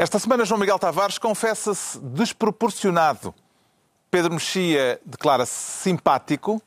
Esta 0.00 0.20
semana, 0.20 0.44
João 0.44 0.60
Miguel 0.60 0.78
Tavares 0.78 1.18
confessa-se 1.18 1.98
desproporcionado. 1.98 3.34
Pedro 4.08 4.32
Mexia 4.32 5.00
declara-se 5.04 5.52
simpático 5.52 6.62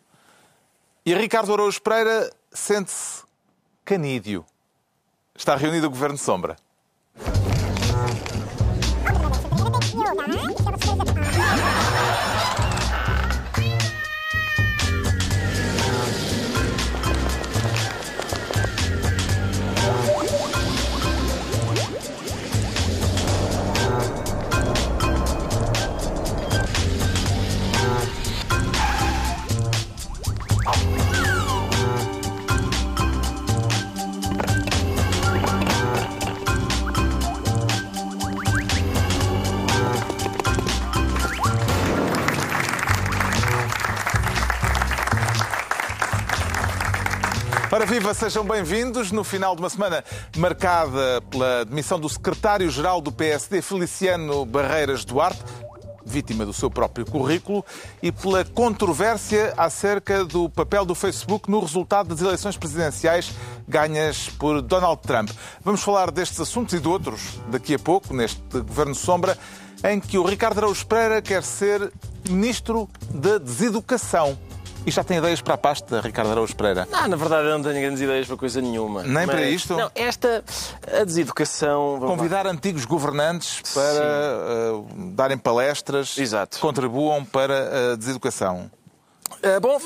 e 1.06 1.16
Ricardo 1.16 1.54
Araújo 1.54 1.82
Pereira 1.82 2.30
sente-se 2.52 3.24
canídeo. 3.86 4.46
Está 5.34 5.56
reunido 5.56 5.88
o 5.88 5.90
Governo 5.90 6.18
Sombra. 6.18 6.58
Ora 47.82 47.90
viva, 47.90 48.14
sejam 48.14 48.46
bem-vindos. 48.46 49.12
No 49.12 49.24
final 49.24 49.56
de 49.56 49.62
uma 49.64 49.70
semana 49.70 50.04
marcada 50.38 51.20
pela 51.32 51.66
demissão 51.66 52.00
do 52.00 52.08
secretário-geral 52.08 53.02
do 53.02 53.12
PSD, 53.12 53.60
Feliciano 53.60 54.46
Barreiras 54.46 55.04
Duarte, 55.04 55.42
vítima 56.06 56.46
do 56.46 56.54
seu 56.54 56.70
próprio 56.70 57.08
currículo, 57.08 57.66
e 58.00 58.12
pela 58.12 58.46
controvérsia 58.46 59.56
acerca 59.58 60.24
do 60.24 60.48
papel 60.48 60.86
do 60.86 60.94
Facebook 60.94 61.50
no 61.50 61.60
resultado 61.60 62.10
das 62.10 62.22
eleições 62.22 62.56
presidenciais 62.56 63.32
ganhas 63.68 64.30
por 64.30 64.62
Donald 64.62 65.02
Trump. 65.02 65.32
Vamos 65.66 65.82
falar 65.82 66.12
destes 66.12 66.40
assuntos 66.40 66.76
e 66.76 66.80
de 66.80 66.88
outros 66.88 67.40
daqui 67.48 67.74
a 67.74 67.80
pouco, 67.80 68.14
neste 68.14 68.40
Governo 68.52 68.94
Sombra, 68.94 69.36
em 69.84 70.00
que 70.00 70.20
o 70.20 70.24
Ricardo 70.24 70.60
Araújo 70.60 70.86
Pereira 70.86 71.20
quer 71.20 71.42
ser 71.42 71.92
Ministro 72.30 72.88
da 73.10 73.40
Deseducação. 73.40 74.38
E 74.86 74.90
já 74.90 75.04
tem 75.04 75.18
ideias 75.18 75.42
para 75.42 75.54
a 75.54 75.58
pasta, 75.58 76.02
Ricardo 76.02 76.32
Araújo 76.32 76.56
Pereira? 76.56 76.88
Não, 76.90 77.08
na 77.08 77.16
verdade 77.16 77.48
eu 77.48 77.58
não 77.58 77.64
tenho 77.64 77.82
grandes 77.82 78.02
ideias 78.02 78.26
para 78.26 78.36
coisa 78.36 78.60
nenhuma. 78.62 79.04
Nem 79.04 79.28
para 79.28 79.44
isto? 79.44 79.76
Não, 79.78 79.92
esta, 79.94 80.44
a 81.00 81.04
deseducação... 81.04 82.00
vamos 82.00 82.10
lá. 82.10 82.16
Convidar 82.18 82.48
antigos 82.48 82.86
governantes 82.86 83.62
para 83.74 84.74
uh, 84.74 84.88
darem 85.14 85.38
palestras 85.38 86.18
Exato. 86.18 86.56
que 86.58 86.62
contribuam 86.62 87.24
para 87.24 87.92
a 87.92 87.96
deseducação. 87.96 88.72
Ah, 89.44 89.60
bom, 89.60 89.80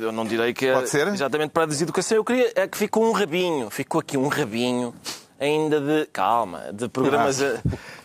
eu 0.00 0.12
não 0.12 0.24
direi 0.24 0.52
que 0.54 0.66
é 0.66 0.74
Pode 0.74 0.88
ser? 0.88 1.06
exatamente 1.08 1.50
para 1.50 1.64
a 1.64 1.66
deseducação. 1.66 2.16
Eu 2.16 2.24
queria 2.24 2.50
é 2.54 2.66
que 2.66 2.76
ficou 2.78 3.04
um 3.04 3.12
rabinho, 3.12 3.68
ficou 3.70 4.00
aqui 4.00 4.16
um 4.16 4.28
rabinho 4.28 4.94
ainda 5.38 5.80
de 5.80 6.06
calma, 6.06 6.72
de 6.72 6.88
programas, 6.88 7.42
a- 7.42 7.60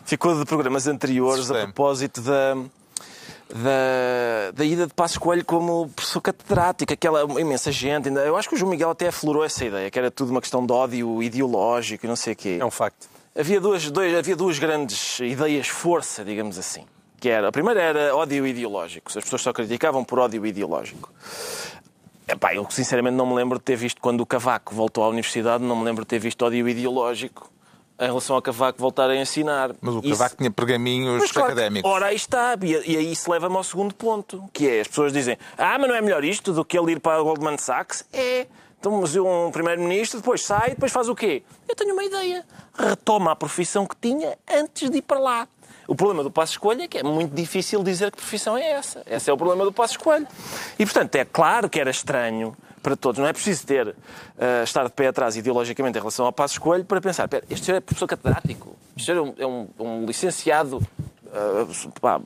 ficou 0.06 0.38
de 0.38 0.46
programas 0.46 0.86
anteriores 0.86 1.50
a 1.50 1.64
propósito 1.64 2.22
da 2.22 2.56
da, 3.48 3.60
da 4.54 4.64
ida 4.66 4.88
de 4.88 4.94
Passos 4.94 5.18
Coelho 5.18 5.44
como 5.46 5.90
professor 5.90 6.22
catedrático, 6.22 6.94
aquela 6.94 7.24
imensa 7.40 7.72
gente. 7.72 8.10
Eu 8.10 8.36
acho 8.38 8.48
que 8.50 8.56
o 8.56 8.58
João 8.58 8.72
Miguel 8.72 8.90
até 8.90 9.08
aflorou 9.08 9.44
essa 9.44 9.64
ideia, 9.66 9.90
que 9.92 9.98
era 10.00 10.10
tudo 10.12 10.32
uma 10.32 10.42
questão 10.42 10.66
de 10.66 10.72
ódio 10.74 11.22
ideológico 11.22 12.06
e 12.06 12.10
não 12.10 12.16
sei 12.16 12.34
o 12.34 12.36
quê. 12.36 12.58
É 12.60 12.66
um 12.66 12.72
facto. 12.72 13.08
Havia 13.38 13.60
duas, 13.60 13.90
dois- 13.92 14.16
havia 14.16 14.36
duas 14.36 14.58
grandes 14.60 15.20
ideias 15.20 15.68
força, 15.68 16.24
digamos 16.24 16.58
assim. 16.58 16.86
Que 17.20 17.30
era, 17.30 17.48
a 17.50 17.52
primeira 17.52 17.82
era 17.82 18.16
ódio 18.16 18.46
ideológico. 18.46 19.08
As 19.10 19.24
pessoas 19.24 19.42
só 19.42 19.52
criticavam 19.54 20.04
por 20.04 20.20
ódio 20.20 20.46
ideológico. 20.46 21.12
Epá, 22.28 22.56
eu 22.56 22.66
sinceramente 22.72 23.16
não 23.16 23.26
me 23.28 23.36
lembro 23.36 23.58
de 23.60 23.64
ter 23.64 23.76
visto, 23.76 24.02
quando 24.02 24.22
o 24.22 24.26
Cavaco 24.26 24.74
voltou 24.74 25.04
à 25.04 25.10
universidade, 25.10 25.64
não 25.64 25.76
me 25.76 25.84
lembro 25.84 26.04
de 26.04 26.08
ter 26.08 26.20
visto 26.20 26.42
ódio 26.44 26.68
ideológico 26.68 27.52
em 28.00 28.06
relação 28.06 28.36
ao 28.36 28.42
Cavaco 28.42 28.80
voltar 28.80 29.10
a 29.10 29.16
ensinar. 29.16 29.72
Mas 29.82 29.96
o 29.96 30.00
Isso- 30.00 30.10
Cavaco 30.10 30.36
tinha 30.38 30.52
pergaminhos 30.52 31.22
mas 31.22 31.32
claro 31.32 31.52
académicos. 31.54 31.90
Ora, 31.90 32.08
aí 32.08 32.16
está. 32.16 32.56
E, 32.62 32.72
e 32.92 32.98
aí 32.98 33.12
isso 33.12 33.32
leva-me 33.32 33.56
ao 33.56 33.64
segundo 33.64 33.94
ponto, 33.96 34.44
que 34.54 34.68
é 34.70 34.82
as 34.82 34.88
pessoas 34.88 35.14
dizem 35.14 35.38
ah, 35.58 35.78
mas 35.80 35.88
não 35.90 35.96
é 35.96 36.02
melhor 36.02 36.24
isto 36.24 36.52
do 36.54 36.66
que 36.66 36.78
ele 36.78 36.94
ir 36.94 37.00
para 37.00 37.18
a 37.20 37.22
Goldman 37.22 37.58
Sachs? 37.58 38.06
É. 38.14 38.48
Então, 38.80 39.02
mas 39.02 39.16
um 39.16 39.50
primeiro-ministro, 39.52 40.20
depois 40.20 40.44
sai, 40.44 40.72
depois 40.72 40.92
faz 40.92 41.10
o 41.10 41.16
quê? 41.16 41.42
Eu 41.68 41.76
tenho 41.76 41.94
uma 41.94 42.04
ideia. 42.04 42.46
Retoma 42.78 43.32
a 43.32 43.36
profissão 43.36 43.86
que 43.86 43.96
tinha 44.00 44.38
antes 44.48 44.90
de 44.92 44.98
ir 44.98 45.02
para 45.02 45.18
lá. 45.18 45.48
O 45.88 45.96
problema 45.96 46.22
do 46.24 46.30
passo 46.30 46.52
escolha 46.54 46.84
é 46.84 46.88
que 46.88 46.98
é 47.00 47.04
muito 47.04 47.34
difícil 47.34 47.82
dizer 47.82 48.12
que 48.12 48.18
profissão 48.18 48.56
é 48.58 48.72
essa. 48.72 49.02
Esse 49.08 49.30
é 49.30 49.34
o 49.34 49.38
problema 49.38 49.64
do 49.64 49.72
passo 49.72 49.94
escolha. 49.94 50.28
E, 50.78 50.86
portanto, 50.86 51.16
é 51.16 51.26
claro 51.26 51.68
que 51.70 51.80
era 51.80 51.90
estranho 51.90 52.56
para 52.86 52.96
todos. 52.96 53.20
Não 53.20 53.28
é 53.28 53.34
preciso 53.34 53.66
ter, 53.66 53.96
ah, 54.40 54.62
estar 54.64 54.84
de 54.84 54.92
pé 54.92 55.08
atrás 55.08 55.36
ideologicamente 55.36 55.98
em 55.98 56.02
relação 56.02 56.24
ao 56.26 56.32
passo 56.32 56.54
escolho 56.54 56.86
para 56.86 57.02
pensar, 57.02 57.28
"Pera, 57.28 57.44
este 57.50 57.66
senhor 57.66 57.78
é 57.78 57.82
professor 57.82 58.06
catedrático, 58.08 58.76
este 58.96 59.08
senhor 59.08 59.34
é 59.38 59.46
um, 59.46 59.68
é 59.80 59.84
um- 59.84 60.02
um 60.04 60.06
licenciado 60.06 60.80
ah, 61.34 61.66
pá, 62.00 62.22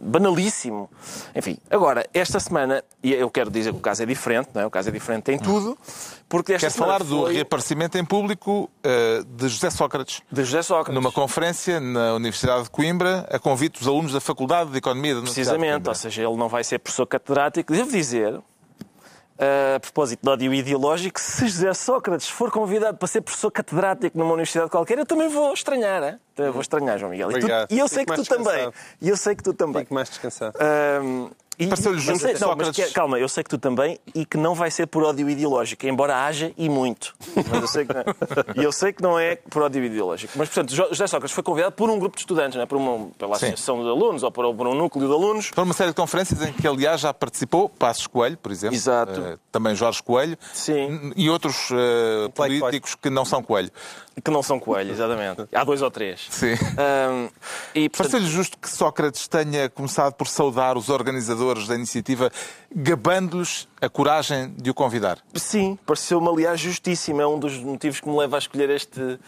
banalíssimo. 0.00 0.90
Enfim, 1.34 1.58
agora, 1.70 2.06
esta 2.12 2.38
semana, 2.40 2.82
e 3.02 3.12
eu 3.12 3.30
quero 3.30 3.50
dizer 3.50 3.72
que 3.72 3.78
o 3.78 3.82
caso 3.82 4.02
é 4.02 4.06
diferente, 4.06 4.50
não 4.54 4.62
é? 4.62 4.66
o 4.66 4.70
caso 4.70 4.88
é 4.88 4.92
diferente 4.92 5.30
em 5.32 5.38
tudo, 5.38 5.76
porque 6.28 6.52
esta 6.54 6.66
Quero 6.66 6.72
semana 6.74 6.92
falar 6.98 7.04
do 7.08 7.22
foi 7.22 7.34
reaparecimento 7.34 7.98
em 7.98 8.04
público 8.04 8.70
uh, 8.84 9.24
de 9.24 9.48
José 9.48 9.70
Sócrates. 9.70 10.20
de 10.30 10.44
José 10.44 10.62
Sócrates. 10.62 10.94
Numa 10.94 11.12
conferência 11.12 11.80
na 11.80 12.14
Universidade 12.14 12.64
de 12.64 12.70
Coimbra, 12.70 13.26
a 13.30 13.38
convite 13.38 13.78
dos 13.78 13.88
alunos 13.88 14.12
da 14.12 14.20
Faculdade 14.20 14.70
de 14.70 14.78
Economia 14.78 15.14
da 15.14 15.20
Universidade 15.20 15.56
de 15.56 15.60
Precisamente, 15.60 15.88
ou 15.88 15.94
seja, 15.94 16.22
ele 16.22 16.36
não 16.36 16.48
vai 16.48 16.62
ser 16.64 16.78
professor 16.78 17.06
catedrático. 17.06 17.72
Devo 17.72 17.90
dizer, 17.90 18.40
a 19.38 19.80
propósito 19.80 20.20
de 20.22 20.30
ódio 20.30 20.54
ideológico, 20.54 21.20
se 21.20 21.44
José 21.44 21.74
Sócrates 21.74 22.28
for 22.28 22.50
convidado 22.50 22.96
para 22.96 23.08
ser 23.08 23.20
professor 23.20 23.50
catedrático 23.50 24.16
numa 24.16 24.32
universidade 24.32 24.70
qualquer, 24.70 24.98
eu 24.98 25.06
também 25.06 25.28
vou 25.28 25.52
estranhar, 25.52 26.02
hein? 26.02 26.18
Vou 26.52 26.60
estranhar, 26.60 26.98
João 26.98 27.10
Miguel. 27.12 27.30
E, 27.32 27.40
tu- 27.40 27.46
e 27.70 27.78
eu 27.78 27.88
sei 27.88 28.00
Fico 28.00 28.14
que 28.14 28.22
tu 28.22 28.28
também. 28.28 28.70
E 29.00 29.08
eu 29.08 29.16
sei 29.16 29.34
que 29.36 29.42
tu 29.42 29.54
também. 29.54 29.82
Fico 29.82 29.94
mais 29.94 30.08
descansado. 30.10 30.56
Ahm, 30.60 31.30
e- 31.56 31.68
Pareceu-lhe 31.68 31.96
mas 31.98 32.04
justo 32.04 32.18
sei- 32.26 32.36
não, 32.40 32.56
mas 32.56 32.70
que- 32.70 32.90
calma, 32.90 33.16
eu 33.16 33.28
sei 33.28 33.44
que 33.44 33.50
tu 33.50 33.58
também 33.58 33.96
e 34.12 34.26
que 34.26 34.36
não 34.36 34.56
vai 34.56 34.72
ser 34.72 34.88
por 34.88 35.04
ódio 35.04 35.30
ideológico, 35.30 35.86
embora 35.86 36.26
haja 36.26 36.52
e 36.58 36.68
muito. 36.68 37.14
Mas 37.48 37.62
eu 37.62 37.68
sei 37.68 37.86
que 37.86 37.94
não, 37.94 38.02
e 38.60 38.64
eu 38.64 38.72
sei 38.72 38.92
que 38.92 39.00
não 39.00 39.16
é 39.16 39.36
por 39.36 39.62
ódio 39.62 39.84
ideológico. 39.84 40.32
Mas, 40.34 40.48
portanto, 40.48 40.74
Jo- 40.74 40.88
José 40.88 41.06
Sócrates 41.06 41.32
foi 41.32 41.44
convidado 41.44 41.72
por 41.76 41.88
um 41.88 41.96
grupo 42.00 42.16
de 42.16 42.22
estudantes, 42.22 42.56
não 42.56 42.62
é? 42.64 42.66
por 42.66 42.76
uma, 42.76 43.06
pela 43.16 43.38
Sim. 43.38 43.46
associação 43.46 43.84
de 43.84 43.88
alunos 43.88 44.24
ou 44.24 44.32
por, 44.32 44.52
por 44.52 44.66
um 44.66 44.74
núcleo 44.74 45.06
de 45.06 45.14
alunos. 45.14 45.46
Foram 45.54 45.68
uma 45.68 45.74
série 45.74 45.90
de 45.90 45.96
conferências 45.96 46.42
em 46.42 46.52
que, 46.52 46.66
aliás, 46.66 47.00
já 47.00 47.14
participou 47.14 47.68
Passos 47.68 48.08
Coelho, 48.08 48.36
por 48.36 48.50
exemplo. 48.50 48.74
Exato. 48.74 49.20
uh, 49.20 49.38
também 49.52 49.76
Jorge 49.76 50.02
Coelho. 50.02 50.36
Sim. 50.52 51.12
E 51.14 51.30
outros 51.30 51.70
uh, 51.70 52.30
políticos 52.34 52.96
que 52.96 53.08
não 53.08 53.24
são 53.24 53.40
Coelho. 53.44 53.70
Que 54.24 54.30
não 54.30 54.44
são 54.44 54.60
coelhos, 54.60 54.92
exatamente. 54.94 55.48
Há 55.52 55.64
dois 55.64 55.82
ou 55.82 55.90
três. 55.90 56.23
Sim. 56.30 56.54
Ahm, 56.78 57.28
e, 57.74 57.88
portanto, 57.88 58.10
Pareceu-lhe 58.12 58.26
justo 58.26 58.58
que 58.58 58.68
Sócrates 58.68 59.28
tenha 59.28 59.68
começado 59.68 60.14
por 60.14 60.26
saudar 60.28 60.76
os 60.76 60.88
organizadores 60.88 61.66
da 61.66 61.74
iniciativa, 61.74 62.30
gabando-lhes 62.74 63.68
a 63.80 63.88
coragem 63.88 64.54
de 64.56 64.70
o 64.70 64.74
convidar. 64.74 65.18
sim, 65.34 65.78
pareceu-me, 65.86 66.28
aliás, 66.28 66.58
justíssimo. 66.60 67.20
É 67.20 67.26
um 67.26 67.38
dos 67.38 67.56
motivos 67.58 68.00
que 68.00 68.08
me 68.08 68.16
leva 68.16 68.36
a 68.36 68.38
escolher 68.38 68.70
este. 68.70 69.18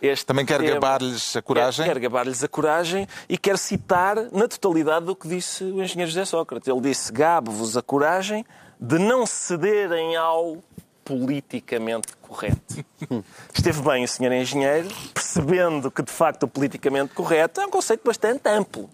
este 0.00 0.26
Também 0.26 0.44
quer 0.46 0.60
tema. 0.60 0.74
gabar-lhes 0.74 1.36
a 1.36 1.42
coragem. 1.42 1.84
Quer, 1.84 1.94
quer 1.94 2.00
gabar-lhes 2.00 2.42
a 2.44 2.48
coragem 2.48 3.06
e 3.28 3.36
quer 3.38 3.58
citar 3.58 4.16
na 4.32 4.48
totalidade 4.48 5.06
do 5.06 5.14
que 5.16 5.28
disse 5.28 5.64
o 5.64 5.82
engenheiro 5.82 6.10
José 6.10 6.24
Sócrates. 6.24 6.68
Ele 6.68 6.80
disse: 6.80 7.12
Gabo-vos 7.12 7.76
a 7.76 7.82
coragem 7.82 8.44
de 8.80 8.98
não 8.98 9.24
cederem 9.26 10.16
ao 10.16 10.58
politicamente 11.04 12.14
correto. 12.22 12.84
Esteve 13.52 13.82
bem 13.82 14.04
o 14.04 14.08
senhor 14.08 14.32
engenheiro, 14.32 14.88
percebendo 15.12 15.90
que 15.90 16.02
de 16.02 16.10
facto 16.10 16.44
o 16.44 16.48
politicamente 16.48 17.14
correto 17.14 17.60
é 17.60 17.66
um 17.66 17.70
conceito 17.70 18.02
bastante 18.04 18.48
amplo. 18.48 18.88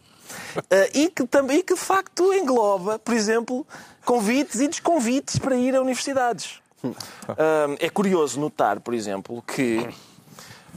Ah, 0.71 0.89
e, 0.95 1.11
que 1.11 1.27
também, 1.27 1.63
que 1.63 1.75
de 1.75 1.81
facto 1.81 2.33
engloba, 2.33 2.99
por 2.99 3.15
exemplo, 3.15 3.67
convites 4.05 4.61
e 4.61 4.69
desconvites 4.69 5.39
para 5.39 5.57
ir 5.57 5.75
a 5.75 5.81
universidades. 5.81 6.61
Ah, 7.29 7.67
é 7.79 7.89
curioso 7.89 8.41
notar, 8.41 8.81
por 8.81 8.95
exemplo, 8.95 9.43
que 9.43 9.89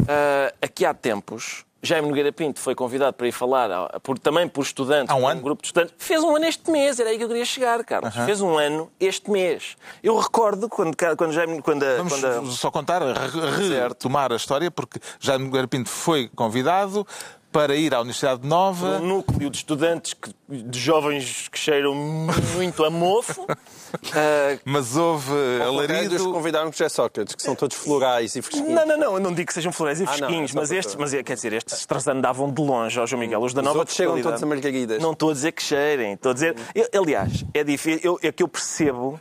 ah, 0.08 0.54
aqui 0.62 0.86
há 0.86 0.94
tempos 0.94 1.66
Jaime 1.86 2.08
Nogueira 2.08 2.32
Pinto 2.32 2.60
foi 2.62 2.74
convidado 2.74 3.14
para 3.14 3.28
ir 3.28 3.34
falar, 3.34 3.70
ah, 3.70 4.00
por, 4.02 4.18
também 4.18 4.48
por 4.48 4.62
estudantes, 4.62 5.14
Há 5.14 5.18
um 5.18 5.28
ano? 5.28 5.42
grupo 5.42 5.62
de 5.62 5.68
estudantes. 5.68 5.94
Fez 5.98 6.24
um 6.24 6.34
ano 6.36 6.46
este 6.46 6.72
mês, 6.72 6.98
era 7.00 7.10
aí 7.10 7.18
que 7.18 7.24
eu 7.26 7.28
queria 7.28 7.44
chegar, 7.44 7.84
Carlos. 7.84 8.16
Fez 8.16 8.40
um 8.42 8.58
ano 8.58 8.90
este 9.00 9.30
mês. 9.30 9.76
Eu 10.02 10.18
recordo 10.18 10.70
quando, 10.70 10.96
quando 11.18 11.34
Jaime. 11.34 11.62
Quando 11.62 11.84
a- 11.84 11.98
Vamos 11.98 12.14
quando 12.22 12.26
a- 12.26 12.52
só 12.52 12.72
contar, 12.72 13.02
re- 13.02 13.80
retomar 13.88 14.32
a 14.32 14.36
história, 14.38 14.72
porque 14.72 14.98
já 15.20 15.38
Nogueira 15.38 15.68
Pinto 15.68 15.90
foi 15.90 16.30
convidado 16.34 17.06
para 17.54 17.76
ir 17.76 17.94
à 17.94 18.02
Universidade 18.02 18.46
Nova. 18.46 18.98
Um 18.98 19.08
núcleo 19.08 19.50
de 19.50 19.58
estudantes, 19.58 20.16
que, 20.16 20.34
de 20.50 20.80
jovens 20.80 21.48
que 21.48 21.58
cheiram 21.58 21.94
muito 21.94 22.84
a 22.84 22.90
mofo. 22.90 23.44
Uh, 23.44 24.60
mas 24.66 24.98
houve 24.98 25.32
alarido... 25.62 26.16
Os 26.16 26.24
convidaram 26.24 26.72
José 26.72 26.90
Sócrates, 26.90 27.36
que 27.36 27.44
são 27.44 27.56
todos 27.56 27.78
florais 27.78 28.36
e 28.36 28.42
fresquinhos. 28.42 28.74
Não, 28.74 28.88
não, 28.88 28.98
não, 28.98 29.14
eu 29.14 29.20
não 29.20 29.32
digo 29.32 29.48
que 29.48 29.54
sejam 29.54 29.72
florais 29.72 30.02
e 30.02 30.06
fresquinhos, 30.08 30.52
ah, 30.52 30.56
não, 30.56 30.62
é 30.62 30.64
mas 30.64 30.72
estes, 30.72 30.96
mas 30.96 31.12
quer 31.12 31.36
dizer, 31.36 31.54
estes 31.54 32.08
andavam 32.08 32.52
de 32.52 32.60
longe 32.60 33.00
ao 33.00 33.06
João 33.06 33.20
Miguel, 33.20 33.40
os 33.40 33.54
da 33.54 33.62
os 33.62 33.68
Nova 33.68 33.86
chegam 33.88 34.20
todos 34.20 34.42
a 34.42 34.46
margaridas. 34.48 35.02
Não 35.02 35.12
estou 35.12 35.30
a 35.30 35.34
dizer 35.34 35.52
que 35.52 35.62
cheirem, 35.62 36.14
estou 36.14 36.32
a 36.32 36.34
dizer... 36.34 36.56
Eu, 36.74 37.02
aliás, 37.02 37.46
é 37.54 37.64
difícil, 37.64 38.02
eu, 38.04 38.20
é 38.28 38.32
que 38.32 38.42
eu 38.42 38.48
percebo 38.48 39.20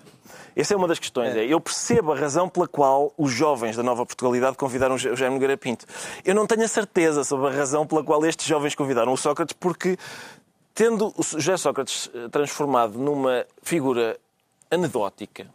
essa 0.55 0.75
é 0.75 0.77
uma 0.77 0.89
das 0.89 0.99
questões. 0.99 1.35
É. 1.35 1.45
Eu 1.45 1.61
percebo 1.61 2.13
a 2.13 2.17
razão 2.17 2.49
pela 2.49 2.69
qual 2.69 3.13
os 3.17 3.33
jovens 3.33 3.77
da 3.77 3.83
Nova 3.83 4.05
Portugalidade 4.05 4.57
convidaram 4.57 4.95
o 4.95 4.99
Jaime 4.99 5.35
Nogueira 5.35 5.57
Pinto. 5.57 5.87
Eu 6.25 6.35
não 6.35 6.47
tenho 6.47 6.65
a 6.65 6.69
certeza 6.69 7.25
sobre 7.25 7.49
a 7.49 7.51
razão 7.51 7.87
pela 7.87 8.03
qual 8.05 8.25
estes 8.27 8.47
jovens 8.47 8.75
convidaram 8.75 9.13
o 9.13 9.17
Sócrates, 9.17 9.57
porque 9.59 9.97
tendo 10.75 11.13
o 11.17 11.23
José 11.23 11.57
Sócrates 11.57 12.11
eh, 12.15 12.29
transformado 12.29 12.99
numa 12.99 13.47
figura 13.63 14.19
anedótica, 14.71 15.47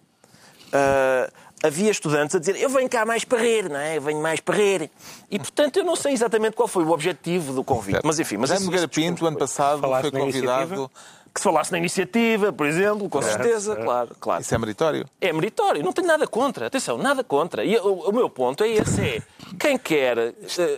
uh, 0.67 1.31
havia 1.63 1.89
estudantes 1.89 2.35
a 2.35 2.39
dizer 2.39 2.55
eu 2.61 2.69
venho 2.69 2.87
cá 2.87 3.05
mais 3.05 3.23
para 3.23 3.39
rir, 3.39 3.69
não 3.69 3.79
é? 3.79 3.97
Eu 3.97 4.01
venho 4.01 4.21
mais 4.21 4.39
para 4.39 4.55
rir. 4.55 4.91
E, 5.29 5.39
portanto, 5.39 5.77
eu 5.77 5.83
não 5.83 5.95
sei 5.95 6.13
exatamente 6.13 6.55
qual 6.55 6.67
foi 6.67 6.83
o 6.83 6.91
objetivo 6.91 7.53
do 7.53 7.63
convite. 7.63 8.01
Mas, 8.03 8.19
enfim... 8.19 8.37
Mas 8.37 8.49
Jaime 8.49 8.65
Nogueira 8.65 8.87
Pinto, 8.87 9.25
ano 9.25 9.37
passado, 9.37 9.81
foi 10.01 10.11
convidado 10.11 10.91
que 11.37 11.41
se 11.41 11.43
falasse 11.43 11.71
na 11.71 11.77
iniciativa, 11.77 12.51
por 12.51 12.65
exemplo, 12.65 13.07
com 13.07 13.21
certeza, 13.21 13.75
claro, 13.75 14.15
claro. 14.19 14.41
Isso 14.41 14.55
é 14.55 14.57
meritório? 14.57 15.05
É 15.21 15.31
meritório, 15.31 15.83
não 15.83 15.93
tenho 15.93 16.07
nada 16.07 16.25
contra, 16.25 16.65
atenção, 16.65 16.97
nada 16.97 17.23
contra. 17.23 17.63
E 17.63 17.77
o, 17.77 18.09
o 18.09 18.11
meu 18.11 18.27
ponto 18.27 18.63
é 18.63 18.69
esse, 18.69 19.01
é 19.01 19.21
quem 19.59 19.77
quer... 19.77 20.17
Uh... 20.17 20.33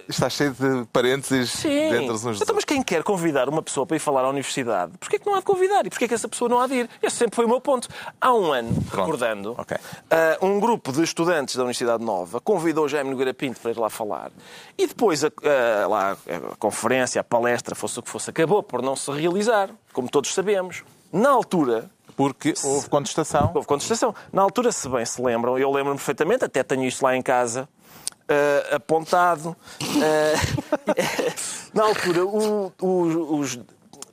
Está 0.08 0.30
cheio 0.30 0.52
de 0.52 0.86
parênteses 0.92 1.52
Sim. 1.52 1.92
dentro 1.92 2.14
dos 2.14 2.42
então, 2.42 2.54
Mas 2.54 2.66
quem 2.66 2.84
quer 2.84 3.04
convidar 3.04 3.48
uma 3.48 3.62
pessoa 3.62 3.86
para 3.86 3.96
ir 3.96 4.00
falar 4.00 4.26
à 4.26 4.30
universidade, 4.30 4.98
porquê 5.00 5.16
é 5.16 5.20
que 5.20 5.26
não 5.26 5.36
há 5.36 5.40
de 5.40 5.46
convidar? 5.46 5.86
E 5.86 5.90
porquê 5.90 6.06
é 6.06 6.08
que 6.10 6.14
essa 6.14 6.28
pessoa 6.28 6.50
não 6.50 6.60
há 6.60 6.68
de 6.68 6.74
ir? 6.74 6.90
Esse 7.02 7.16
sempre 7.16 7.38
foi 7.38 7.46
o 7.46 7.48
meu 7.48 7.62
ponto. 7.62 7.88
Há 8.20 8.34
um 8.34 8.52
ano, 8.52 8.74
Pronto. 8.74 8.98
recordando, 8.98 9.56
okay. 9.58 9.78
uh, 9.78 10.46
um 10.46 10.60
grupo 10.60 10.92
de 10.92 11.04
estudantes 11.04 11.56
da 11.56 11.62
Universidade 11.62 12.04
Nova 12.04 12.42
convidou 12.42 12.86
o 12.86 12.90
Jaime 12.90 13.10
Nogueira 13.10 13.34
Pinto 13.34 13.62
para 13.62 13.72
ir 13.72 13.78
lá 13.78 13.90
falar. 13.90 14.30
E 14.78 14.88
depois 14.88 15.24
a, 15.24 15.28
uh, 15.28 15.90
lá, 15.90 16.12
a 16.12 16.56
conferência, 16.58 17.22
a 17.22 17.24
palestra, 17.24 17.76
fosse 17.76 18.00
o 18.00 18.04
que 18.04 18.10
fosse, 18.10 18.30
acabou 18.30 18.62
por 18.62 18.82
não 18.82 18.96
se 18.96 19.10
realizar, 19.12 19.70
como 19.94 20.10
todos 20.10 20.34
sabemos. 20.34 20.84
Na 21.12 21.30
altura, 21.30 21.90
porque 22.16 22.54
houve 22.64 22.90
contestação. 22.90 23.52
Houve 23.54 23.68
contestação. 23.68 24.14
Na 24.32 24.42
altura, 24.42 24.72
se 24.72 24.88
bem 24.90 25.06
se 25.06 25.22
lembram, 25.22 25.58
eu 25.58 25.72
lembro-me 25.72 25.98
perfeitamente, 25.98 26.46
até 26.46 26.64
tenho 26.64 26.84
isto 26.84 27.02
lá 27.02 27.16
em 27.16 27.22
casa, 27.22 27.68
uh, 28.30 28.76
apontado. 28.76 29.56
Uh, 29.82 30.70
na 31.74 31.84
altura, 31.84 32.26
o, 32.26 32.74
o, 32.80 33.40
os, 33.40 33.60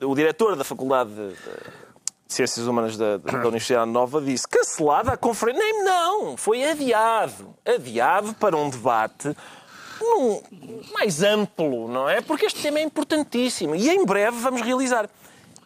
o 0.03 0.15
diretor 0.15 0.57
da 0.57 0.65
Faculdade 0.65 1.11
de 1.11 1.35
Ciências 2.29 2.67
Humanas 2.67 2.97
da, 2.97 3.19
da 3.19 3.39
Universidade 3.39 3.91
Nova 3.91 4.21
disse 4.21 4.49
cancelada 4.49 5.13
a 5.13 5.17
conferência. 5.17 5.63
Nem 5.63 5.85
não, 5.85 6.37
foi 6.37 6.65
adiado. 6.65 7.55
Adiado 7.65 8.35
para 8.35 8.57
um 8.57 8.71
debate 8.71 9.37
num, 10.01 10.43
mais 10.93 11.23
amplo, 11.23 11.89
não 11.89 12.09
é? 12.09 12.21
Porque 12.21 12.47
este 12.47 12.63
tema 12.63 12.79
é 12.79 12.83
importantíssimo 12.83 13.75
e 13.75 13.89
em 13.89 14.05
breve 14.05 14.39
vamos 14.39 14.63
realizar 14.63 15.09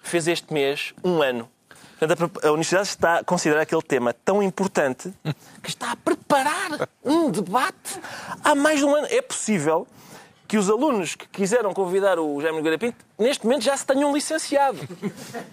fez 0.02 0.26
este 0.28 0.52
mês 0.52 0.94
um 1.04 1.22
ano. 1.22 1.48
Portanto, 1.98 2.40
a 2.42 2.50
Universidade 2.50 2.88
está 2.88 3.18
a 3.18 3.24
considerar 3.24 3.60
aquele 3.60 3.82
tema 3.82 4.14
tão 4.14 4.42
importante 4.42 5.12
que 5.62 5.68
está 5.68 5.92
a 5.92 5.96
preparar 5.96 6.88
um 7.04 7.30
debate 7.30 8.00
há 8.42 8.54
mais 8.54 8.78
de 8.78 8.86
um 8.86 8.94
ano. 8.94 9.06
É 9.10 9.20
possível 9.20 9.86
que 10.48 10.56
os 10.56 10.70
alunos 10.70 11.14
que 11.14 11.28
quiseram 11.28 11.74
convidar 11.74 12.18
o 12.18 12.40
Jaime 12.40 12.56
Nogueira 12.56 12.78
Pinto, 12.78 13.04
neste 13.20 13.44
momento 13.44 13.62
já 13.62 13.76
se 13.76 13.86
tenham 13.86 14.12
licenciado. 14.12 14.78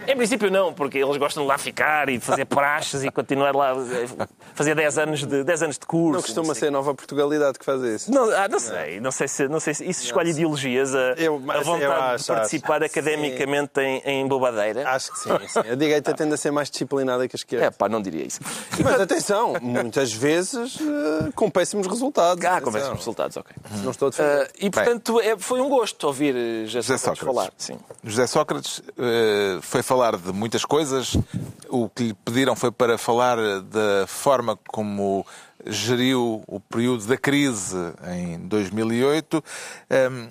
Em 0.08 0.16
princípio 0.16 0.50
não, 0.50 0.74
porque 0.74 0.98
eles 0.98 1.18
gostam 1.18 1.44
de 1.44 1.50
lá 1.50 1.58
ficar 1.58 2.10
e 2.10 2.18
de 2.18 2.24
fazer 2.24 2.46
praxes 2.46 3.04
e 3.04 3.12
continuar 3.12 3.56
lá, 3.56 3.74
fazer 4.54 4.74
10 4.74 4.98
anos 4.98 5.26
de, 5.26 5.44
10 5.44 5.64
anos 5.64 5.78
de 5.78 5.86
curso. 5.86 6.14
Não 6.14 6.22
costuma 6.22 6.48
não 6.48 6.56
ser 6.56 6.68
a 6.68 6.72
nova 6.72 6.96
Portugalidade 6.96 7.60
que 7.60 7.66
faz 7.66 7.82
isso. 7.82 8.12
Não, 8.12 8.30
ah, 8.32 8.48
não 8.48 8.60
sei, 8.60 9.00
não 9.00 9.12
sei 9.12 9.28
se, 9.28 9.48
não 9.48 9.60
sei 9.60 9.74
se 9.74 9.90
isso 9.90 10.04
escolhe 10.04 10.32
ideologias, 10.32 10.96
a, 10.96 11.14
eu, 11.18 11.42
a 11.48 11.62
vontade 11.62 11.86
acho, 11.86 12.24
de 12.24 12.28
participar 12.28 12.84
acho, 12.84 12.86
academicamente 12.86 13.80
em, 13.82 14.02
em, 14.06 14.28
bobadeira. 14.28 14.88
Acho 14.90 15.12
que 15.12 15.20
sim, 15.20 15.30
sim. 15.48 15.60
A 15.60 15.76
direita 15.76 16.14
tende 16.14 16.34
a 16.34 16.38
ser 16.38 16.52
mais 16.52 16.70
disciplinada 16.70 17.28
que 17.28 17.36
a 17.36 17.38
esquerda. 17.38 17.66
É 17.66 17.72
pá, 17.72 17.90
não 17.90 18.02
diria 18.02 18.26
isso. 18.26 18.40
Mas 18.84 19.02
atenção, 19.02 19.56
muitas 19.62 20.14
vezes 20.14 20.78
uh, 20.78 21.32
com 21.36 21.50
péssimos 21.50 21.88
resultados. 21.88 22.44
Ah, 22.46 22.62
com 22.62 22.72
péssimos 22.72 23.00
resultados, 23.00 23.36
ok. 23.36 23.56
Não 23.84 23.92
estou 23.92 24.08
a 24.08 24.12
defender. 24.12 24.46
Uh, 24.46 24.50
e 24.60 24.70
portanto, 24.70 25.20
é, 25.20 25.38
foi 25.38 25.60
um 25.60 25.70
gosto 25.70 26.08
ouvir 26.08 26.34
José, 26.66 26.82
José 26.82 26.98
Sócrates, 26.98 27.26
falar. 27.26 27.52
Sim. 27.58 27.80
José 28.04 28.28
Sócrates 28.28 28.80
uh, 28.80 29.62
foi 29.62 29.82
falar 29.82 30.16
de 30.16 30.32
muitas 30.32 30.64
coisas. 30.64 31.18
O 31.68 31.90
que 31.90 32.04
lhe 32.04 32.14
pediram 32.14 32.56
foi 32.56 32.72
para 32.72 32.98
falar 32.98 33.38
da 33.62 34.06
forma 34.08 34.58
como 34.68 35.26
geriu 35.66 36.44
o 36.48 36.60
período 36.60 37.06
da 37.08 37.18
crise 37.18 37.76
em 38.08 38.38
2008. 38.48 39.44
Um, 40.12 40.28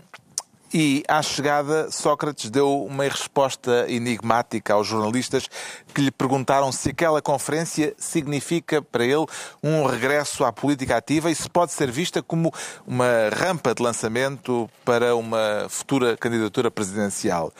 e, 0.72 1.02
à 1.08 1.22
chegada, 1.22 1.90
Sócrates 1.90 2.50
deu 2.50 2.84
uma 2.84 3.04
resposta 3.04 3.86
enigmática 3.88 4.74
aos 4.74 4.86
jornalistas 4.86 5.48
que 5.94 6.00
lhe 6.00 6.10
perguntaram 6.10 6.72
se 6.72 6.90
aquela 6.90 7.22
conferência 7.22 7.94
significa 7.96 8.82
para 8.82 9.04
ele 9.04 9.26
um 9.62 9.84
regresso 9.86 10.44
à 10.44 10.52
política 10.52 10.96
ativa 10.96 11.30
e 11.30 11.34
se 11.34 11.48
pode 11.48 11.72
ser 11.72 11.90
vista 11.90 12.22
como 12.22 12.52
uma 12.86 13.06
rampa 13.32 13.74
de 13.74 13.82
lançamento 13.82 14.68
para 14.84 15.14
uma 15.14 15.66
futura 15.68 16.16
candidatura 16.16 16.70
presidencial. 16.70 17.52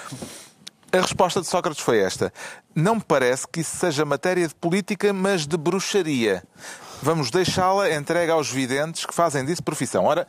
A 0.92 1.00
resposta 1.00 1.40
de 1.40 1.46
Sócrates 1.46 1.82
foi 1.82 1.98
esta: 1.98 2.32
Não 2.74 2.96
me 2.96 3.02
parece 3.02 3.46
que 3.46 3.60
isso 3.60 3.76
seja 3.76 4.04
matéria 4.04 4.46
de 4.48 4.54
política, 4.54 5.12
mas 5.12 5.46
de 5.46 5.56
bruxaria. 5.56 6.42
Vamos 7.02 7.30
deixá-la 7.30 7.92
entregue 7.94 8.30
aos 8.32 8.50
videntes 8.50 9.04
que 9.04 9.14
fazem 9.14 9.44
disso 9.44 9.62
profissão. 9.62 10.04
Ora, 10.04 10.26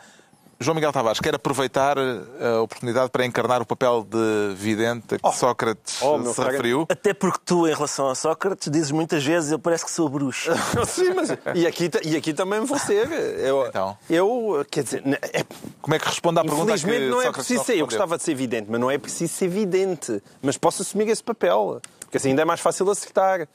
João 0.60 0.74
Miguel 0.74 0.92
Tavares 0.92 1.20
quer 1.20 1.36
aproveitar 1.36 1.98
eh, 1.98 2.56
a 2.58 2.62
oportunidade 2.62 3.12
para 3.12 3.26
encarnar 3.26 3.62
o 3.62 3.66
papel 3.66 4.04
de 4.10 4.56
vidente 4.56 5.16
a 5.16 5.20
que 5.20 5.28
oh, 5.28 5.32
Sócrates 5.32 6.02
oh, 6.02 6.34
se 6.34 6.42
referiu. 6.42 6.86
Até 6.90 7.14
porque 7.14 7.40
tu, 7.46 7.68
em 7.68 7.74
relação 7.74 8.10
a 8.10 8.16
Sócrates, 8.16 8.70
dizes 8.72 8.92
muitas 8.92 9.24
vezes 9.24 9.52
eu 9.52 9.60
parece 9.60 9.86
que 9.86 9.92
sou 9.92 10.10
bruxo. 10.10 10.52
Sim, 10.88 11.14
mas 11.14 11.30
e 11.54 11.68
aqui, 11.68 11.92
e 12.04 12.16
aqui 12.16 12.34
também 12.34 12.60
vou 12.62 12.80
ser. 12.80 13.12
Eu, 13.12 13.68
então. 13.68 13.96
eu 14.10 14.66
quer 14.70 14.84
dizer... 14.84 15.04
É, 15.22 15.46
Como 15.80 15.94
é 15.94 16.00
que 16.00 16.08
responde 16.08 16.40
à 16.40 16.44
pergunta 16.44 16.74
que 16.74 16.80
Infelizmente 16.80 17.10
não 17.12 17.22
é 17.22 17.32
preciso 17.32 17.64
ser. 17.64 17.78
Eu 17.78 17.86
gostava 17.86 18.18
de 18.18 18.24
ser 18.24 18.34
vidente, 18.34 18.68
mas 18.70 18.80
não 18.80 18.90
é 18.90 18.98
preciso 18.98 19.34
ser 19.34 19.48
vidente. 19.48 20.22
Mas 20.42 20.58
posso 20.58 20.82
assumir 20.82 21.08
esse 21.10 21.24
papel. 21.24 21.80
Porque 22.00 22.18
assim 22.18 22.30
ainda 22.30 22.42
é 22.42 22.46
mais 22.46 22.60
fácil 22.60 22.90
acertar. 22.90 23.48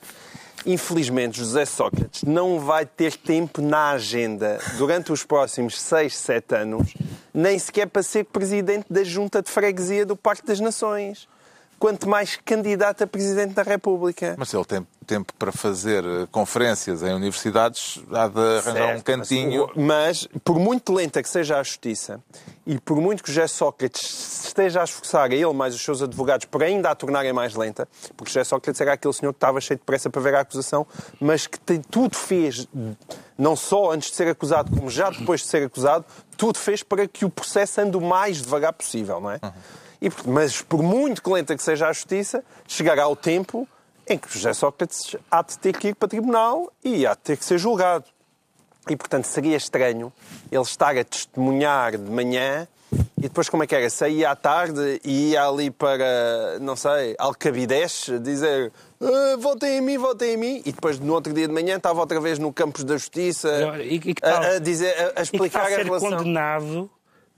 Infelizmente, 0.65 1.39
José 1.39 1.65
Sócrates 1.65 2.23
não 2.23 2.61
vai 2.61 2.87
ter 2.87 3.17
tempo 3.17 3.61
na 3.61 3.91
agenda 3.91 4.59
durante 4.79 5.13
os 5.13 5.25
próximos 5.25 5.81
6, 5.81 6.17
7 6.17 6.55
anos, 6.55 6.95
nem 7.35 7.59
sequer 7.59 7.89
para 7.89 8.03
ser 8.03 8.25
presidente 8.25 8.87
da 8.89 9.03
Junta 9.03 9.43
de 9.43 9.51
Freguesia 9.51 10.07
do 10.07 10.17
Parque 10.17 10.47
das 10.47 10.61
Nações. 10.61 11.29
Quanto 11.83 12.09
mais 12.09 12.37
candidato 12.37 13.03
a 13.03 13.09
presidente 13.09 13.55
da 13.55 13.65
República. 13.65 14.37
Mas 14.39 14.55
ele 14.55 14.65
tem 14.65 14.87
tempo 15.05 15.33
para 15.37 15.51
fazer 15.51 16.05
eh, 16.05 16.29
conferências 16.31 17.03
em 17.03 17.13
universidades, 17.13 18.01
há 18.13 18.29
de 18.29 18.39
arranjar 18.39 18.73
certo, 18.73 18.99
um 18.99 19.03
cantinho. 19.03 19.67
Mas, 19.75 20.29
mas, 20.33 20.43
por 20.45 20.61
muito 20.61 20.93
lenta 20.93 21.21
que 21.21 21.29
seja 21.29 21.59
a 21.59 21.63
justiça 21.65 22.21
e 22.65 22.79
por 22.79 22.99
muito 22.99 23.25
que 23.25 23.33
José 23.33 23.49
Sócrates 23.49 24.45
esteja 24.47 24.81
a 24.81 24.85
esforçar 24.85 25.29
a 25.29 25.35
ele 25.35 25.53
mais 25.53 25.75
os 25.75 25.83
seus 25.83 26.01
advogados 26.01 26.47
para 26.47 26.67
ainda 26.67 26.89
a 26.89 26.95
tornarem 26.95 27.33
mais 27.33 27.57
lenta, 27.57 27.89
porque 28.17 28.31
José 28.31 28.45
Sócrates 28.45 28.81
era 28.81 28.93
aquele 28.93 29.13
senhor 29.13 29.33
que 29.33 29.39
estava 29.39 29.61
cheio 29.61 29.81
de 29.81 29.85
pressa 29.85 30.09
para 30.09 30.23
ver 30.23 30.37
a 30.37 30.41
acusação, 30.43 30.87
mas 31.21 31.49
que 31.49 31.59
tem, 31.59 31.81
tudo 31.81 32.17
fez, 32.17 32.69
não 33.37 33.57
só 33.57 33.91
antes 33.91 34.09
de 34.09 34.15
ser 34.15 34.29
acusado, 34.29 34.71
como 34.71 34.89
já 34.89 35.11
depois 35.11 35.41
de 35.41 35.49
ser 35.49 35.67
acusado, 35.67 36.05
tudo 36.37 36.61
fez 36.61 36.85
para 36.85 37.09
que 37.09 37.25
o 37.25 37.29
processo 37.29 37.81
ande 37.81 37.97
o 37.97 38.01
mais 38.01 38.41
devagar 38.41 38.73
possível, 38.73 39.21
não 39.21 39.33
é? 39.33 39.41
Uhum. 39.43 39.82
E, 40.03 40.11
mas 40.27 40.61
por 40.61 40.83
muito 40.83 41.23
que 41.23 41.31
lenta 41.31 41.57
que 41.57 41.63
seja 41.63 41.89
a 41.89 41.93
justiça, 41.93 42.45
chegará 42.67 43.07
o 43.07 43.15
tempo 43.15 43.69
em 44.09 44.19
que 44.19 44.29
José 44.29 44.53
Sócrates 44.53 45.17
há 45.31 45.43
de 45.43 45.57
ter 45.59 45.79
que 45.79 45.89
ir 45.89 45.95
para 45.95 46.09
tribunal 46.09 46.73
e 46.83 47.07
há 47.07 47.15
de 47.15 47.21
ter 47.21 47.37
que 47.37 47.45
ser 47.45 47.57
julgado. 47.57 48.05
E, 48.91 48.97
portanto, 48.97 49.27
seria 49.27 49.57
estranho 49.57 50.13
ele 50.51 50.63
estar 50.63 50.99
a 50.99 51.05
testemunhar 51.05 51.93
de 51.93 52.11
manhã 52.11 52.67
e 53.17 53.23
depois 53.23 53.49
como 53.49 53.63
é 53.63 53.67
que 53.67 53.75
era? 53.75 53.89
Saía 53.89 54.31
à 54.31 54.37
tarde 54.37 55.01
e 55.05 55.31
ia 55.31 55.47
ali 55.47 55.71
para, 55.71 56.59
não 56.61 56.75
sei, 56.75 57.15
Alcabidez, 57.19 58.11
dizer 58.21 58.73
ah, 59.01 59.37
votem 59.39 59.79
em 59.79 59.81
mim, 59.81 59.97
votem 59.97 60.35
em 60.35 60.37
mim, 60.37 60.63
e 60.67 60.73
depois 60.73 60.99
no 60.99 61.13
outro 61.15 61.33
dia 61.33 61.47
de 61.47 61.55
manhã 61.55 61.77
estava 61.77 62.01
outra 62.01 62.21
vez 62.21 62.39
no 62.39 62.53
Campos 62.53 62.85
da 62.85 62.97
Justiça 62.97 63.79
e, 63.81 64.01
e 64.05 64.15
tal, 64.15 64.43
a, 64.43 64.47
a, 64.57 64.59
dizer, 64.59 64.95
a, 64.99 65.21
a 65.21 65.23
explicar 65.23 65.67
a 65.67 65.69
relação. 65.69 66.11
ser 66.11 66.17
condenado, 66.17 66.91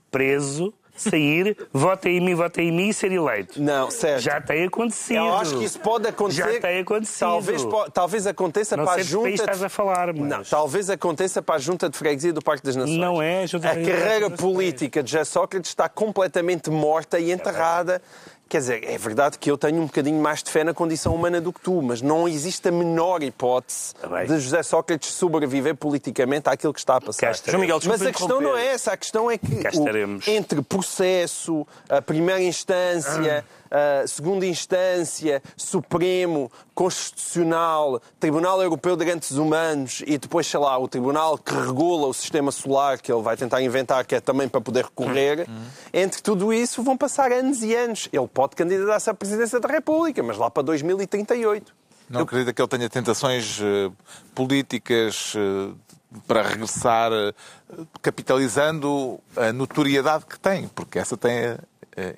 preso, 0.09 0.73
sair, 0.95 1.57
votem 1.71 2.17
em 2.17 2.21
mim, 2.21 2.35
votem 2.35 2.69
em 2.69 2.71
mim 2.71 2.89
e 2.89 2.93
ser 2.93 3.11
eleito. 3.11 3.61
Não, 3.61 3.91
certo. 3.91 4.21
Já 4.21 4.39
tem 4.41 4.65
acontecido. 4.65 5.17
Eu 5.17 5.35
acho 5.35 5.57
que 5.57 5.63
isso 5.65 5.79
pode 5.79 6.07
acontecer. 6.07 6.53
Já 6.53 6.59
tem 6.59 6.79
acontecido. 6.79 7.19
Talvez, 7.19 7.65
talvez 7.93 8.27
aconteça 8.27 8.77
Não 8.77 8.85
para 8.85 8.93
a 8.93 8.97
de 8.97 9.03
que 9.09 9.13
país 9.15 9.23
junta. 9.31 9.43
estás 9.43 9.63
a 9.63 9.69
falar, 9.69 10.13
mas... 10.13 10.27
Não, 10.27 10.43
talvez 10.43 10.89
aconteça 10.89 11.41
para 11.41 11.55
a 11.55 11.59
junta 11.59 11.89
de 11.89 11.97
freguesia 11.97 12.33
do 12.33 12.41
Parque 12.41 12.63
das 12.63 12.75
Nações. 12.75 12.97
Não 12.97 13.21
é 13.21 13.43
a 13.43 13.45
Junta 13.45 13.69
A 13.69 13.75
de 13.75 13.85
carreira 13.85 14.29
política 14.29 15.03
de 15.03 15.11
José 15.11 15.23
Sócrates 15.23 15.71
está 15.71 15.87
completamente 15.89 16.69
morta 16.69 17.19
e 17.19 17.31
enterrada. 17.31 18.01
Quer 18.47 18.59
dizer, 18.59 18.83
é 18.87 18.95
verdade 18.97 19.39
que 19.39 19.49
eu 19.49 19.57
tenho 19.57 19.81
um 19.81 19.87
bocadinho 19.87 20.21
mais 20.21 20.43
de 20.43 20.51
fé 20.51 20.63
na 20.63 20.71
condição 20.73 21.15
humana 21.15 21.41
do 21.41 21.51
que 21.51 21.59
tu, 21.59 21.81
mas 21.81 21.99
não 22.01 22.27
existe 22.27 22.67
a 22.67 22.71
menor 22.71 23.23
hipótese 23.23 23.95
Tá 23.95 24.07
de 24.23 24.39
José 24.39 24.61
Sócrates 24.61 25.11
sobreviver 25.13 25.75
politicamente 25.75 26.47
àquilo 26.47 26.71
que 26.71 26.79
está 26.79 26.97
a 26.97 27.01
passar. 27.01 27.25
Miguel, 27.59 27.79
Mas 27.87 28.01
a 28.03 28.11
questão 28.11 28.39
não 28.41 28.55
é 28.57 28.67
essa. 28.67 28.91
A 28.93 28.97
questão 28.97 29.31
é 29.31 29.37
que 29.39 29.47
o- 29.79 29.83
entre 30.27 30.61
processo, 30.61 31.65
a 31.89 32.01
primeira 32.01 32.41
instância, 32.41 33.43
a 33.71 34.07
segunda 34.07 34.45
instância, 34.45 35.41
Supremo, 35.55 36.51
Constitucional, 36.73 38.01
Tribunal 38.19 38.61
Europeu 38.61 38.95
de 38.95 39.05
Direitos 39.05 39.31
Humanos 39.31 40.03
e 40.05 40.17
depois, 40.17 40.47
sei 40.47 40.59
lá, 40.59 40.77
o 40.77 40.87
Tribunal 40.87 41.37
que 41.37 41.53
regula 41.53 42.07
o 42.07 42.13
sistema 42.13 42.51
solar, 42.51 42.99
que 42.99 43.11
ele 43.11 43.21
vai 43.21 43.37
tentar 43.37 43.61
inventar, 43.61 44.05
que 44.05 44.15
é 44.15 44.19
também 44.19 44.47
para 44.47 44.61
poder 44.61 44.85
recorrer, 44.85 45.47
entre 45.93 46.21
tudo 46.21 46.53
isso 46.53 46.83
vão 46.83 46.97
passar 46.97 47.31
anos 47.31 47.63
e 47.63 47.75
anos. 47.75 48.09
Ele 48.11 48.27
pode 48.27 48.55
candidatar-se 48.55 49.09
à 49.09 49.13
presidência 49.13 49.59
da 49.59 49.67
República, 49.67 50.21
mas 50.21 50.37
lá 50.37 50.49
para 50.49 50.63
2038. 50.63 51.73
Não 52.09 52.21
acredita 52.21 52.53
que 52.53 52.61
ele 52.61 52.67
tenha 52.67 52.89
tentações 52.89 53.59
eh, 53.59 53.91
políticas 54.35 55.33
eh, 55.35 55.73
para 56.27 56.41
regressar, 56.43 57.11
eh, 57.11 57.33
capitalizando 58.01 59.19
a 59.35 59.51
notoriedade 59.51 60.25
que 60.25 60.39
tem, 60.39 60.67
porque 60.69 60.99
essa 60.99 61.17
tem 61.17 61.31
eh, 61.31 61.57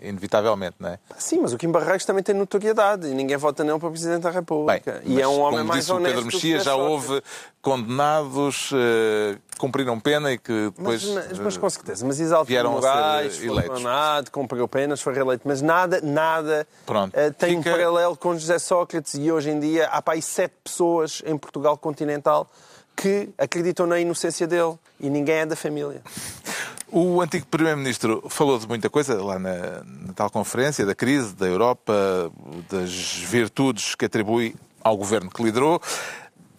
inevitavelmente, 0.02 0.76
não 0.80 0.90
é? 0.90 1.00
Sim, 1.18 1.40
mas 1.42 1.54
o 1.54 1.58
Kim 1.58 1.72
Barreiros 1.72 2.06
também 2.06 2.24
tem 2.24 2.34
notoriedade 2.36 3.08
e 3.08 3.14
ninguém 3.14 3.38
vota 3.38 3.64
nele 3.64 3.80
para 3.80 3.90
Presidente 3.90 4.22
da 4.24 4.30
Bem, 4.30 4.40
República. 4.40 5.02
e 5.06 5.14
mas, 5.14 5.24
é 5.24 5.28
um 5.28 5.40
homem 5.40 5.58
como 5.60 5.66
mais 5.70 5.80
disse 5.82 5.92
o 5.92 5.96
honesto 5.96 6.16
Pedro 6.16 6.24
do 6.24 6.30
que 6.30 6.36
Mexia, 6.36 6.60
já 6.60 6.76
houve 6.76 7.22
condenados 7.62 8.70
que 8.70 9.58
cumpriram 9.60 10.00
pena 10.00 10.32
e 10.32 10.38
que 10.38 10.72
depois... 10.76 11.04
Mas, 11.06 11.28
mas, 11.30 11.40
mas 11.40 11.56
eh, 11.56 11.60
com 11.60 11.70
certeza, 11.70 12.06
mas 12.06 12.20
Isalto 12.20 12.46
vieram 12.46 12.78
a 12.78 12.82
ser 12.82 12.88
Moraes 12.88 13.38
foi 13.38 13.48
eleitos. 13.48 14.30
cumpriu 14.32 14.68
penas, 14.68 15.02
foi 15.02 15.14
reeleito, 15.14 15.44
mas 15.46 15.62
nada, 15.62 16.00
nada 16.02 16.68
Pronto. 16.86 17.16
eh, 17.16 17.30
tem 17.32 17.58
Fica- 17.58 17.70
um 17.70 17.74
paralelo 17.74 18.16
com 18.18 18.34
José 18.38 18.60
Sócrates 18.60 19.14
e 19.16 19.32
hoje 19.32 19.50
em 19.50 19.60
dia 19.60 19.88
há 19.88 20.02
para 20.02 20.14
aí 20.14 20.22
sete 20.22 20.54
pessoas 20.64 21.22
em 21.26 21.38
Portugal 21.38 21.78
continental 21.78 22.50
que 22.96 23.30
acreditam 23.38 23.86
na 23.86 24.00
inocência 24.00 24.48
dele 24.48 24.76
e 25.00 25.10
ninguém 25.10 25.36
é 25.36 25.46
da 25.46 25.56
família. 25.56 26.02
O 26.90 27.22
antigo 27.22 27.46
Primeiro-Ministro 27.48 28.24
falou 28.30 28.58
de 28.58 28.68
muita 28.68 28.90
coisa 28.90 29.22
lá 29.22 29.38
na, 29.38 29.84
na 29.84 30.14
tal 30.16 30.30
conferência, 30.30 30.86
da 30.86 30.96
crise, 30.96 31.36
da 31.36 31.46
Europa, 31.46 32.32
das 32.70 33.18
virtudes 33.18 33.94
que 33.94 34.06
atribui 34.06 34.56
ao 34.82 34.96
governo 34.96 35.30
que 35.30 35.44
liderou. 35.44 35.82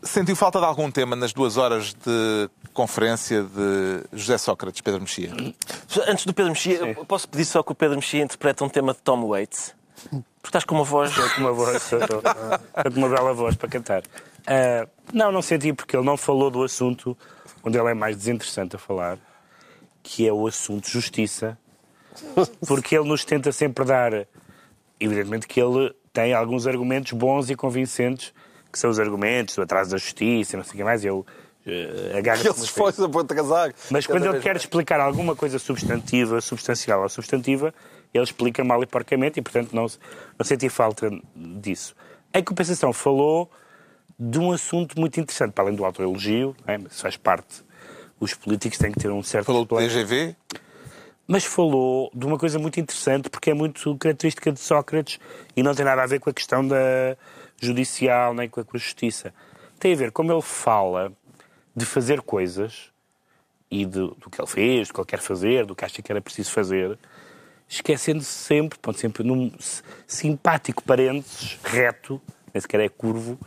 Sentiu 0.02 0.36
falta 0.36 0.58
de 0.60 0.66
algum 0.66 0.90
tema 0.90 1.16
nas 1.16 1.32
duas 1.32 1.56
horas 1.56 1.94
de 1.94 2.50
conferência 2.72 3.42
de 3.42 4.04
José 4.12 4.38
Sócrates, 4.38 4.80
Pedro 4.80 5.00
Mexia? 5.00 5.32
Antes 6.06 6.24
do 6.24 6.34
Pedro 6.34 6.52
Mexia, 6.52 6.94
posso 7.06 7.28
pedir 7.28 7.46
só 7.46 7.62
que 7.62 7.72
o 7.72 7.74
Pedro 7.74 7.96
Mexia 7.96 8.22
interprete 8.22 8.62
um 8.62 8.68
tema 8.68 8.92
de 8.92 9.00
Tom 9.00 9.26
Waits? 9.26 9.74
Porque 10.10 10.26
estás 10.44 10.64
com 10.64 10.74
uma 10.76 10.84
voz... 10.84 11.10
Estou 11.10 11.28
com 11.30 11.40
uma 11.40 11.52
voz, 11.52 11.76
estou 11.92 12.22
com 12.22 12.98
uma 12.98 13.08
bela 13.08 13.32
voz 13.32 13.56
para 13.56 13.68
cantar. 13.68 14.02
Ah, 14.46 14.86
não, 15.12 15.32
não 15.32 15.42
senti 15.42 15.72
porque 15.72 15.96
ele 15.96 16.06
não 16.06 16.16
falou 16.16 16.50
do 16.50 16.62
assunto 16.62 17.16
onde 17.62 17.76
ele 17.76 17.90
é 17.90 17.94
mais 17.94 18.16
desinteressante 18.16 18.76
a 18.76 18.78
falar, 18.78 19.18
que 20.08 20.26
é 20.26 20.32
o 20.32 20.46
assunto 20.46 20.88
justiça, 20.88 21.58
porque 22.66 22.96
ele 22.96 23.06
nos 23.06 23.26
tenta 23.26 23.52
sempre 23.52 23.84
dar, 23.84 24.26
evidentemente 24.98 25.46
que 25.46 25.60
ele 25.60 25.94
tem 26.14 26.32
alguns 26.32 26.66
argumentos 26.66 27.12
bons 27.12 27.50
e 27.50 27.54
convincentes, 27.54 28.32
que 28.72 28.78
são 28.78 28.88
os 28.88 28.98
argumentos 28.98 29.54
do 29.54 29.62
atraso 29.62 29.90
da 29.90 29.98
justiça, 29.98 30.56
não 30.56 30.64
sei 30.64 30.72
o 30.72 30.76
que 30.78 30.84
mais, 30.84 31.04
eu 31.04 31.18
uh, 31.18 32.16
agarro 32.16 32.40
Ele 32.40 32.54
se 32.54 32.64
esforça 32.64 33.06
para 33.06 33.20
atrasar. 33.20 33.74
mas 33.90 34.06
quando 34.06 34.24
ele 34.24 34.40
quer 34.40 34.56
explicar 34.56 34.98
alguma 34.98 35.36
coisa 35.36 35.58
substantiva, 35.58 36.40
substancial 36.40 37.02
ou 37.02 37.08
substantiva, 37.10 37.74
ele 38.12 38.24
explica 38.24 38.64
mal 38.64 38.82
e 38.82 38.86
porcamente 38.86 39.38
e, 39.38 39.42
portanto, 39.42 39.74
não, 39.74 39.86
não 40.38 40.44
senti 40.44 40.70
falta 40.70 41.10
disso. 41.36 41.94
Em 42.32 42.42
compensação, 42.42 42.94
falou 42.94 43.50
de 44.18 44.38
um 44.38 44.52
assunto 44.52 44.98
muito 44.98 45.20
interessante, 45.20 45.52
para 45.52 45.64
além 45.64 45.76
do 45.76 45.84
autoelogio, 45.84 46.56
é? 46.66 46.78
mas 46.78 46.98
faz 46.98 47.18
parte. 47.18 47.67
Os 48.20 48.34
políticos 48.34 48.78
têm 48.78 48.90
que 48.92 48.98
ter 48.98 49.10
um 49.10 49.22
certo 49.22 49.46
Falou 49.46 49.64
do. 49.64 49.76
TGV? 49.76 50.34
Mas 51.26 51.44
falou 51.44 52.10
de 52.14 52.24
uma 52.24 52.38
coisa 52.38 52.58
muito 52.58 52.80
interessante, 52.80 53.28
porque 53.28 53.50
é 53.50 53.54
muito 53.54 53.96
característica 53.98 54.50
de 54.50 54.58
Sócrates 54.60 55.20
e 55.54 55.62
não 55.62 55.74
tem 55.74 55.84
nada 55.84 56.02
a 56.02 56.06
ver 56.06 56.20
com 56.20 56.30
a 56.30 56.32
questão 56.32 56.66
da 56.66 57.16
judicial 57.60 58.32
nem 58.32 58.48
com 58.48 58.60
a, 58.60 58.64
justiça. 58.74 59.34
Tem 59.78 59.92
a 59.92 59.96
ver 59.96 60.10
como 60.10 60.32
ele 60.32 60.40
fala 60.42 61.12
de 61.76 61.84
fazer 61.84 62.22
coisas 62.22 62.90
e 63.70 63.84
de- 63.84 63.90
do 64.16 64.30
que 64.30 64.40
ele 64.40 64.48
fez, 64.48 64.88
do 64.88 64.94
que 64.94 65.00
ele 65.00 65.06
quer 65.06 65.20
fazer, 65.20 65.66
do 65.66 65.76
que 65.76 65.84
acha 65.84 66.00
que 66.00 66.10
era 66.10 66.20
preciso 66.20 66.50
fazer, 66.50 66.98
esquecendo-se 67.68 68.30
sempre, 68.30 68.78
ponto 68.78 68.98
sempre 68.98 69.22
num 69.22 69.52
simpático 70.06 70.82
parênteses, 70.82 71.58
reto, 71.62 72.20
nem 72.54 72.60
sequer 72.60 72.80
é 72.80 72.88
curvo, 72.88 73.38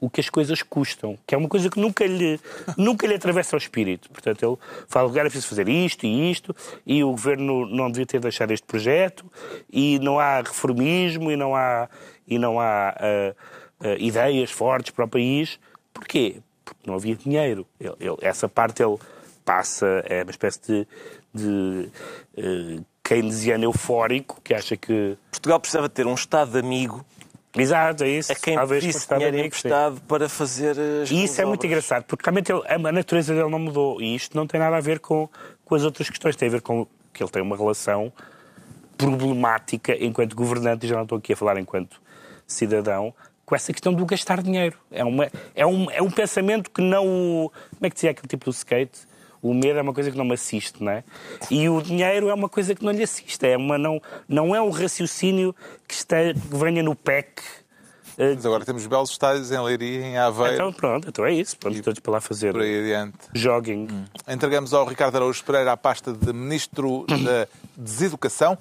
o 0.00 0.08
que 0.08 0.20
as 0.20 0.28
coisas 0.30 0.62
custam, 0.62 1.18
que 1.26 1.34
é 1.34 1.38
uma 1.38 1.48
coisa 1.48 1.68
que 1.68 1.80
nunca 1.80 2.06
lhe, 2.06 2.38
nunca 2.76 3.06
lhe 3.06 3.14
atravessa 3.14 3.56
o 3.56 3.58
espírito. 3.58 4.08
Portanto, 4.10 4.44
ele 4.44 4.56
fala 4.88 5.10
que 5.10 5.18
era 5.18 5.28
preciso 5.28 5.48
fazer 5.48 5.68
isto 5.68 6.06
e 6.06 6.30
isto, 6.30 6.54
e 6.86 7.02
o 7.02 7.10
governo 7.10 7.66
não 7.66 7.90
devia 7.90 8.06
ter 8.06 8.20
deixado 8.20 8.52
este 8.52 8.66
projeto, 8.66 9.24
e 9.72 9.98
não 9.98 10.18
há 10.18 10.38
reformismo, 10.38 11.30
e 11.30 11.36
não 11.36 11.54
há, 11.54 11.88
e 12.26 12.38
não 12.38 12.60
há 12.60 12.90
ah, 12.90 13.34
ah, 13.80 13.96
ideias 13.98 14.50
fortes 14.50 14.90
para 14.92 15.04
o 15.04 15.08
país. 15.08 15.58
Porquê? 15.92 16.36
Porque 16.64 16.80
não 16.86 16.94
havia 16.94 17.16
dinheiro. 17.16 17.66
Ele- 17.80 17.96
ele- 18.00 18.18
essa 18.20 18.48
parte 18.48 18.82
ele 18.82 18.96
passa, 19.44 20.04
é 20.06 20.22
uma 20.22 20.30
espécie 20.30 20.60
de, 20.60 20.86
de 21.34 21.88
eh, 22.36 22.80
keynesiano 23.02 23.64
eufórico, 23.64 24.38
que 24.44 24.52
acha 24.52 24.76
que... 24.76 25.16
Portugal 25.30 25.58
precisava 25.58 25.88
ter 25.88 26.06
um 26.06 26.12
Estado 26.12 26.58
amigo 26.58 27.02
Exato, 27.56 28.04
é 28.04 28.08
isso. 28.08 28.30
a 28.30 28.34
quem 28.34 28.54
Talvez 28.54 28.84
pedisse 28.84 29.08
dinheiro 29.08 29.36
sim. 29.38 29.44
emprestado 29.46 30.00
para 30.02 30.28
fazer 30.28 30.76
as 31.02 31.10
E 31.10 31.24
isso 31.24 31.40
é 31.40 31.44
muito 31.44 31.66
engraçado, 31.66 32.04
porque 32.04 32.24
realmente 32.24 32.52
ele- 32.52 32.62
a 32.66 32.92
natureza 32.92 33.34
dele 33.34 33.48
não 33.50 33.58
mudou. 33.58 34.00
E 34.00 34.14
isto 34.14 34.36
não 34.36 34.46
tem 34.46 34.60
nada 34.60 34.76
a 34.76 34.80
ver 34.80 35.00
com, 35.00 35.28
com 35.64 35.74
as 35.74 35.82
outras 35.82 36.08
questões. 36.10 36.36
Tem 36.36 36.48
a 36.48 36.52
ver 36.52 36.60
com 36.60 36.86
que 37.12 37.22
ele 37.22 37.30
tem 37.30 37.42
uma 37.42 37.56
relação 37.56 38.12
problemática 38.96 39.96
enquanto 39.98 40.34
governante, 40.34 40.86
e 40.86 40.88
já 40.88 40.96
não 40.96 41.02
estou 41.04 41.18
aqui 41.18 41.32
a 41.32 41.36
falar 41.36 41.58
enquanto 41.58 42.00
cidadão, 42.46 43.14
com 43.44 43.54
essa 43.54 43.72
questão 43.72 43.92
do 43.94 44.04
gastar 44.04 44.42
dinheiro. 44.42 44.76
É, 44.90 45.04
uma, 45.04 45.28
é, 45.54 45.66
um, 45.66 45.90
é 45.90 46.02
um 46.02 46.10
pensamento 46.10 46.70
que 46.70 46.82
não. 46.82 47.06
o- 47.06 47.50
Como 47.50 47.86
é 47.86 47.88
que 47.88 47.94
dizia 47.94 48.10
aquele 48.10 48.28
tipo 48.28 48.44
do 48.44 48.50
skate? 48.50 48.98
O 49.42 49.54
medo 49.54 49.78
é 49.78 49.82
uma 49.82 49.94
coisa 49.94 50.10
que 50.10 50.16
não 50.18 50.24
me 50.24 50.34
assiste, 50.34 50.82
não 50.82 50.90
é? 50.92 51.04
E 51.50 51.68
o 51.68 51.80
dinheiro 51.80 52.28
é 52.28 52.34
uma 52.34 52.48
coisa 52.48 52.74
que 52.74 52.84
não 52.84 52.92
lhe 52.92 53.02
assiste. 53.02 53.46
É 53.46 53.56
uma, 53.56 53.78
não, 53.78 54.00
não 54.28 54.54
é 54.54 54.60
um 54.60 54.70
raciocínio 54.70 55.54
que, 55.86 55.94
está, 55.94 56.16
que 56.34 56.56
venha 56.56 56.82
no 56.82 56.94
PEC. 56.96 57.40
eh, 58.18 58.34
Mas 58.34 58.44
agora 58.44 58.64
temos 58.64 58.84
belos 58.86 59.10
estádios 59.10 59.52
em 59.52 59.60
Leiria, 59.60 60.00
em 60.06 60.18
Aveiro, 60.18 60.54
Então 60.54 60.72
pronto, 60.72 61.08
então 61.08 61.24
é 61.24 61.32
isso. 61.32 61.56
Pronto, 61.56 61.80
todos 61.82 62.00
para 62.00 62.12
lá 62.14 62.20
fazer 62.20 62.52
por 62.52 62.62
aí 62.62 62.80
adiante. 62.80 63.16
jogging. 63.34 63.86
Entregamos 64.26 64.74
ao 64.74 64.84
Ricardo 64.84 65.14
Araújo 65.16 65.44
Pereira 65.44 65.72
a 65.72 65.76
pasta 65.76 66.12
de 66.12 66.32
Ministro 66.32 67.04
da 67.24 67.46
Deseducação. 67.76 68.58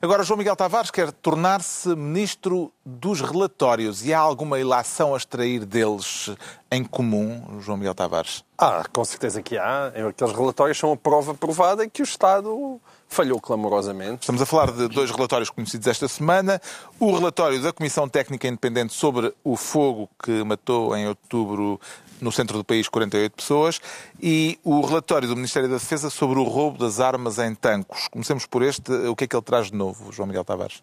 Agora, 0.00 0.22
João 0.22 0.38
Miguel 0.38 0.54
Tavares 0.54 0.92
quer 0.92 1.10
tornar-se 1.10 1.88
Ministro 1.96 2.72
dos 2.86 3.20
Relatórios. 3.20 4.06
E 4.06 4.14
há 4.14 4.18
alguma 4.20 4.60
ilação 4.60 5.12
a 5.12 5.16
extrair 5.16 5.64
deles 5.64 6.30
em 6.70 6.84
comum, 6.84 7.58
João 7.58 7.76
Miguel 7.76 7.96
Tavares? 7.96 8.44
Ah, 8.56 8.84
com 8.92 9.04
certeza 9.04 9.42
que 9.42 9.58
há. 9.58 9.88
Aqueles 10.08 10.32
relatórios 10.32 10.78
são 10.78 10.92
a 10.92 10.96
prova 10.96 11.34
provada 11.34 11.88
que 11.88 12.00
o 12.00 12.04
Estado 12.04 12.80
falhou 13.08 13.40
clamorosamente. 13.40 14.20
Estamos 14.20 14.40
a 14.40 14.46
falar 14.46 14.70
de 14.70 14.86
dois 14.86 15.10
relatórios 15.10 15.50
conhecidos 15.50 15.88
esta 15.88 16.06
semana. 16.06 16.62
O 17.00 17.12
relatório 17.16 17.60
da 17.60 17.72
Comissão 17.72 18.08
Técnica 18.08 18.46
Independente 18.46 18.92
sobre 18.92 19.34
o 19.42 19.56
fogo 19.56 20.08
que 20.22 20.44
matou 20.44 20.96
em 20.96 21.08
outubro 21.08 21.80
no 22.20 22.32
centro 22.32 22.58
do 22.58 22.64
país 22.64 22.88
48 22.88 23.32
pessoas 23.32 23.80
e 24.20 24.58
o 24.64 24.80
relatório 24.80 25.28
do 25.28 25.36
Ministério 25.36 25.68
da 25.68 25.76
Defesa 25.76 26.10
sobre 26.10 26.38
o 26.38 26.44
roubo 26.44 26.78
das 26.78 27.00
armas 27.00 27.38
em 27.38 27.54
tancos. 27.54 28.08
Comecemos 28.08 28.46
por 28.46 28.62
este. 28.62 28.92
O 28.92 29.16
que 29.16 29.24
é 29.24 29.26
que 29.26 29.36
ele 29.36 29.42
traz 29.42 29.70
de 29.70 29.76
novo, 29.76 30.12
João 30.12 30.26
Miguel 30.26 30.44
Tavares? 30.44 30.82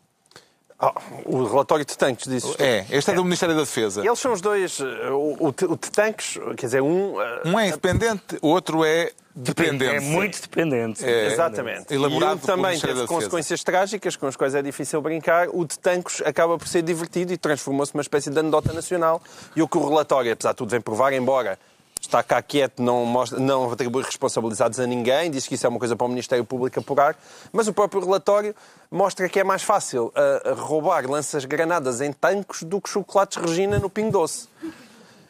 Ah, 0.77 0.94
o 1.24 1.46
relatório 1.46 1.86
de 1.86 1.98
tanques 1.98 2.27
disse. 2.29 2.53
É, 2.62 2.86
este 2.89 3.12
é 3.12 3.13
do 3.13 3.24
Ministério 3.24 3.55
da 3.55 3.62
Defesa. 3.62 4.05
Eles 4.05 4.20
são 4.20 4.34
os 4.34 4.41
dois. 4.41 4.79
eh, 4.82 5.10
O, 5.10 5.38
o, 5.48 5.51
de- 5.53 5.65
o 5.65 5.70
de 5.77 5.89
tanques, 5.89 6.38
quer 6.58 6.65
dizer, 6.65 6.82
um. 6.82 7.20
eh, 7.22 7.41
Um 7.46 7.58
é 7.60 7.67
independente, 7.70 8.38
o 8.41 8.50
outro 8.50 8.84
é 8.84 9.12
dependente. 9.34 9.96
É 9.96 10.00
muito 10.01 10.41
dependente. 10.41 11.05
É. 11.05 11.27
Exatamente. 11.27 11.94
Elaborado 11.94 12.39
e 12.41 12.44
um 12.44 12.46
também 12.46 12.77
teve 12.77 13.08
consequências 13.08 13.63
trágicas, 13.63 14.17
com 14.17 14.27
as 14.27 14.36
quais 14.36 14.53
é 14.53 14.62
difícil 14.62 15.01
brincar. 15.01 15.48
O 15.53 15.63
de 15.65 15.79
Tancos 15.79 16.22
acaba 16.25 16.58
por 16.58 16.67
ser 16.67 16.82
divertido 16.82 17.32
e 17.32 17.38
transformou-se 17.38 17.94
numa 17.96 18.01
espécie 18.01 18.29
de 18.29 18.38
anedota 18.38 18.74
nacional. 18.74 19.22
E 19.55 19.62
o 19.62 19.70
que 19.70 19.77
o 19.77 19.88
relatório, 19.88 20.34
apesar 20.34 20.51
de 20.51 20.58
tudo, 20.58 20.70
vem 20.72 20.82
provar, 20.82 21.13
embora 21.13 21.58
está 22.01 22.22
cá 22.22 22.39
quieto, 22.39 22.84
não, 22.84 23.03
mostra, 23.03 23.39
não 23.39 23.72
atribui 23.72 24.03
responsabilidades 24.03 24.79
a 24.79 24.86
ninguém, 24.86 25.32
diz 25.32 25.48
que 25.48 25.55
isso 25.55 25.65
é 25.65 25.70
uma 25.70 25.79
coisa 25.79 25.96
para 25.96 26.05
o 26.05 26.10
Ministério 26.10 26.46
Público 26.46 26.79
apurar, 26.79 27.17
mas 27.51 27.67
o 27.67 27.74
próprio 27.74 28.00
relatório 28.05 28.53
mostra 28.89 29.27
que 29.29 29.39
é 29.39 29.43
mais 29.43 29.63
fácil 29.63 30.07
uh, 30.07 30.53
roubar 30.55 31.09
lanças-granadas 31.09 32.01
em 32.01 32.11
tanques 32.11 32.63
do 32.63 32.81
que 32.81 32.89
chocolates 32.89 33.37
Regina 33.37 33.79
no 33.79 33.89
Pingo 33.89 34.11
Doce. 34.11 34.47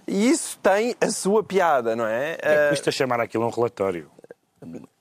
E 0.08 0.30
isso 0.30 0.58
tem 0.62 0.96
a 1.02 1.10
sua 1.10 1.44
piada, 1.44 1.96
não 1.96 2.06
é? 2.06 2.38
É, 2.40 2.70
custa 2.70 2.92
chamar 2.92 3.20
aquilo 3.20 3.46
um 3.46 3.50
relatório. 3.50 4.10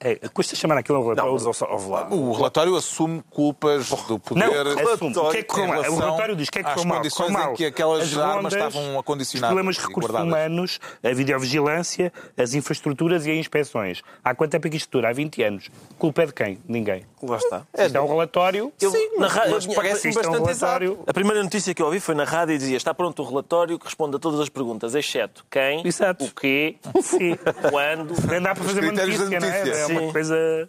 É, 0.04 0.28
custa 0.28 0.54
chamar 0.54 0.76
aquilo 0.76 0.98
um 0.98 1.02
relatório. 1.02 1.32
Não, 1.34 1.46
mas, 1.46 1.62
ouve 1.62 1.90
lá. 1.90 2.06
O 2.10 2.32
relatório 2.32 2.76
assume 2.76 3.22
culpas 3.30 3.88
do 3.88 4.18
poder. 4.18 4.40
Não, 4.46 4.92
assume. 4.92 5.16
O, 5.16 5.30
que 5.30 5.38
é 5.38 5.42
que 5.42 5.48
correu 5.48 5.66
mal? 5.68 5.78
o 5.80 5.96
relatório 5.96 6.36
diz 6.36 6.50
que 6.50 6.58
é 6.58 6.62
que 6.62 6.68
correu 6.70 6.84
mal. 6.84 6.96
condições 6.98 7.26
Correu 7.28 7.40
em 7.42 7.46
mal. 7.46 7.54
que 7.54 7.64
aquelas 7.64 8.02
As 8.12 8.18
armas 8.18 8.34
rondas, 8.36 8.52
estavam 8.52 8.98
acondicionadas 8.98 9.50
Os 9.50 9.54
problemas 9.54 9.76
de 9.76 9.80
recursos 9.82 10.10
guardadas. 10.12 10.46
humanos, 10.46 10.80
a 11.02 11.08
videovigilância, 11.14 12.12
as 12.36 12.54
infraestruturas 12.54 13.24
e 13.26 13.30
as 13.30 13.36
inspeções. 13.38 14.02
Há 14.22 14.34
quanto 14.34 14.50
tempo 14.52 14.66
é 14.66 14.70
que 14.70 14.76
isto 14.76 14.90
dura? 14.90 15.08
Há 15.08 15.12
20 15.12 15.42
anos. 15.42 15.70
Culpa 15.98 16.22
é 16.22 16.26
de 16.26 16.32
quem? 16.34 16.58
Ninguém. 16.68 17.04
Lá 17.22 17.36
está. 17.38 17.62
Isto 17.78 17.96
é 17.96 18.00
um 18.00 18.06
relatório. 18.08 18.72
Eu- 18.80 18.90
Sim, 18.90 19.16
na 19.18 19.26
eu- 19.26 19.32
parece-me 19.74 20.10
isto 20.10 20.20
é 20.20 20.28
um 20.28 20.32
bastante 20.32 20.44
relatório. 20.44 20.90
exato. 20.92 21.04
A 21.06 21.12
primeira 21.14 21.42
notícia 21.42 21.74
que 21.74 21.80
eu 21.80 21.86
ouvi 21.86 21.98
foi 22.00 22.14
na 22.14 22.24
rádio 22.24 22.54
e 22.54 22.58
dizia 22.58 22.76
está 22.76 22.92
pronto 22.92 23.22
o 23.22 23.26
relatório 23.26 23.78
que 23.78 23.86
responde 23.86 24.16
a 24.16 24.18
todas 24.18 24.38
as 24.40 24.48
perguntas, 24.50 24.94
exceto 24.94 25.44
quem, 25.50 25.86
Exato. 25.86 26.24
o 26.26 26.30
quê, 26.30 26.76
Sim. 27.02 27.36
quando. 27.70 28.14
Nem 28.28 28.40
dá 28.42 28.54
para 28.54 28.64
fazer 28.64 28.80
uma 28.84 28.92
notícia, 28.92 29.24
não 29.40 29.48
é? 29.48 29.64
notícia. 29.64 29.93
É 29.93 29.93
uma 30.00 30.12
coisa. 30.12 30.68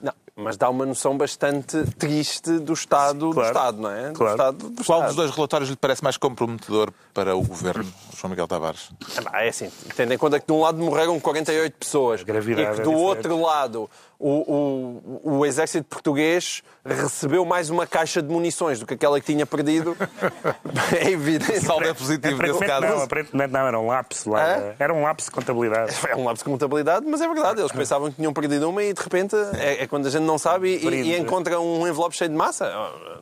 Não, 0.00 0.12
mas 0.36 0.56
dá 0.56 0.70
uma 0.70 0.86
noção 0.86 1.16
bastante 1.18 1.84
triste 1.98 2.58
do 2.60 2.72
estado 2.72 3.30
Claro. 3.32 3.34
do 3.34 3.42
Estado, 3.58 3.78
não 3.82 3.90
é? 3.90 4.08
Do 4.10 4.18
Claro. 4.18 4.32
estado 4.32 4.56
do 4.70 4.84
Qual 4.84 4.98
Estado. 5.00 5.06
dos 5.06 5.16
dois 5.16 5.30
relatórios 5.32 5.70
lhe 5.70 5.76
parece 5.76 6.04
mais 6.04 6.16
comprometedor 6.16 6.92
para 7.12 7.34
o 7.34 7.42
governo, 7.42 7.84
João 8.16 8.30
Miguel 8.30 8.46
Tavares? 8.46 8.90
Ah, 9.32 9.44
É 9.44 9.48
assim, 9.48 9.70
tendo 9.96 10.12
em 10.14 10.18
conta 10.18 10.38
que 10.38 10.46
de 10.46 10.52
um 10.52 10.60
lado 10.60 10.78
morreram 10.78 11.18
48 11.18 11.74
pessoas 11.78 12.22
gravidade 12.22 12.62
e 12.62 12.74
que 12.76 12.80
é 12.80 12.84
do 12.84 12.90
diferente. 12.90 13.04
outro 13.08 13.40
lado 13.42 13.90
o, 14.18 15.20
o, 15.22 15.38
o 15.38 15.46
exército 15.46 15.84
português 15.88 16.62
recebeu 16.84 17.44
mais 17.44 17.70
uma 17.70 17.86
caixa 17.86 18.20
de 18.22 18.28
munições 18.32 18.80
do 18.80 18.86
que 18.86 18.94
aquela 18.94 19.20
que 19.20 19.26
tinha 19.26 19.44
perdido, 19.46 19.96
é 20.96 21.10
evidente. 21.10 21.58
O 21.58 21.62
saldo 21.62 21.84
é 21.86 21.94
positivo 21.94 22.40
nesse 22.42 22.50
Aparentemente 22.54 22.80
não, 22.80 22.88
caso. 22.90 23.04
aparentemente 23.04 23.52
não, 23.52 23.60
era 23.66 23.78
um 23.78 23.86
lapso 23.86 24.30
lá. 24.30 24.74
Era 24.78 24.94
um 24.94 25.02
lapso 25.02 25.26
de 25.26 25.30
contabilidade. 25.32 25.94
É 26.08 26.16
um 26.16 26.24
lapso 26.24 26.44
de 26.44 26.50
contabilidade, 26.50 27.06
mas 27.06 27.20
é 27.20 27.28
verdade. 27.28 27.60
Eles 27.60 27.72
pensavam 27.72 28.10
que 28.10 28.16
tinham 28.16 28.32
perdido 28.32 28.68
uma 28.68 28.82
e 28.82 28.92
de 28.92 29.00
repente 29.00 29.36
é, 29.54 29.82
é 29.82 29.86
quando 29.86 30.06
a 30.06 30.10
gente 30.10 30.22
não 30.24 30.38
sabe 30.38 30.76
e, 30.76 30.84
Brinde. 30.84 31.10
e 31.10 31.18
encontra 31.18 31.60
um 31.60 31.86
envelope 31.86 32.16
cheio 32.16 32.30
de 32.30 32.36
massa. 32.36 32.72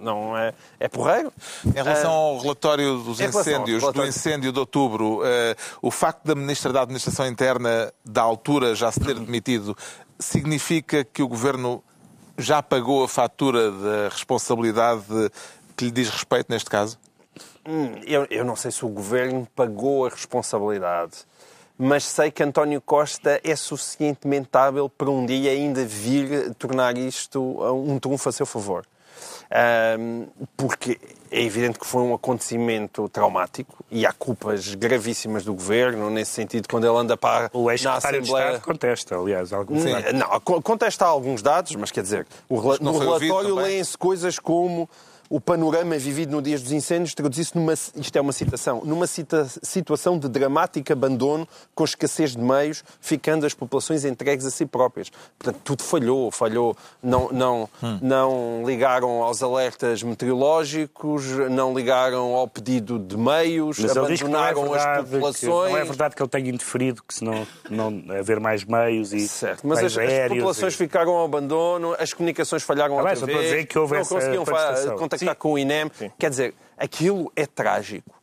Não 0.00 0.36
é, 0.36 0.54
é 0.78 0.88
porreiro. 0.88 1.32
Em 1.64 1.70
relação 1.72 2.10
ao 2.12 2.38
relatório 2.38 2.98
dos 2.98 3.20
incêndios, 3.20 3.80
do 3.80 3.86
relatório- 3.86 4.08
incêndio 4.08 4.52
de 4.52 4.58
outubro, 4.58 5.20
eh, 5.24 5.56
o 5.82 5.90
facto 5.90 6.24
da 6.24 6.34
Ministra 6.34 6.72
da 6.72 6.82
Administração 6.82 7.26
Interna, 7.26 7.92
da 8.04 8.22
altura, 8.22 8.74
já 8.74 8.92
se 8.92 9.00
ter 9.00 9.14
demitido, 9.14 9.76
significa 10.18 11.04
que 11.04 11.23
o 11.23 11.28
Governo 11.28 11.82
já 12.38 12.62
pagou 12.62 13.04
a 13.04 13.08
fatura 13.08 13.70
da 13.70 14.08
responsabilidade 14.11 15.04
que 15.76 15.87
lhe 15.87 15.90
diz 15.90 16.08
respeito 16.08 16.46
neste 16.50 16.70
caso? 16.70 16.99
Hum, 17.66 18.00
Eu, 18.06 18.26
eu 18.30 18.44
não 18.44 18.56
sei 18.56 18.70
se 18.70 18.85
o 18.85 18.88
governo 18.88 19.46
pagou 19.54 20.06
a 20.06 20.08
responsabilidade, 20.08 21.25
mas 21.76 22.04
sei 22.04 22.30
que 22.30 22.42
António 22.42 22.80
Costa 22.80 23.40
é 23.42 23.56
suficientemente 23.56 24.49
hábil 24.52 24.88
para 24.88 25.11
um 25.11 25.26
dia 25.26 25.50
ainda 25.50 25.85
vir 25.85 26.54
tornar 26.54 26.96
isto 26.96 27.40
um 27.75 27.99
trunfo 27.99 28.28
a 28.28 28.32
seu 28.32 28.46
favor. 28.46 28.87
Ahm, 29.50 30.26
porque 30.56 30.99
é 31.30 31.42
evidente 31.42 31.78
que 31.78 31.87
foi 31.87 32.02
um 32.02 32.14
acontecimento 32.14 33.09
traumático 33.09 33.75
e 33.90 34.04
há 34.06 34.12
culpas 34.12 34.75
gravíssimas 34.75 35.45
do 35.45 35.52
governo, 35.54 36.11
nesse 36.11 36.33
sentido, 36.33 36.68
quando 36.68 36.87
ele 36.87 36.97
anda 36.97 37.16
para 37.16 37.50
O 37.52 37.66
na 37.66 37.73
ex-secretário 37.73 38.21
de 38.23 38.25
Assembleia. 38.25 38.47
Estado 38.56 38.64
contesta, 38.64 39.16
aliás, 39.18 39.52
alguns 39.52 39.83
Sim, 39.83 39.90
factos. 39.92 40.12
Não, 40.12 40.40
co- 40.40 40.62
contesta 40.62 41.04
alguns 41.04 41.42
dados, 41.42 41.75
mas 41.76 41.90
quer 41.90 42.02
dizer, 42.02 42.26
o 42.49 42.61
no 42.80 42.99
relatório 42.99 43.54
leem-se 43.54 43.97
coisas 43.99 44.38
como 44.38 44.88
o 45.28 45.40
panorama 45.40 45.97
vivido 45.99 46.30
no 46.33 46.40
dia 46.42 46.59
dos 46.59 46.71
incêndios 46.73 47.14
traduz-se 47.14 47.56
numa, 47.56 47.73
isto 47.73 48.16
é 48.16 48.21
uma 48.21 48.33
citação, 48.33 48.83
numa 48.85 49.06
cita- 49.06 49.47
situação 49.62 50.18
de 50.18 50.28
dramático 50.28 50.92
abandono 50.92 51.47
com 51.75 51.85
escassez 51.85 52.33
de 52.37 52.42
meios, 52.42 52.85
ficando 53.00 53.45
as 53.47 53.54
populações 53.54 54.04
entregues 54.04 54.47
a 54.47 54.50
si 54.50 54.64
próprias. 54.66 55.11
Portanto, 55.38 55.61
tudo 55.64 55.83
falhou, 55.83 56.30
falhou. 56.30 56.76
Não, 57.02 57.28
não, 57.33 57.68
Hum. 57.83 57.99
não 58.02 58.62
ligaram 58.64 59.23
aos 59.23 59.42
alertas 59.42 60.02
meteorológicos, 60.02 61.25
não 61.50 61.75
ligaram 61.75 62.35
ao 62.35 62.47
pedido 62.49 62.99
de 62.99 63.16
meios, 63.16 63.78
Mas 63.78 63.97
é, 63.97 63.99
abandonaram 63.99 64.62
as 64.75 64.83
verdade, 64.85 65.04
que, 65.04 65.11
populações. 65.12 65.73
não 65.73 65.78
é 65.78 65.85
verdade 65.85 66.14
que 66.16 66.23
ele 66.23 66.28
tenha 66.28 66.49
interferido, 66.50 67.02
que 67.06 67.14
se 67.14 67.25
não, 67.25 67.47
não 67.71 68.02
haver 68.18 68.38
mais 68.40 68.64
meios 68.64 69.12
e 69.12 69.26
Certo, 69.26 69.66
mas 69.66 69.80
mais 69.83 69.97
as, 69.97 70.04
as 70.23 70.28
populações 70.28 70.75
e- 70.75 70.76
ficaram 70.76 71.12
ao 71.12 71.25
abandono, 71.25 71.95
as 71.99 72.12
comunicações 72.12 72.62
falharam 72.62 72.99
Ah, 72.99 73.02
bem, 73.02 73.11
outra 73.12 73.16
só 73.21 73.26
estou 73.26 73.38
a 73.38 73.42
vez, 73.42 73.52
dizer 73.52 73.66
que 73.66 73.78
houve 73.78 73.95
não 73.95 74.00
essa 74.00 74.14
conseguiam 74.14 74.45
Sim. 75.20 75.35
com 75.38 75.52
o 75.52 75.58
INEM. 75.58 75.90
Quer 76.18 76.30
dizer, 76.30 76.54
aquilo 76.76 77.30
é 77.37 77.46
trágico. 77.46 78.14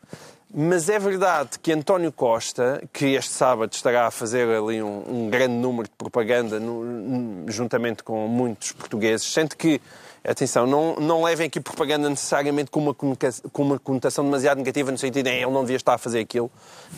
Mas 0.56 0.88
é 0.88 1.00
verdade 1.00 1.58
que 1.60 1.72
António 1.74 2.12
Costa, 2.12 2.84
que 2.94 3.16
este 3.16 3.32
sábado 3.32 3.74
estará 3.74 4.06
a 4.06 4.12
fazer 4.12 4.48
ali 4.48 4.84
um, 4.84 5.04
um 5.26 5.30
grande 5.30 5.56
número 5.56 5.88
de 5.90 5.96
propaganda 5.98 6.60
no- 6.60 7.44
juntamente 7.52 8.04
com 8.04 8.28
muitos 8.28 8.72
portugueses, 8.72 9.26
sendo 9.26 9.56
que, 9.56 9.82
atenção, 10.32 10.66
não, 10.66 10.96
não 10.96 11.24
levem 11.24 11.48
aqui 11.48 11.60
propaganda 11.60 12.10
necessariamente 12.10 12.72
com 12.72 12.80
uma, 12.80 12.94
com 12.96 13.62
uma 13.62 13.80
conotação 13.80 14.24
demasiado 14.24 14.58
negativa, 14.58 14.92
no 14.92 14.98
sentido 14.98 15.24
de 15.26 15.30
"Eh, 15.30 15.42
ele 15.42 15.52
não 15.52 15.62
devia 15.62 15.76
estar 15.76 15.94
a 15.94 15.98
fazer 15.98 16.20
aquilo. 16.20 16.50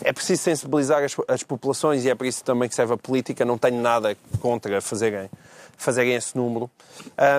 É 0.02 0.12
preciso 0.12 0.42
sensibilizar 0.42 1.02
as, 1.02 1.16
as 1.26 1.42
populações 1.42 2.04
e 2.04 2.10
é 2.10 2.14
por 2.14 2.26
isso 2.26 2.44
também 2.44 2.68
que 2.68 2.74
serve 2.74 2.94
a 2.94 2.96
política. 2.96 3.44
Não 3.44 3.58
tenho 3.58 3.80
nada 3.80 4.16
contra 4.40 4.80
fazerem 4.80 5.28
fazerem 5.76 6.14
esse 6.14 6.36
número. 6.36 6.70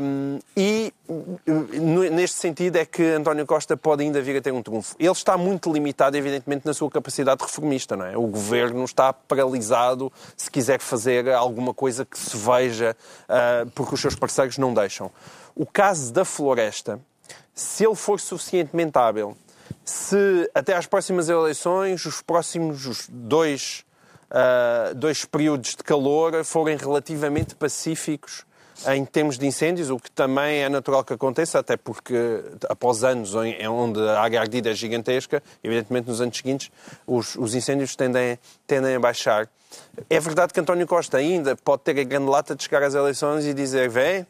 Um, 0.02 0.40
e 0.56 0.94
neste 2.12 2.38
sentido 2.38 2.76
é 2.78 2.86
que 2.86 3.04
António 3.04 3.46
Costa 3.46 3.76
pode 3.76 4.04
ainda 4.04 4.22
vir 4.22 4.38
a 4.38 4.42
ter 4.42 4.52
um 4.52 4.62
trunfo. 4.62 4.96
Ele 5.00 5.12
está 5.12 5.38
muito 5.38 5.72
limitado, 5.72 6.16
evidentemente, 6.16 6.66
na 6.66 6.74
sua 6.74 6.90
capacidade 6.90 7.42
reformista. 7.44 7.96
Não 7.96 8.06
é? 8.06 8.18
O 8.18 8.28
governo 8.28 8.84
está 8.86 9.12
paralisado 9.12 10.12
se 10.36 10.50
quiser 10.52 10.80
fazer 10.80 11.30
alguma 11.30 11.74
coisa 11.74 12.06
que 12.06 12.18
se 12.18 12.38
veja, 12.38 12.96
uh, 13.24 13.70
porque 13.72 13.96
os 13.96 14.02
seus 14.02 14.16
parceiros 14.16 14.58
não 14.58 14.74
deixam. 14.74 15.12
O 15.60 15.66
caso 15.66 16.14
da 16.14 16.24
floresta, 16.24 17.00
se 17.52 17.84
ele 17.84 17.96
for 17.96 18.20
suficientemente 18.20 18.96
hábil, 18.96 19.36
se 19.84 20.48
até 20.54 20.76
às 20.76 20.86
próximas 20.86 21.30
eleições, 21.30 22.06
os 22.06 22.22
próximos 22.22 22.86
os 22.86 23.08
dois 23.10 23.84
uh, 24.30 24.94
dois 24.94 25.26
períodos 25.26 25.72
de 25.72 25.84
calor 25.84 26.44
forem 26.44 26.78
relativamente 26.78 27.56
pacíficos 27.56 28.46
em 28.86 29.04
termos 29.04 29.40
de 29.40 29.48
incêndios, 29.48 29.90
o 29.90 29.98
que 29.98 30.12
também 30.12 30.60
é 30.62 30.70
natural 30.70 31.04
que 31.04 31.12
aconteça, 31.12 31.58
até 31.58 31.76
porque 31.76 32.44
após 32.70 33.04
anos 33.04 33.34
onde 33.34 34.00
a 34.00 34.22
área 34.22 34.40
ardida 34.40 34.70
é 34.70 34.76
gigantesca, 34.76 35.42
evidentemente 35.64 36.08
nos 36.08 36.22
anos 36.22 36.38
seguintes 36.38 36.70
os, 37.08 37.36
os 37.36 37.56
incêndios 37.56 37.96
tendem, 37.96 38.38
tendem 38.68 38.94
a 38.94 39.00
baixar. 39.00 39.50
É 40.08 40.20
verdade 40.20 40.54
que 40.54 40.60
António 40.60 40.86
Costa 40.86 41.18
ainda 41.18 41.56
pode 41.56 41.82
ter 41.82 42.00
a 42.00 42.04
grande 42.04 42.30
lata 42.30 42.56
de 42.56 42.64
chegar 42.64 42.84
às 42.84 42.94
eleições 42.94 43.48
e 43.48 43.54
dizer 43.56 43.90
vem, 43.90 44.28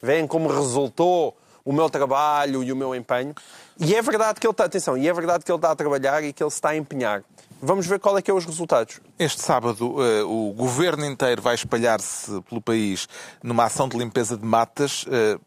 vem 0.00 0.26
como 0.26 0.48
resultou 0.48 1.36
o 1.64 1.72
meu 1.72 1.90
trabalho 1.90 2.62
e 2.62 2.72
o 2.72 2.76
meu 2.76 2.94
empenho. 2.94 3.34
E 3.78 3.94
é 3.94 4.00
verdade 4.00 4.40
que 4.40 4.46
ele 4.46 4.52
está, 4.52 4.64
atenção, 4.64 4.96
e 4.96 5.06
é 5.06 5.12
verdade 5.12 5.44
que 5.44 5.50
ele 5.52 5.58
está 5.58 5.70
a 5.70 5.76
trabalhar 5.76 6.24
e 6.24 6.32
que 6.32 6.42
ele 6.42 6.50
se 6.50 6.56
está 6.56 6.70
a 6.70 6.76
empenhar. 6.76 7.22
Vamos 7.60 7.86
ver 7.86 7.98
qual 7.98 8.16
é 8.16 8.22
que 8.22 8.30
é 8.30 8.34
os 8.34 8.44
resultados. 8.44 9.00
Este 9.18 9.42
sábado, 9.42 9.96
eh, 10.02 10.22
o 10.22 10.52
governo 10.56 11.04
inteiro 11.04 11.42
vai 11.42 11.54
espalhar-se 11.54 12.40
pelo 12.42 12.60
país 12.60 13.08
numa 13.42 13.64
ação 13.64 13.88
de 13.88 13.98
limpeza 13.98 14.36
de 14.36 14.44
matas 14.44 15.04
eh, 15.10 15.38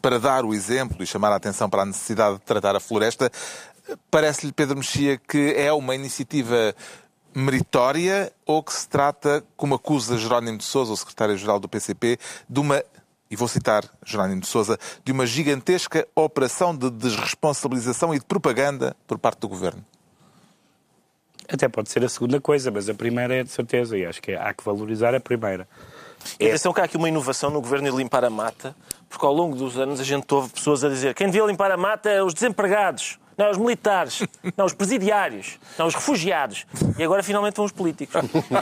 para 0.00 0.18
dar 0.18 0.44
o 0.44 0.54
exemplo 0.54 1.02
e 1.02 1.06
chamar 1.06 1.32
a 1.32 1.36
atenção 1.36 1.68
para 1.68 1.82
a 1.82 1.86
necessidade 1.86 2.36
de 2.36 2.42
tratar 2.42 2.76
a 2.76 2.80
floresta. 2.80 3.30
Parece-lhe, 4.10 4.52
Pedro 4.52 4.76
Mexia, 4.76 5.18
que 5.18 5.54
é 5.56 5.72
uma 5.72 5.94
iniciativa 5.94 6.74
meritória 7.34 8.32
ou 8.44 8.62
que 8.62 8.72
se 8.72 8.88
trata, 8.88 9.44
como 9.56 9.74
acusa 9.74 10.18
Jerónimo 10.18 10.58
de 10.58 10.64
Sousa, 10.64 10.92
o 10.92 10.96
secretário-geral 10.96 11.58
do 11.58 11.68
PCP, 11.68 12.18
de 12.48 12.60
uma, 12.60 12.82
e 13.30 13.36
vou 13.36 13.46
citar 13.48 13.84
Jerónimo 14.04 14.40
de 14.40 14.46
Sousa, 14.46 14.78
de 15.04 15.12
uma 15.12 15.24
gigantesca 15.26 16.06
operação 16.14 16.76
de 16.76 16.90
desresponsabilização 16.90 18.14
e 18.14 18.18
de 18.18 18.24
propaganda 18.24 18.96
por 19.06 19.18
parte 19.18 19.40
do 19.40 19.48
governo? 19.48 19.84
Até 21.48 21.68
pode 21.68 21.90
ser 21.90 22.04
a 22.04 22.08
segunda 22.08 22.40
coisa, 22.40 22.70
mas 22.70 22.88
a 22.88 22.94
primeira 22.94 23.34
é 23.36 23.42
de 23.42 23.50
certeza, 23.50 23.98
e 23.98 24.06
acho 24.06 24.22
que 24.22 24.32
há 24.32 24.54
que 24.54 24.62
valorizar 24.64 25.14
a 25.14 25.20
primeira. 25.20 25.68
E 26.38 26.46
atenção 26.46 26.72
que 26.72 26.80
há 26.80 26.84
aqui 26.84 26.96
uma 26.96 27.08
inovação 27.08 27.50
no 27.50 27.60
governo 27.60 27.90
de 27.90 27.96
limpar 27.96 28.24
a 28.24 28.30
mata, 28.30 28.76
porque 29.08 29.24
ao 29.26 29.32
longo 29.32 29.56
dos 29.56 29.76
anos 29.76 29.98
a 29.98 30.04
gente 30.04 30.32
ouve 30.32 30.50
pessoas 30.50 30.84
a 30.84 30.88
dizer 30.88 31.14
quem 31.14 31.26
devia 31.26 31.44
limpar 31.44 31.70
a 31.72 31.76
mata 31.76 32.08
é 32.08 32.22
os 32.22 32.34
desempregados, 32.34 33.18
não 33.36 33.50
os 33.50 33.56
militares, 33.58 34.22
não 34.56 34.66
os 34.66 34.74
presidiários, 34.74 35.58
não 35.78 35.86
os 35.86 35.94
refugiados. 35.94 36.66
E 36.98 37.02
agora 37.02 37.22
finalmente 37.22 37.56
vão 37.56 37.64
os 37.64 37.72
políticos. 37.72 38.14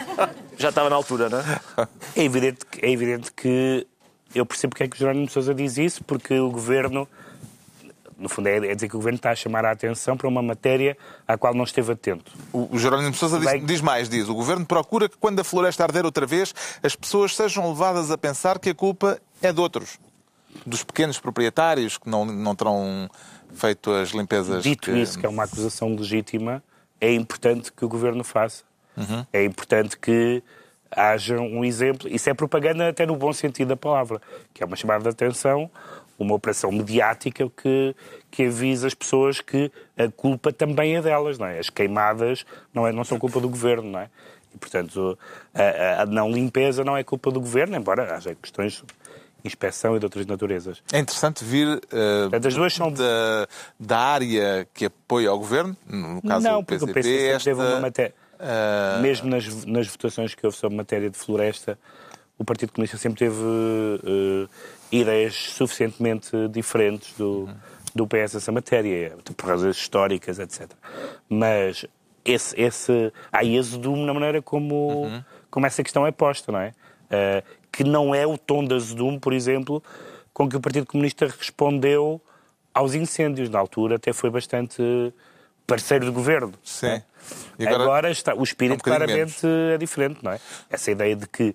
Já 0.57 0.71
estava 0.71 0.89
na 0.89 0.97
altura, 0.97 1.29
não 1.29 1.41
é? 1.41 1.61
É 2.17 2.23
evidente, 2.23 2.65
que- 2.65 2.87
é 2.87 2.91
evidente 2.91 3.33
que 3.33 3.87
eu 4.35 4.45
percebo 4.47 4.71
porque 4.71 4.85
é 4.85 4.89
que 4.89 4.97
o 4.97 4.99
Jerónimo 4.99 5.29
Sousa 5.29 5.55
diz 5.55 5.77
isso, 5.79 6.05
porque 6.05 6.39
o 6.39 6.51
governo 6.51 7.09
no 8.19 8.29
fundo, 8.29 8.49
é, 8.49 8.57
é 8.57 8.75
dizer 8.75 8.89
que 8.89 8.97
o 8.97 8.99
Governo 8.99 9.17
está 9.17 9.31
a 9.31 9.37
chamar 9.37 9.65
a 9.65 9.71
atenção 9.71 10.17
para 10.17 10.27
uma 10.27 10.43
matéria 10.43 10.99
à 11.27 11.39
qual 11.39 11.55
não 11.55 11.63
esteve 11.63 11.93
atento. 11.93 12.33
O, 12.53 12.75
o 12.75 12.79
Jerónimo 12.79 13.15
Sousa 13.15 13.39
diz, 13.39 13.65
diz 13.65 13.81
mais, 13.81 14.09
diz, 14.09 14.29
o 14.29 14.35
Governo 14.35 14.67
procura 14.67 15.09
que 15.09 15.17
quando 15.17 15.39
a 15.39 15.45
floresta 15.45 15.85
arder 15.85 16.05
outra 16.05 16.27
vez, 16.27 16.53
as 16.83 16.97
pessoas 16.97 17.37
sejam 17.37 17.69
levadas 17.69 18.11
a 18.11 18.19
pensar 18.19 18.59
que 18.59 18.71
a 18.71 18.75
culpa 18.75 19.21
é 19.41 19.53
de 19.53 19.61
outros. 19.61 19.99
Dos 20.67 20.83
pequenos 20.83 21.21
proprietários 21.21 21.97
que 21.97 22.11
não, 22.11 22.25
não 22.25 22.57
terão 22.57 23.09
feito 23.55 23.93
as 23.93 24.11
limpezas 24.11 24.65
Dito 24.65 24.91
que... 24.91 24.99
isso, 24.99 25.19
que 25.19 25.25
é 25.25 25.29
uma 25.29 25.45
acusação 25.45 25.95
legítima, 25.95 26.63
é 27.01 27.13
importante 27.15 27.73
que 27.73 27.85
o 27.85 27.89
Governo 27.89 28.25
faça. 28.25 28.65
Uhum. 28.97 29.25
É 29.33 29.45
importante 29.45 29.97
que 29.97 30.43
haja 30.91 31.39
um 31.41 31.65
exemplo. 31.65 32.09
Isso 32.09 32.29
é 32.31 32.35
propaganda 32.35 32.89
até 32.89 33.05
no 33.07 33.17
bom 33.17 33.33
sentido 33.33 33.69
da 33.69 33.77
palavra, 33.77 34.21
que 34.55 34.63
é 34.63 34.67
uma 34.67 34.77
chamada 34.77 35.03
de 35.05 35.09
atenção, 35.11 35.71
uma 36.19 36.35
operação 36.35 36.73
mediática 36.73 37.49
que, 37.51 37.95
que 38.31 38.45
avisa 38.47 38.87
as 38.87 38.95
pessoas 38.95 39.41
que 39.41 39.71
a 39.97 40.09
culpa 40.11 40.53
também 40.53 40.97
é 40.97 41.03
delas, 41.03 41.39
não 41.39 41.47
é? 41.47 41.59
As 41.59 41.71
queimadas 41.71 42.45
não, 42.75 42.87
é, 42.87 42.93
não 42.93 43.05
são 43.05 43.19
culpa 43.19 43.39
do 43.41 43.49
Governo, 43.49 43.91
não 43.93 44.01
é? 44.01 44.09
E, 44.55 44.59
portanto, 44.59 45.17
a, 45.55 46.03
a- 46.03 46.07
não 46.07 46.31
limpeza 46.33 46.83
não 46.83 46.97
é 46.97 47.05
culpa 47.05 47.31
do 47.31 47.39
Governo, 47.41 47.77
embora 47.77 48.15
haja 48.17 48.35
questões 48.35 48.83
inspeção 49.45 49.95
e 49.95 50.01
de 50.01 50.07
outras 50.07 50.27
naturezas. 50.27 50.83
É 50.93 50.99
interessante 50.99 51.45
vir 51.45 51.81
eh, 51.93 52.23
Portanto, 52.23 52.49
as 52.49 52.55
duas 52.55 52.75
são... 52.75 52.91
da, 52.91 53.47
da 53.79 53.97
área 53.99 54.67
que 54.75 54.87
apoia 54.87 55.33
o 55.33 55.39
Governo, 55.39 55.77
no 55.87 56.21
caso 56.21 56.45
não, 56.45 56.59
do 56.61 56.67
porque 56.67 56.85
PCP, 56.85 56.91
o 56.91 56.95
PCP 56.95 57.25
esta, 57.29 57.51
teve 57.51 57.61
uma 57.63 57.81
matéria... 57.81 58.15
eh, 58.39 59.01
Mesmo 59.01 59.29
nas, 59.29 59.65
nas 59.65 59.87
votações 59.87 60.35
que 60.35 60.45
houve 60.47 60.57
sobre 60.57 60.77
matéria 60.77 61.11
de 61.11 61.17
floresta, 61.17 61.79
o 62.39 62.45
Partido 62.45 62.73
Comunista 62.73 62.97
sempre 62.97 63.19
teve 63.19 63.37
eh, 63.37 64.49
ideias 64.93 65.35
suficientemente 65.35 66.31
diferentes 66.49 67.13
do, 67.17 67.49
do 67.95 68.07
PS 68.07 68.35
nessa 68.35 68.53
matéria, 68.53 69.17
por 69.37 69.49
razões 69.49 69.77
históricas, 69.77 70.39
etc. 70.39 70.71
Mas 71.29 71.85
esse, 72.25 72.61
esse, 72.61 73.13
há 73.33 73.41
azedume 73.41 74.05
na 74.05 74.15
maneira 74.15 74.41
como, 74.41 75.07
como 75.51 75.67
essa 75.67 75.83
questão 75.83 76.07
é 76.07 76.13
posta, 76.13 76.53
não 76.53 76.61
é? 76.61 76.73
Eh, 77.11 77.43
que 77.73 77.85
não 77.85 78.15
é 78.15 78.27
o 78.27 78.37
tom 78.37 78.65
de 78.65 78.75
azedume, 78.75 79.19
por 79.19 79.33
exemplo, 79.33 79.83
com 80.33 80.49
que 80.49 80.57
o 80.57 80.61
Partido 80.61 80.87
Comunista 80.87 81.27
respondeu 81.27 82.21
aos 82.73 82.95
incêndios. 82.95 83.49
Na 83.49 83.59
altura 83.59 83.97
até 83.97 84.13
foi 84.13 84.31
bastante 84.31 84.83
parceiro 85.67 86.07
do 86.07 86.13
governo. 86.13 86.53
Sim. 86.63 86.87
não 86.87 86.93
é? 86.95 87.05
Agora, 87.61 87.83
agora- 87.83 88.11
está, 88.11 88.35
o 88.35 88.43
espírito 88.43 88.75
É 88.75 88.77
um 88.77 88.97
claramente 88.97 89.47
é 89.75 89.79
diferente, 89.79 90.21
não 90.23 90.33
é? 90.33 90.41
Essa 90.71 90.91
ideia 90.91 91.15
de 91.17 91.27
que 91.27 91.55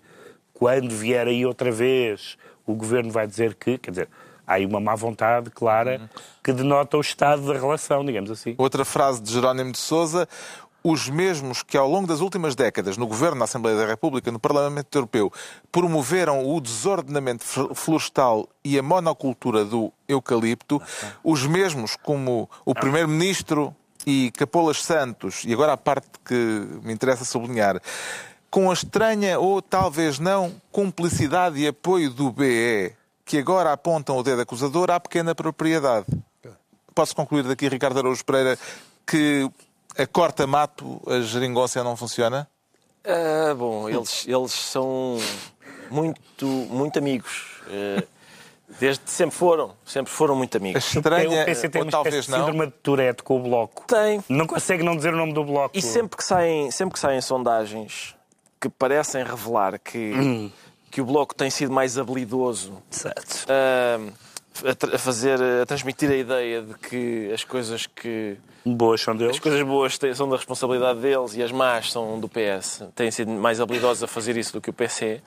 quando 0.54 0.90
vier 0.92 1.28
aí 1.28 1.46
outra 1.46 1.72
vez 1.72 2.38
o 2.66 2.74
governo 2.74 3.12
vai 3.12 3.28
dizer 3.28 3.56
que, 3.56 3.78
quer 3.78 3.92
dizer, 3.92 4.10
há 4.48 4.54
aí 4.54 4.66
uma 4.66 4.80
má 4.80 4.96
vontade 4.96 5.50
clara 5.50 6.10
que 6.44 6.54
denota 6.54 6.98
o 6.98 7.02
estado 7.02 7.46
da 7.46 7.54
relação, 7.60 8.06
digamos 8.06 8.32
assim. 8.32 8.56
Outra 8.58 8.86
frase 8.86 9.22
de 9.22 9.32
Jerónimo 9.34 9.72
de 9.72 9.78
Sousa. 9.80 10.28
Os 10.86 11.08
mesmos 11.08 11.64
que, 11.64 11.78
ao 11.78 11.90
longo 11.90 12.06
das 12.06 12.20
últimas 12.20 12.56
décadas, 12.56 12.98
no 12.98 13.08
Governo, 13.08 13.38
na 13.38 13.46
Assembleia 13.46 13.78
da 13.78 13.86
República, 13.86 14.30
no 14.34 14.38
Parlamento 14.38 14.94
Europeu, 14.98 15.32
promoveram 15.72 16.46
o 16.46 16.60
desordenamento 16.60 17.42
fl- 17.46 17.74
florestal 17.74 18.50
e 18.66 18.78
a 18.78 18.84
monocultura 18.84 19.64
do 19.64 19.94
eucalipto, 20.10 20.82
os 21.24 21.48
mesmos 21.48 21.96
como 21.96 22.50
o 22.66 22.76
Primeiro-Ministro 22.76 23.74
e 24.06 24.32
Capolas 24.32 24.84
Santos, 24.84 25.44
e 25.46 25.54
agora 25.54 25.74
a 25.74 25.78
parte 25.78 26.08
que 26.26 26.34
me 26.84 26.94
interessa 26.94 27.26
sublinhar, 27.26 27.82
com 28.50 28.70
a 28.70 28.74
estranha 28.74 29.40
ou 29.40 29.62
talvez 29.62 30.20
não 30.20 30.54
cumplicidade 30.72 31.60
e 31.60 31.68
apoio 31.68 32.10
do 32.10 32.32
BE, 32.32 32.94
que 33.26 33.38
agora 33.38 33.72
apontam 33.72 34.18
o 34.18 34.24
dedo 34.24 34.42
acusador 34.42 34.92
à 34.92 35.00
pequena 35.00 35.34
propriedade. 35.34 36.06
Posso 36.94 37.16
concluir 37.16 37.44
daqui, 37.44 37.68
Ricardo 37.68 37.98
Araújo 37.98 38.24
Pereira, 38.24 38.58
que 39.08 39.50
a 39.98 40.06
corta-mato, 40.06 41.02
a 41.08 41.22
geringonça 41.22 41.84
não 41.84 41.96
funciona? 41.96 42.48
Ah, 43.04 43.54
bom, 43.56 43.90
eles, 43.90 44.28
eles 44.28 44.52
são 44.52 45.18
muito, 45.90 46.46
muito 46.46 47.00
amigos. 47.00 47.62
Desde 48.80 49.02
sempre 49.10 49.36
foram, 49.36 49.72
sempre 49.86 50.12
foram 50.12 50.36
muito 50.36 50.58
amigos. 50.58 50.94
estranha, 50.96 51.42
o 51.42 51.46
PC 51.46 51.70
tem 51.70 51.82
uma 51.82 51.92
talvez 51.92 52.28
não. 52.28 52.40
síndrome 52.40 52.66
de 52.68 52.74
Tourette 52.84 53.24
com 53.24 53.40
o 53.40 53.44
Bloco. 53.44 53.84
Tem. 53.88 54.24
Não 54.30 54.46
consegue 54.48 54.84
não 54.84 54.96
dizer 54.96 55.14
o 55.14 55.18
nome 55.18 55.34
do 55.34 55.44
Bloco. 55.44 55.78
E 55.78 55.82
sempre 55.82 56.18
que 56.18 56.24
saem, 56.24 56.70
sempre 56.72 56.94
que 56.94 57.00
saem 57.00 57.22
sondagens 57.22 58.16
que 58.60 58.70
parecem 58.70 59.24
revelar 59.24 59.78
que, 59.80 60.52
que 60.90 61.02
o 61.02 61.06
Bloco 61.06 61.36
tem 61.36 61.50
sido 61.50 61.72
mais 61.74 61.98
habilidoso 61.98 62.82
Exato. 62.92 63.46
ah, 63.50 64.00
a, 64.92 64.96
a 64.96 64.98
fazer, 64.98 65.38
a 65.62 65.66
transmitir 65.66 66.10
a 66.10 66.16
ideia 66.16 66.62
de 66.62 66.74
que 66.76 67.30
as 67.34 67.44
coisas 67.44 67.86
que 67.88 68.38
Boas 68.66 69.02
são 69.02 69.14
deles. 69.18 69.34
as 69.36 69.40
coisas 69.42 69.62
boas 69.64 69.98
têm- 69.98 70.14
são 70.14 70.30
da 70.30 70.38
responsabilidade 70.38 71.00
deles 71.02 71.36
e 71.36 71.44
as 71.44 71.52
más 71.52 71.92
são 71.92 72.18
do 72.18 72.30
PS, 72.30 72.84
têm 72.96 73.12
sido 73.12 73.30
mais 73.32 73.60
habilidosos 73.60 74.04
a 74.04 74.08
fazer 74.08 74.38
isso 74.38 74.54
do 74.54 74.62
que 74.62 74.70
o 74.70 74.74
PC. 74.74 75.22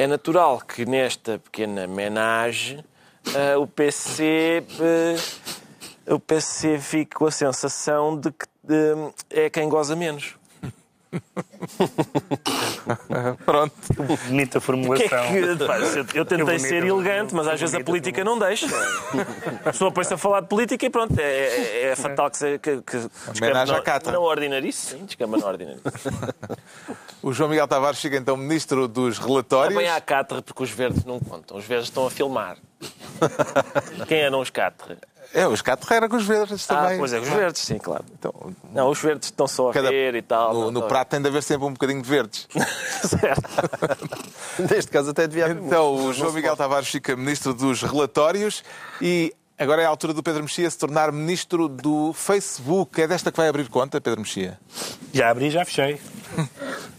É 0.00 0.06
natural 0.06 0.62
que 0.62 0.86
nesta 0.86 1.38
pequena 1.38 1.86
menage 1.86 2.82
ah, 3.36 3.58
o 3.58 3.66
PC 3.66 4.64
ah, 4.80 6.14
o 6.14 6.18
PC 6.18 6.78
fique 6.78 7.16
com 7.16 7.26
a 7.26 7.30
sensação 7.30 8.18
de 8.18 8.30
que 8.30 8.46
é 9.28 9.50
quem 9.50 9.68
goza 9.68 9.94
menos. 9.94 10.39
Pronto. 13.44 13.74
Bonita 14.26 14.58
O 14.58 14.60
que 14.60 14.66
formulação. 14.66 15.18
é 15.18 15.56
que, 15.56 15.66
pá, 15.66 15.78
eu, 15.78 16.06
eu 16.14 16.24
tentei 16.24 16.44
bonita 16.44 16.58
ser 16.60 16.84
elegante, 16.84 17.34
mas 17.34 17.46
às 17.48 17.60
vezes 17.60 17.74
a 17.74 17.80
política 17.82 18.22
não 18.24 18.38
deixa. 18.38 18.66
A 19.64 19.72
pessoa 19.72 19.90
põe-se 19.92 20.14
a 20.14 20.18
falar 20.18 20.40
de 20.42 20.48
política 20.48 20.86
e 20.86 20.90
pronto, 20.90 21.18
é, 21.18 21.22
é- 21.22 21.82
é 21.90 21.96
fatal 21.96 22.30
que, 22.30 22.38
se, 22.38 22.58
que, 22.58 22.80
que 22.82 22.96
Homenagem 23.42 23.74
à 23.76 23.82
Catra. 23.82 24.12
na 24.12 24.20
ordinarice. 24.20 24.96
Sim, 24.96 25.04
descamba 25.04 25.38
na 25.38 25.46
ordinarice. 25.46 25.82
O 27.22 27.34
João 27.34 27.50
Miguel 27.50 27.68
Tavares 27.68 27.98
chega 27.98 28.16
então 28.16 28.34
ministro 28.34 28.88
dos 28.88 29.18
relatórios. 29.18 29.76
bem 29.76 29.90
à 29.90 30.00
Catra 30.00 30.40
porque 30.40 30.62
os 30.62 30.70
verdes 30.70 31.04
não 31.04 31.20
contam. 31.20 31.58
Os 31.58 31.66
verdes 31.66 31.88
estão 31.88 32.06
a 32.06 32.10
filmar. 32.10 32.56
Quem 34.08 34.20
eram 34.20 34.40
os 34.40 34.48
Catra? 34.48 34.96
É, 35.32 35.46
os 35.46 35.62
Cato 35.62 35.92
era 35.92 36.08
com 36.08 36.16
os 36.16 36.24
verdes 36.26 36.68
Ah, 36.70 36.74
também. 36.76 36.98
pois 36.98 37.12
é, 37.12 37.20
os 37.20 37.28
verdes, 37.28 37.62
sim, 37.62 37.78
claro. 37.78 38.04
Então, 38.18 38.32
Não, 38.72 38.88
os 38.90 39.00
verdes 39.00 39.28
estão 39.28 39.46
só 39.46 39.70
a 39.70 39.72
cada- 39.72 39.88
ver 39.88 40.14
e 40.16 40.22
tal. 40.22 40.52
no, 40.52 40.70
no 40.72 40.82
prato 40.82 41.08
tem 41.10 41.22
de 41.22 41.28
haver 41.28 41.42
sempre 41.42 41.66
um 41.66 41.72
bocadinho 41.72 42.02
de 42.02 42.08
verdes. 42.08 42.48
Certo. 43.06 43.42
Neste 44.70 44.90
caso 44.90 45.10
até 45.10 45.26
devia 45.28 45.44
haver 45.46 45.56
Então, 45.62 45.94
o 46.06 46.12
João 46.12 46.32
Miguel 46.32 46.56
Tavares 46.56 46.88
fica 46.88 47.14
ministro 47.16 47.54
dos 47.54 47.82
relatórios 47.82 48.62
e 49.00 49.32
agora 49.58 49.82
é 49.82 49.84
a 49.86 49.88
altura 49.88 50.12
do 50.12 50.22
Pedro 50.22 50.42
Mexia 50.42 50.68
se 50.70 50.78
tornar 50.78 51.12
ministro 51.12 51.68
do 51.68 52.12
Facebook. 52.12 53.00
É 53.00 53.06
desta 53.06 53.30
que 53.30 53.36
vai 53.38 53.48
abrir 53.48 53.68
conta, 53.68 54.00
Pedro 54.00 54.20
Mexia? 54.20 54.58
Já 55.12 55.30
abri, 55.30 55.50
já 55.50 55.64
fechei. 55.64 56.00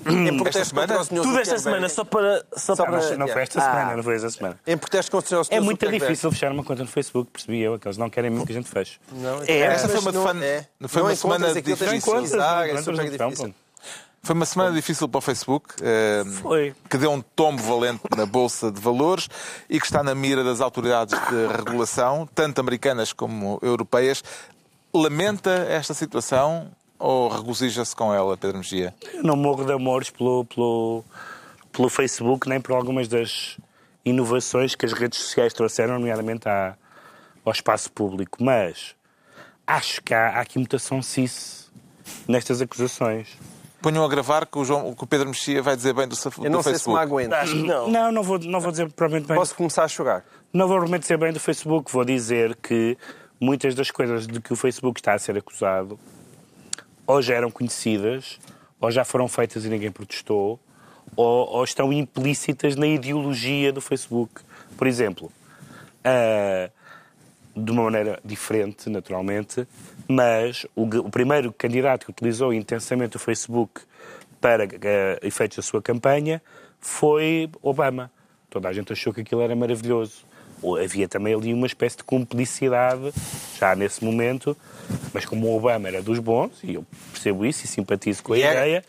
Em 0.05 0.35
protesto 0.37 0.69
semana? 0.69 0.87
contra 0.87 1.01
o 1.01 1.05
senhor 1.05 1.21
Tudo 1.23 1.39
esta 1.39 1.59
semana 1.59 1.87
só 1.89 2.03
para. 2.03 2.43
Só 2.57 2.75
para... 2.75 2.91
Mas 2.91 3.17
não 3.17 3.27
foi 3.27 3.41
esta 3.43 3.59
Ah. 3.59 3.63
semana, 3.63 3.95
não 3.97 4.03
foi 4.03 4.15
esta 4.15 4.29
semana. 4.29 4.59
Em 4.65 4.77
protesto 4.77 5.11
contra 5.11 5.39
o 5.39 5.43
senhor 5.43 5.57
É 5.57 5.59
muito 5.63 5.79
Zuckerberg. 5.79 6.05
difícil 6.05 6.31
fechar 6.31 6.51
uma 6.51 6.63
conta 6.63 6.81
no 6.83 6.89
Facebook, 6.89 7.29
percebi 7.31 7.61
eu, 7.61 7.77
que 7.79 7.87
eles 7.87 7.97
não 7.97 8.09
querem 8.09 8.29
mesmo 8.31 8.45
que 8.45 8.51
a 8.51 8.55
gente 8.55 8.69
feche. 8.69 8.99
Não, 9.11 9.43
É, 9.47 9.59
Esta 9.59 9.87
foi 9.87 9.95
mas 10.01 10.03
uma, 10.05 10.11
não- 10.11 10.23
fan- 10.23 10.43
é. 10.43 10.65
foi 10.87 11.01
Não 11.01 11.09
uma 11.09 11.15
semana 11.15 11.53
de 11.53 11.61
difícil. 11.61 11.87
pesquisar, 12.13 12.67
é 12.67 12.77
super 12.81 13.05
então, 13.05 13.29
difícil. 13.29 13.53
Foi 14.23 14.35
uma 14.35 14.45
semana 14.45 14.71
difícil 14.75 15.09
para 15.09 15.17
o 15.17 15.21
Facebook, 15.21 15.73
eh, 15.81 16.23
Foi. 16.43 16.75
que 16.87 16.95
deu 16.97 17.11
um 17.11 17.21
tombo 17.21 17.61
valente 17.63 18.01
na 18.15 18.23
Bolsa 18.25 18.71
de 18.71 18.79
Valores 18.79 19.27
e 19.67 19.79
que 19.79 19.85
está 19.87 20.03
na 20.03 20.13
mira 20.13 20.43
das 20.43 20.61
autoridades 20.61 21.19
de 21.27 21.47
regulação, 21.57 22.29
tanto 22.35 22.61
americanas 22.61 23.13
como 23.13 23.57
europeias. 23.63 24.23
Lamenta 24.93 25.49
esta 25.69 25.93
situação 25.95 26.69
ou 27.01 27.27
regozija-se 27.27 27.95
com 27.95 28.13
ela, 28.13 28.37
Pedro 28.37 28.59
Mexia? 28.59 28.93
Eu 29.11 29.23
não 29.23 29.35
morro 29.35 29.65
de 29.65 29.73
amores 29.73 30.11
pelo, 30.11 30.45
pelo, 30.45 31.03
pelo 31.71 31.89
Facebook, 31.89 32.47
nem 32.47 32.61
por 32.61 32.73
algumas 32.73 33.07
das 33.07 33.57
inovações 34.05 34.75
que 34.75 34.85
as 34.85 34.93
redes 34.93 35.19
sociais 35.19 35.51
trouxeram, 35.51 35.95
nomeadamente 35.95 36.47
à, 36.47 36.75
ao 37.43 37.51
espaço 37.51 37.91
público. 37.91 38.43
Mas 38.43 38.95
acho 39.65 40.01
que 40.03 40.13
há, 40.13 40.37
há 40.37 40.41
aqui 40.41 40.59
mutação 40.59 41.01
cis 41.01 41.71
nestas 42.27 42.61
acusações. 42.61 43.35
Ponham 43.81 44.05
a 44.05 44.07
gravar 44.07 44.45
que 44.45 44.59
o, 44.59 44.63
João, 44.63 44.93
que 44.93 45.03
o 45.03 45.07
Pedro 45.07 45.27
Mexia 45.29 45.59
vai 45.59 45.75
dizer 45.75 45.93
bem 45.93 46.07
do, 46.07 46.15
do 46.15 46.45
Eu 46.45 46.51
não 46.51 46.61
sei 46.61 46.73
se 46.75 46.83
Facebook. 46.83 46.97
me 46.97 47.03
aguento. 47.03 47.33
Acho 47.33 47.53
que 47.53 47.63
não. 47.63 47.89
Não, 47.89 48.11
não 48.11 48.21
vou, 48.21 48.37
não 48.37 48.59
vou 48.59 48.69
dizer 48.69 48.91
provavelmente 48.91 49.27
bem. 49.27 49.35
Posso 49.35 49.55
começar 49.55 49.85
a 49.85 49.87
chorar? 49.87 50.23
Não 50.53 50.67
vou 50.67 50.77
realmente 50.77 51.01
dizer 51.01 51.17
bem 51.17 51.33
do 51.33 51.39
Facebook, 51.39 51.91
vou 51.91 52.05
dizer 52.05 52.55
que 52.57 52.95
muitas 53.39 53.73
das 53.73 53.89
coisas 53.89 54.27
de 54.27 54.39
que 54.39 54.53
o 54.53 54.55
Facebook 54.55 54.99
está 54.99 55.15
a 55.15 55.19
ser 55.19 55.35
acusado 55.35 55.99
ou 57.05 57.21
já 57.21 57.35
eram 57.35 57.51
conhecidas, 57.51 58.39
ou 58.79 58.91
já 58.91 59.03
foram 59.03 59.27
feitas 59.27 59.65
e 59.65 59.69
ninguém 59.69 59.91
protestou, 59.91 60.59
ou, 61.15 61.47
ou 61.49 61.63
estão 61.63 61.91
implícitas 61.91 62.75
na 62.75 62.87
ideologia 62.87 63.71
do 63.71 63.81
Facebook. 63.81 64.41
Por 64.77 64.87
exemplo, 64.87 65.31
ah, 66.03 66.69
de 67.55 67.71
uma 67.71 67.83
maneira 67.83 68.19
diferente, 68.23 68.89
naturalmente, 68.89 69.67
mas 70.07 70.65
o, 70.75 70.83
o 70.83 71.09
primeiro 71.09 71.51
candidato 71.51 72.05
que 72.05 72.11
utilizou 72.11 72.53
intensamente 72.53 73.17
o 73.17 73.19
Facebook 73.19 73.81
para 74.39 74.63
eh, 74.63 75.19
efeitos 75.21 75.57
da 75.57 75.61
sua 75.61 75.81
campanha 75.81 76.41
foi 76.79 77.49
Obama. 77.61 78.11
Toda 78.49 78.69
a 78.69 78.73
gente 78.73 78.91
achou 78.91 79.13
que 79.13 79.21
aquilo 79.21 79.41
era 79.41 79.55
maravilhoso. 79.55 80.25
Havia 80.81 81.07
também 81.07 81.33
ali 81.33 81.53
uma 81.53 81.67
espécie 81.67 81.97
de 81.97 82.03
cumplicidade, 82.03 83.11
já 83.59 83.75
nesse 83.75 84.03
momento, 84.03 84.55
mas 85.13 85.25
como 85.25 85.47
o 85.47 85.55
Obama 85.55 85.87
era 85.87 86.01
dos 86.01 86.19
bons, 86.19 86.51
e 86.63 86.75
eu 86.75 86.85
percebo 87.11 87.45
isso 87.45 87.65
e 87.65 87.67
simpatizo 87.67 88.23
com 88.23 88.33
a 88.33 88.37
E 88.37 88.41
ideia, 88.41 88.83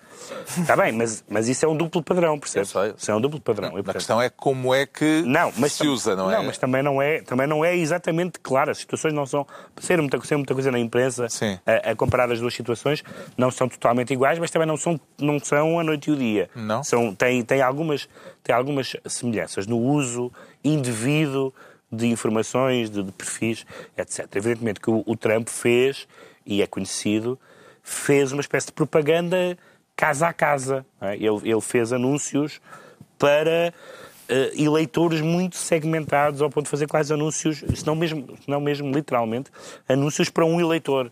está 0.59 0.77
bem, 0.77 0.92
mas, 0.92 1.25
mas 1.29 1.48
isso 1.48 1.64
é 1.64 1.68
um 1.68 1.77
duplo 1.77 2.03
padrão, 2.03 2.38
percebes? 2.38 2.75
Eu 2.75 2.83
sei. 2.83 2.94
Isso 2.96 3.11
é 3.11 3.14
um 3.14 3.20
duplo 3.20 3.40
padrão. 3.40 3.79
E, 3.79 3.81
A 3.81 3.92
questão 3.92 4.20
é 4.20 4.29
como 4.29 4.75
é 4.75 4.87
que 4.87 5.22
não, 5.27 5.53
mas 5.57 5.72
se 5.72 5.87
usa, 5.87 6.14
não 6.16 6.31
é? 6.31 6.37
Não, 6.37 6.44
mas 6.44 6.59
também 6.59 6.83
não 6.83 7.01
é, 7.01 7.20
também 7.22 7.46
não 7.46 7.64
é 7.64 7.77
exatamente 7.77 8.38
claro. 8.40 8.70
As 8.70 8.79
situações 8.79 9.12
não 9.14 9.27
são. 9.27 9.46
Ser 9.81 10.01
muita, 10.01 10.20
ser 10.20 10.37
muita 10.37 10.55
coisa 10.55 10.70
na 10.70 10.79
imprensa 10.79 11.27
a, 11.66 11.90
a 11.90 11.96
comparar 11.96 12.31
as 12.31 12.40
duas 12.40 12.55
situações 12.55 13.03
não 13.37 13.51
são 13.51 13.68
totalmente 13.68 14.12
iguais, 14.12 14.38
mas 14.38 14.51
também 14.51 14.66
não 14.68 14.77
são, 14.77 15.01
não 15.18 15.38
são 15.38 15.79
a 15.79 15.85
noite 15.85 16.11
e 16.11 16.12
o 16.12 16.16
dia. 16.16 16.51
Não? 16.55 16.83
São, 16.83 17.14
tem, 17.14 17.42
tem, 17.42 17.62
algumas, 17.62 18.09
tem 18.42 18.55
algumas 18.55 18.96
semelhanças 19.07 19.66
no 19.66 19.79
uso 19.79 20.33
indevido 20.64 21.53
de 21.90 22.07
informações, 22.07 22.88
de, 22.88 23.03
de 23.03 23.12
perfis, 23.12 23.66
etc. 23.96 24.27
Evidentemente 24.35 24.81
que 24.81 24.90
o, 24.90 25.03
o 25.07 25.16
Trump 25.16 25.48
fez, 25.48 26.09
e 26.46 26.62
é 26.62 26.66
conhecido, 26.66 27.38
fez 27.83 28.33
uma 28.33 28.40
espécie 28.40 28.66
de 28.68 28.72
propaganda 28.72 29.59
casa 29.96 30.28
a 30.28 30.33
casa. 30.33 30.85
é? 31.00 31.14
Ele, 31.16 31.40
ele 31.50 31.61
fez 31.61 31.92
anúncios 31.92 32.61
para 33.18 33.72
eh, 34.28 34.52
eleitores 34.57 35.20
muito 35.20 35.57
segmentados, 35.57 36.42
ao 36.42 36.50
ponto 36.50 36.64
de 36.64 36.70
fazer 36.70 36.87
quase 36.88 37.12
anúncios, 37.12 37.59
se 37.74 37.87
não 37.87 37.94
mesmo, 37.94 38.37
não 38.46 38.61
mesmo 38.61 38.90
literalmente, 38.90 39.50
anúncios 39.88 40.28
para 40.28 40.44
um 40.44 40.61
eleitor. 40.61 41.11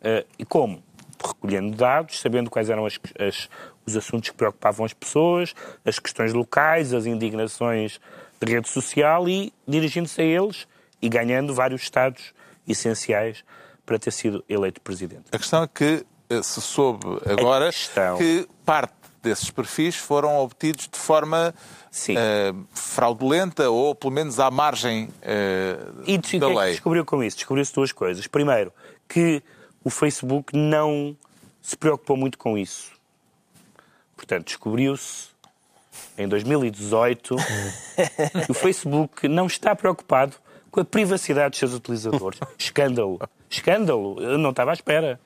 Eh, 0.00 0.24
e 0.38 0.44
como? 0.44 0.82
Recolhendo 1.22 1.76
dados, 1.76 2.18
sabendo 2.20 2.48
quais 2.48 2.70
eram 2.70 2.86
as- 2.86 2.98
as- 3.18 3.48
os 3.86 3.94
assuntos 3.96 4.30
que 4.30 4.36
preocupavam 4.36 4.86
as 4.86 4.94
pessoas, 4.94 5.54
as 5.84 5.98
questões 5.98 6.32
locais, 6.32 6.94
as 6.94 7.04
indignações 7.06 8.00
de 8.40 8.52
rede 8.52 8.68
social 8.68 9.28
e 9.28 9.52
dirigindo-se 9.68 10.20
a 10.22 10.24
eles 10.24 10.66
e 11.02 11.08
ganhando 11.10 11.52
vários 11.54 11.82
estados 11.82 12.32
essenciais 12.66 13.44
para 13.84 13.98
ter 13.98 14.12
sido 14.12 14.42
eleito 14.48 14.80
presidente. 14.80 15.24
A 15.32 15.38
questão 15.38 15.62
é 15.62 15.68
que 15.68 16.06
se 16.42 16.60
soube 16.60 17.06
agora 17.26 17.66
questão- 17.66 18.16
que 18.18 18.48
parte 18.64 18.92
desses 19.22 19.50
perfis 19.50 19.96
foram 19.96 20.38
obtidos 20.38 20.88
de 20.90 20.98
forma 20.98 21.54
Sim. 21.90 22.14
eh, 22.16 22.54
fraudulenta 22.72 23.68
ou 23.68 23.94
pelo 23.94 24.12
menos 24.12 24.40
à 24.40 24.50
margem 24.50 25.08
eh, 25.20 25.76
E 26.06 26.16
o 26.16 26.20
que 26.22 26.38
da 26.38 26.46
é 26.46 26.50
que 26.50 26.56
lei. 26.58 26.70
descobriu 26.72 27.04
com 27.04 27.22
isso? 27.22 27.36
Descobriu-se 27.36 27.74
duas 27.74 27.92
coisas. 27.92 28.26
Primeiro, 28.26 28.72
que 29.08 29.42
o 29.84 29.90
Facebook 29.90 30.56
não 30.56 31.14
se 31.60 31.76
preocupou 31.76 32.16
muito 32.16 32.38
com 32.38 32.56
isso. 32.56 32.90
Portanto, 34.16 34.46
descobriu-se 34.46 35.28
em 36.16 36.26
2018 36.28 37.36
que 38.46 38.50
o 38.52 38.54
Facebook 38.54 39.28
não 39.28 39.46
está 39.46 39.74
preocupado 39.74 40.34
com 40.70 40.80
a 40.80 40.84
privacidade 40.84 41.50
dos 41.50 41.58
seus 41.58 41.74
utilizadores. 41.74 42.38
Escândalo. 42.58 43.20
Escândalo. 43.50 44.22
Eu 44.22 44.38
não 44.38 44.50
estava 44.50 44.70
à 44.70 44.74
espera. 44.74 45.20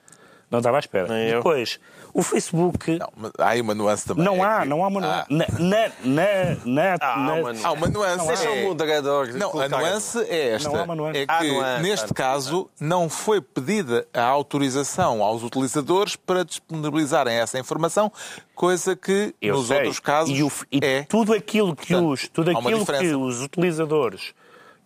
Não 0.50 0.59
estava 0.61 0.76
à 0.76 0.80
espera. 0.80 1.09
Nem 1.09 1.28
eu. 1.30 1.38
Depois, 1.38 1.80
o 2.12 2.22
Facebook... 2.22 2.96
Não, 2.98 3.09
mas 3.16 3.33
há 3.38 3.48
aí 3.48 3.61
uma 3.61 3.74
nuance 3.74 4.07
também. 4.07 4.24
Não 4.24 4.37
É 4.37 4.40
há, 4.42 4.61
que- 4.61 4.68
não 4.68 4.85
há 4.85 4.88
uma... 4.88 5.00
Ah, 5.04 5.26
Na, 5.28 5.46
na, 5.59 5.88
na, 6.04 6.57
na, 6.64 6.94
Há 7.00 7.16
na- 7.18 7.35
uma 7.35 7.52
Há 7.64 7.72
uma 7.72 7.88
nuance. 7.88 8.26
Seja 8.37 8.48
é- 8.50 8.64
um 8.64 8.68
moderador. 8.68 9.28
Não, 9.35 9.59
a 9.61 9.68
nuance 9.68 10.18
é 10.28 10.50
esta. 10.50 10.68
Não 10.68 10.78
há 10.78 10.83
uma 10.85 10.94
nuance. 10.94 11.18
É 11.18 11.26
que, 11.26 11.48
nuance, 11.52 11.83
neste 11.83 12.14
caso, 12.14 12.70
não 12.78 13.09
foi 13.09 13.40
pedida 13.40 14.07
a 14.14 14.22
autorização 14.22 15.22
aos 15.22 15.42
utilizadores 15.42 16.14
para 16.14 16.44
disponibilizarem 16.44 17.35
essa 17.35 17.59
informação, 17.59 18.12
coisa 18.54 18.94
que, 18.94 19.35
Eu 19.42 19.57
nos 19.57 19.66
sei. 19.68 19.78
outros 19.78 19.98
casos, 19.98 20.38
e, 20.38 20.42
o- 20.42 20.52
e 20.70 20.78
é. 20.83 21.02
tudo 21.04 21.33
aquilo 21.33 21.74
que 21.74 21.88
Portanto, 21.94 22.11
os 22.12 22.28
tudo 22.28 22.50
aquilo 22.50 22.87
que 22.87 23.14
os 23.14 23.42
utilizadores 23.42 24.33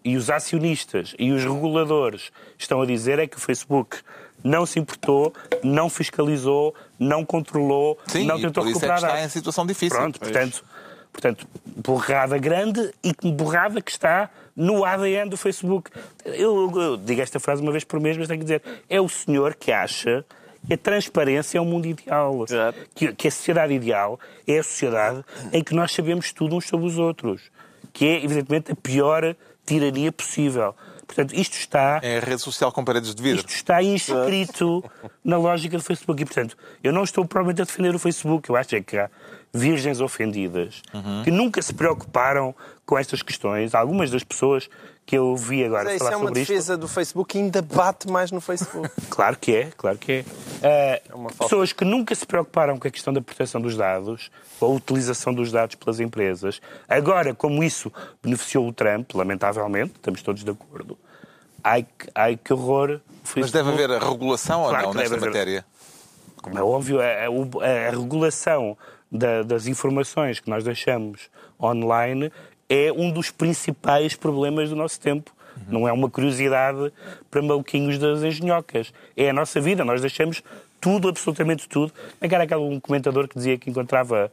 e 0.04 0.16
os 0.16 0.30
acionistas 0.30 1.14
e 1.18 1.32
os 1.32 1.42
reguladores 1.44 2.30
estão 2.56 2.80
a 2.80 2.86
dizer 2.86 3.18
é 3.18 3.26
que 3.26 3.36
o 3.36 3.40
Facebook 3.40 3.98
não 4.42 4.64
se 4.64 4.78
importou, 4.78 5.32
não 5.62 5.88
fiscalizou, 5.88 6.74
não 6.98 7.24
controlou, 7.24 7.98
Sim, 8.06 8.26
não 8.26 8.40
tentou 8.40 8.64
por 8.64 8.70
isso 8.70 8.78
é 8.78 8.88
recuperar 8.88 8.96
está 8.96 9.08
dados. 9.08 9.24
em 9.24 9.28
situação 9.28 9.66
difícil. 9.66 9.96
Pronto, 9.96 10.20
portanto, 10.20 10.64
portanto, 11.12 11.46
borrada 11.64 12.38
grande 12.38 12.92
e 13.02 13.32
borrada 13.32 13.80
que 13.80 13.90
está 13.90 14.30
no 14.54 14.84
ADN 14.84 15.30
do 15.30 15.36
Facebook. 15.36 15.90
Eu, 16.24 16.70
eu 16.74 16.96
digo 16.96 17.20
esta 17.20 17.38
frase 17.38 17.62
uma 17.62 17.70
vez 17.70 17.84
por 17.84 18.00
mês, 18.00 18.16
mas 18.16 18.26
tenho 18.26 18.40
que 18.40 18.44
dizer, 18.44 18.62
é 18.88 19.00
o 19.00 19.08
senhor 19.08 19.54
que 19.54 19.70
acha 19.70 20.24
que 20.66 20.74
a 20.74 20.76
transparência 20.76 21.58
é 21.58 21.60
o 21.60 21.64
mundo 21.64 21.86
ideal. 21.86 22.44
Exato. 22.48 22.78
Que, 22.94 23.12
que 23.12 23.28
a 23.28 23.30
sociedade 23.30 23.72
ideal 23.72 24.18
é 24.46 24.58
a 24.58 24.62
sociedade 24.62 25.24
em 25.52 25.62
que 25.62 25.74
nós 25.74 25.92
sabemos 25.92 26.32
tudo 26.32 26.56
uns 26.56 26.66
sobre 26.66 26.86
os 26.86 26.98
outros. 26.98 27.42
Que 27.92 28.06
é, 28.06 28.24
evidentemente, 28.24 28.72
a 28.72 28.76
pior 28.76 29.36
tirania 29.64 30.10
possível. 30.10 30.74
Portanto, 31.08 31.34
isto 31.34 31.54
está 31.54 31.98
É 32.02 32.18
a 32.18 32.20
rede 32.20 32.42
social 32.42 32.70
com 32.70 32.84
paredes 32.84 33.14
de 33.14 33.22
vidro. 33.22 33.40
isto 33.40 33.48
está 33.48 33.82
inscrito 33.82 34.84
na 35.24 35.38
lógica 35.38 35.76
do 35.76 35.82
Facebook. 35.82 36.22
E, 36.22 36.26
portanto, 36.26 36.56
eu 36.84 36.92
não 36.92 37.02
estou 37.02 37.24
provavelmente 37.24 37.62
a 37.62 37.64
defender 37.64 37.94
o 37.94 37.98
Facebook. 37.98 38.48
Eu 38.50 38.56
acho 38.56 38.76
é 38.76 38.82
que 38.82 38.96
há 38.98 39.10
virgens 39.58 40.00
ofendidas 40.00 40.80
Uhum. 40.94 41.22
que 41.24 41.30
nunca 41.30 41.60
se 41.62 41.74
preocuparam 41.74 42.54
com 42.86 42.96
estas 42.98 43.22
questões. 43.22 43.74
Algumas 43.74 44.10
das 44.10 44.24
pessoas 44.24 44.68
que 45.04 45.16
eu 45.16 45.34
vi 45.36 45.64
agora 45.64 45.84
Mas 45.84 45.92
é, 45.92 45.96
Isso 45.96 46.04
falar 46.04 46.12
é 46.12 46.16
uma 46.16 46.26
sobre 46.26 46.40
isto. 46.42 46.50
defesa 46.50 46.76
do 46.76 46.86
Facebook 46.86 47.32
que 47.32 47.38
ainda 47.38 47.62
bate 47.62 48.08
mais 48.10 48.30
no 48.30 48.40
Facebook. 48.40 48.90
Claro 49.08 49.36
que 49.38 49.54
é, 49.54 49.70
claro 49.76 49.96
que 49.98 50.24
é. 50.62 51.02
Ah, 51.10 51.14
uma 51.14 51.30
falta- 51.30 51.44
pessoas 51.44 51.72
que 51.72 51.84
nunca 51.84 52.14
se 52.14 52.26
preocuparam 52.26 52.78
com 52.78 52.86
a 52.86 52.90
questão 52.90 53.12
da 53.12 53.20
proteção 53.20 53.60
dos 53.60 53.74
dados, 53.76 54.30
ou 54.60 54.72
a 54.72 54.76
utilização 54.76 55.32
dos 55.32 55.50
dados 55.50 55.74
pelas 55.76 55.98
empresas. 55.98 56.60
Agora, 56.88 57.34
como 57.34 57.64
isso 57.64 57.90
beneficiou 58.22 58.68
o 58.68 58.72
Trump, 58.72 59.14
lamentavelmente, 59.14 59.92
estamos 59.96 60.20
todos 60.22 60.44
de 60.44 60.50
acordo. 60.50 60.98
Ai, 61.64 61.82
que- 61.84 62.10
ai 62.14 62.36
que 62.36 62.52
horror. 62.52 63.00
Mas 63.36 63.50
deve 63.50 63.70
haver 63.70 63.90
a 63.90 63.98
regulação 63.98 64.62
ou 64.62 64.68
Claro 64.68 64.84
não 64.86 64.92
que 64.92 64.98
nesta 64.98 65.16
deve 65.16 65.38
haver. 65.38 65.64
Como 66.48 66.58
é 66.58 66.62
óbvio, 66.62 67.00
a, 67.00 67.04
a- 67.04 67.88
a 67.88 67.90
regulação 67.90 68.76
da- 69.10 69.42
das 69.42 69.66
informações 69.66 70.40
que 70.40 70.48
nós 70.50 70.64
deixamos 70.64 71.30
online 71.60 72.30
é 72.68 72.92
um 72.92 73.10
dos 73.10 73.30
principais 73.30 74.14
problemas 74.14 74.68
do 74.70 74.76
nosso 74.76 75.00
tempo. 75.00 75.32
Não 75.66 75.88
é 75.88 75.92
uma 75.92 76.08
curiosidade 76.08 76.92
para 77.30 77.42
maluquinhos 77.42 77.98
das 77.98 78.22
engenhocas. 78.22 78.92
É 79.16 79.30
a 79.30 79.32
nossa 79.32 79.60
vida. 79.60 79.84
Nós 79.84 80.00
deixamos 80.00 80.42
tudo, 80.80 81.08
absolutamente 81.08 81.68
tudo. 81.68 81.92
É 82.20 82.28
que 82.28 82.34
era 82.34 82.44
aquele 82.44 82.60
um 82.60 82.78
comentador 82.78 83.26
que 83.26 83.34
dizia 83.34 83.58
que 83.58 83.68
encontrava 83.68 84.30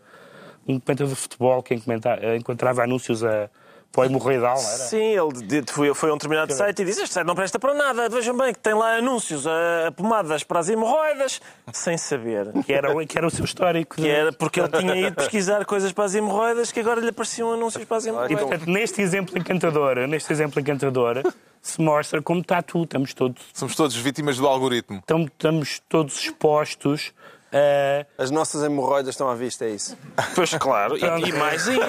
um 0.67 0.79
comentador 0.79 1.07
de 1.07 1.15
futebol 1.15 1.63
que 1.63 1.73
encomenta- 1.73 2.19
encontrava 2.37 2.83
anúncios 2.83 3.23
a, 3.23 3.49
para 3.95 4.01
o 4.03 4.05
hemorroidal, 4.05 4.55
não 4.61 4.67
era? 4.69 4.77
Sim, 4.77 4.97
ele 5.17 5.63
foi, 5.71 5.93
foi 5.93 6.09
a 6.09 6.13
um 6.13 6.17
determinado 6.17 6.53
site 6.53 6.81
e 6.81 6.85
disse: 6.85 7.01
Este 7.01 7.13
site 7.13 7.25
não 7.25 7.33
presta 7.35 7.57
para 7.57 7.73
nada. 7.73 8.09
Vejam 8.09 8.37
bem 8.37 8.53
que 8.53 8.59
tem 8.59 8.73
lá 8.73 8.97
anúncios 8.97 9.47
a, 9.47 9.87
a 9.87 9.91
pomadas 9.91 10.43
para 10.43 10.59
as 10.59 10.67
hemorroidas, 10.69 11.39
sem 11.73 11.97
saber. 11.97 12.51
Que 12.65 12.73
era, 12.73 12.95
o- 12.95 13.07
que 13.07 13.17
era 13.17 13.25
o 13.25 13.31
seu 13.31 13.45
histórico. 13.45 13.95
Que 13.95 14.07
era 14.07 14.33
porque 14.33 14.59
ele 14.59 14.69
tinha 14.69 14.95
ido 14.95 15.15
pesquisar 15.15 15.63
coisas 15.65 15.91
para 15.93 16.03
as 16.03 16.13
hemorroidas 16.13 16.71
que 16.71 16.79
agora 16.81 16.99
lhe 16.99 17.09
apareciam 17.09 17.53
anúncios 17.53 17.85
para 17.85 17.97
as 17.97 18.05
E, 18.05 18.09
hemorroidas. 18.09 18.39
portanto, 18.41 18.67
neste 18.69 19.01
exemplo 19.01 19.37
encantador, 19.37 19.95
neste 20.07 20.31
exemplo 20.33 20.59
encantador, 20.59 21.23
se 21.61 21.81
mostra 21.81 22.21
como 22.21 22.41
está 22.41 22.61
tudo. 22.61 22.83
Estamos 22.83 23.13
todos, 23.13 23.41
Somos 23.53 23.75
todos 23.75 23.95
vítimas 23.95 24.37
do 24.37 24.45
algoritmo. 24.47 24.97
estamos, 24.99 25.27
estamos 25.31 25.81
todos 25.87 26.19
expostos 26.19 27.13
a... 27.55 28.23
As 28.23 28.31
nossas 28.31 28.63
hemorroidas 28.63 29.13
estão 29.13 29.29
à 29.29 29.35
vista, 29.35 29.65
é 29.65 29.69
isso. 29.69 29.97
Pois 30.35 30.53
claro, 30.55 30.97
e, 30.97 31.29
e 31.29 31.33
mais 31.33 31.67
ainda. 31.67 31.87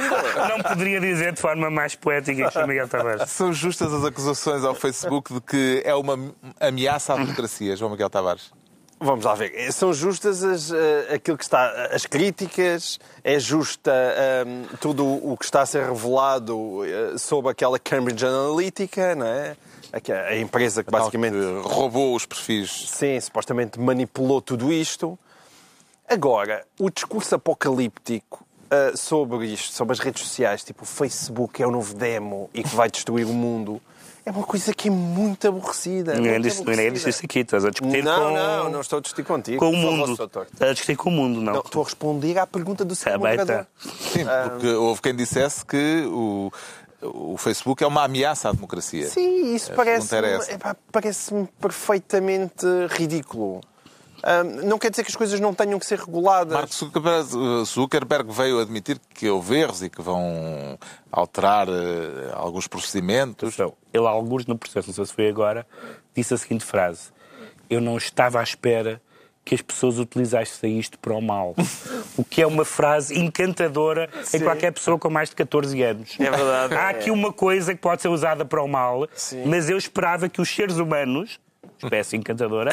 Não 0.48 0.62
poderia 0.62 1.00
dizer 1.00 1.33
de 1.33 1.40
forma 1.40 1.68
mais 1.68 1.94
poética 1.94 2.50
que 2.50 2.59
o 2.59 2.66
Miguel 2.66 2.88
Tavares. 2.88 3.31
São 3.31 3.52
justas 3.52 3.92
as 3.92 4.05
acusações 4.05 4.64
ao 4.64 4.74
Facebook 4.74 5.35
de 5.35 5.40
que 5.40 5.83
é 5.85 5.94
uma 5.94 6.33
ameaça 6.61 7.14
à 7.14 7.16
democracia, 7.16 7.74
João 7.76 7.90
Miguel 7.90 8.09
Tavares? 8.09 8.52
Vamos 8.98 9.24
lá 9.24 9.35
ver. 9.35 9.72
São 9.72 9.92
justas 9.92 10.42
as, 10.42 10.70
eh, 10.70 11.14
aquilo 11.14 11.37
que 11.37 11.44
está, 11.44 11.88
as 11.92 12.07
críticas, 12.07 12.98
é 13.22 13.38
justa 13.38 13.92
ehm, 13.92 14.64
tudo 14.81 15.05
o 15.05 15.37
que 15.37 15.44
está 15.44 15.62
a 15.62 15.66
ser 15.66 15.85
revelado 15.87 16.83
eh, 16.85 17.18
sobre 17.18 17.50
aquela 17.50 17.79
Cambridge 17.79 18.24
Analytica, 18.24 19.14
não 19.14 19.26
é? 19.26 19.57
A 20.29 20.37
empresa 20.37 20.83
que 20.83 20.90
basicamente 20.90 21.35
Que 21.35 21.68
roubou 21.68 22.14
os 22.14 22.26
perfis. 22.26 22.88
Sim, 22.88 23.20
supostamente 23.20 23.79
manipulou 23.79 24.40
tudo 24.40 24.72
isto. 24.72 25.18
Agora, 26.09 26.64
o 26.79 26.90
discurso 26.90 27.35
apocalíptico 27.35 28.45
ah, 28.71 28.92
sobre 28.97 29.47
isto, 29.47 29.73
sobre 29.75 29.92
as 29.92 29.99
redes 29.99 30.23
sociais, 30.23 30.62
tipo 30.64 30.83
o 30.85 30.87
Facebook 30.87 31.62
é 31.62 31.66
o 31.66 31.71
novo 31.71 31.95
demo 31.95 32.49
e 32.55 32.62
que 32.62 32.75
vai 32.75 32.90
destruir 32.90 33.27
o 33.27 33.33
mundo, 33.33 33.81
é 34.25 34.31
uma 34.33 34.42
coisa 34.45 34.75
que 34.75 34.88
é 34.88 34.90
muito 34.90 35.47
aborrecida. 35.47 36.14
Ninguém 36.14 36.33
muito 36.33 36.42
disse, 36.45 36.64
ninguém 36.64 36.92
disse 36.92 37.09
isso 37.11 37.25
aqui. 37.25 37.38
Estás 37.40 37.64
a 37.64 37.71
discutir 37.71 38.03
Não, 38.03 38.25
com, 38.25 38.31
não, 38.35 38.71
não 38.71 38.81
estou 38.81 38.99
a 38.99 39.01
discutir 39.03 39.25
contigo. 39.25 39.59
com 39.61 39.71
o 39.71 39.77
mundo. 39.77 40.12
Estás 40.12 40.71
a 40.71 40.73
discutir 40.73 40.97
com 40.97 41.11
o 41.11 41.12
mundo, 41.12 41.40
não. 41.40 41.53
Não, 41.53 41.61
estou 41.61 41.83
a 41.83 41.85
responder 41.85 42.37
à 42.38 42.45
pergunta 42.47 42.85
do 42.85 42.97
seu 42.97 43.12
Tá 43.12 43.19
bem, 43.19 43.37
moderador. 43.38 43.64
tá. 43.66 43.90
Sim, 44.11 44.25
porque 44.51 44.69
houve 44.69 45.01
quem 45.01 45.14
dissesse 45.14 45.64
que 45.64 46.05
o, 46.09 46.51
o 47.03 47.37
Facebook 47.37 47.85
é 47.85 47.87
uma 47.87 48.03
ameaça 48.03 48.49
à 48.49 48.53
democracia. 48.53 49.07
Sim, 49.09 49.55
isso 49.55 49.71
A 49.73 49.77
parece-me 49.77 50.59
parece-me 50.90 51.49
perfeitamente 51.61 52.66
ridículo. 52.90 53.61
Não 54.65 54.79
quer 54.79 54.91
dizer 54.91 55.05
que 55.05 55.11
as 55.11 55.17
coisas 55.17 55.39
não 55.39 55.55
tenham 55.55 55.79
que 55.79 55.87
ser 55.87 55.99
reguladas. 55.99 56.53
Mark 56.53 56.73
Zuckerberg, 56.73 57.29
Zuckerberg 57.65 58.33
veio 58.33 58.61
admitir 58.61 58.99
que 59.15 59.29
houve 59.29 59.57
erros 59.57 59.83
e 59.83 59.89
que 59.89 60.03
vão 60.03 60.79
alterar 61.12 61.69
eh, 61.69 62.33
alguns 62.35 62.67
procedimentos. 62.67 63.55
Então, 63.55 63.73
ele, 63.95 64.07
alguns 64.07 64.45
no 64.47 64.59
processo, 64.59 64.89
não 64.89 64.95
sei 64.95 65.07
se 65.07 65.15
foi 65.15 65.29
agora, 65.29 65.67
disse 66.15 66.35
a 66.35 66.37
seguinte 66.37 66.65
frase: 66.65 67.11
Eu 67.71 67.81
não 67.81 67.97
estava 67.97 68.41
à 68.41 68.43
espera 68.43 69.01
que 69.47 69.55
as 69.55 69.62
pessoas 69.62 69.97
utilizassem 70.01 70.77
isto 70.77 70.99
para 70.99 71.15
o 71.15 71.23
mal. 71.23 71.55
O 72.19 72.25
que 72.25 72.41
é 72.41 72.47
uma 72.47 72.65
frase 72.65 73.19
encantadora 73.19 74.09
em 74.33 74.41
qualquer 74.41 74.73
pessoa 74.73 74.99
com 74.99 75.11
mais 75.11 75.29
de 75.29 75.37
14 75.37 75.83
anos. 75.83 76.17
É 76.19 76.31
verdade. 76.31 76.75
Há 76.75 76.89
aqui 76.89 77.11
uma 77.11 77.31
coisa 77.31 77.75
que 77.75 77.81
pode 77.83 78.01
ser 78.01 78.09
usada 78.09 78.43
para 78.43 78.62
o 78.62 78.67
mal, 78.67 79.07
Sim. 79.15 79.45
mas 79.45 79.69
eu 79.69 79.77
esperava 79.77 80.27
que 80.27 80.41
os 80.41 80.49
seres 80.49 80.79
humanos, 80.79 81.39
espécie 81.83 82.16
encantadora, 82.16 82.70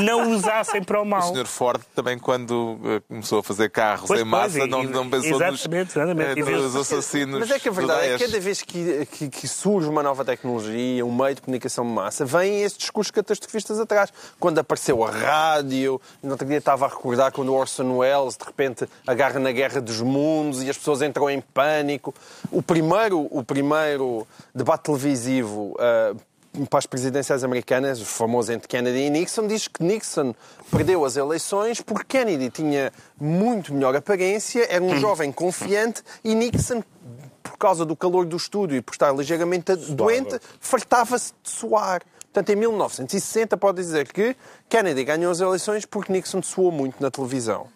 não 0.00 0.30
usassem 0.32 0.82
para 0.82 0.98
o 1.00 1.02
O 1.02 1.06
mal. 1.06 1.34
Sr. 1.34 1.46
Ford 1.46 1.80
também, 1.94 2.18
quando 2.18 2.78
eh, 2.84 3.02
começou 3.08 3.38
a 3.40 3.42
fazer 3.42 3.70
carros 3.70 4.06
Pois, 4.08 4.20
em 4.20 4.24
massa, 4.24 4.58
pois, 4.58 4.70
não, 4.70 4.82
e- 4.82 4.86
não 4.88 5.08
pensou 5.10 5.30
exatamente, 5.40 5.96
nos, 5.96 5.96
exatamente. 5.96 6.40
eh, 6.40 6.44
nos 6.44 6.76
assassinos 6.76 7.40
Mas 7.40 7.50
é 7.50 7.58
que 7.58 7.68
a 7.68 7.72
verdade 7.72 8.06
é 8.08 8.18
que 8.18 8.24
cada 8.26 8.40
vez 8.40 8.62
que, 8.62 9.06
que- 9.06 9.28
que 9.28 9.48
surge 9.48 9.88
uma 9.88 10.02
nova 10.02 10.24
tecnologia, 10.24 11.04
um 11.04 11.14
meio 11.14 11.34
de 11.34 11.40
comunicação 11.42 11.84
de 11.84 11.90
massa, 11.92 12.24
vêm 12.24 12.62
estes 12.62 12.78
discursos 12.78 13.10
catastrofistas 13.10 13.78
atrás. 13.80 14.12
Quando 14.38 14.58
apareceu 14.58 15.02
a 15.04 15.10
rádio, 15.10 16.00
no 16.22 16.30
outro 16.32 16.46
dia 16.46 16.58
estava 16.58 16.86
a 16.86 16.88
recordar 16.88 17.32
quando 17.32 17.48
o 17.50 17.54
Orson 17.54 17.98
Welles 17.98 18.36
de 18.36 18.44
repente 18.44 18.88
agarra 19.06 19.38
na 19.40 19.52
Guerra 19.52 19.80
dos 19.80 20.00
Mundos 20.00 20.62
e 20.62 20.70
as 20.70 20.76
pessoas 20.78 21.02
entram 21.02 21.28
em 21.30 21.40
pânico. 21.40 22.14
O 22.50 22.62
primeiro, 22.62 23.26
o 23.30 23.42
primeiro 23.44 24.26
debate 24.54 24.82
televisivo 24.84 25.76
ah, 25.78 26.14
para 26.68 26.78
as 26.78 26.86
presidenciais 26.86 27.42
americanas, 27.44 28.00
o 28.00 28.04
famoso 28.04 28.52
entre 28.52 28.68
Kennedy 28.68 28.98
e 28.98 29.10
Nixon, 29.10 29.46
diz 29.46 29.68
que 29.68 29.82
Nixon 29.82 30.34
perdeu 30.70 31.04
as 31.04 31.16
eleições 31.16 31.80
porque 31.80 32.18
Kennedy 32.18 32.50
tinha 32.50 32.92
muito 33.18 33.72
melhor 33.72 33.96
aparência, 33.96 34.66
era 34.70 34.82
um 34.84 34.98
jovem 34.98 35.32
confiante 35.32 36.02
e 36.22 36.34
Nixon, 36.34 36.82
por 37.42 37.56
causa 37.56 37.84
do 37.84 37.96
calor 37.96 38.26
do 38.26 38.36
estúdio 38.36 38.76
e 38.76 38.82
por 38.82 38.92
estar 38.92 39.12
ligeiramente 39.14 39.74
doente, 39.74 40.38
fartava-se 40.60 41.32
de 41.42 41.50
suar. 41.50 42.02
Portanto, 42.32 42.50
em 42.50 42.56
1960 42.56 43.56
pode 43.56 43.76
dizer 43.76 44.10
que 44.12 44.36
Kennedy 44.68 45.04
ganhou 45.04 45.32
as 45.32 45.40
eleições 45.40 45.84
porque 45.86 46.12
Nixon 46.12 46.42
suou 46.42 46.70
muito 46.70 47.00
na 47.00 47.10
televisão. 47.10 47.66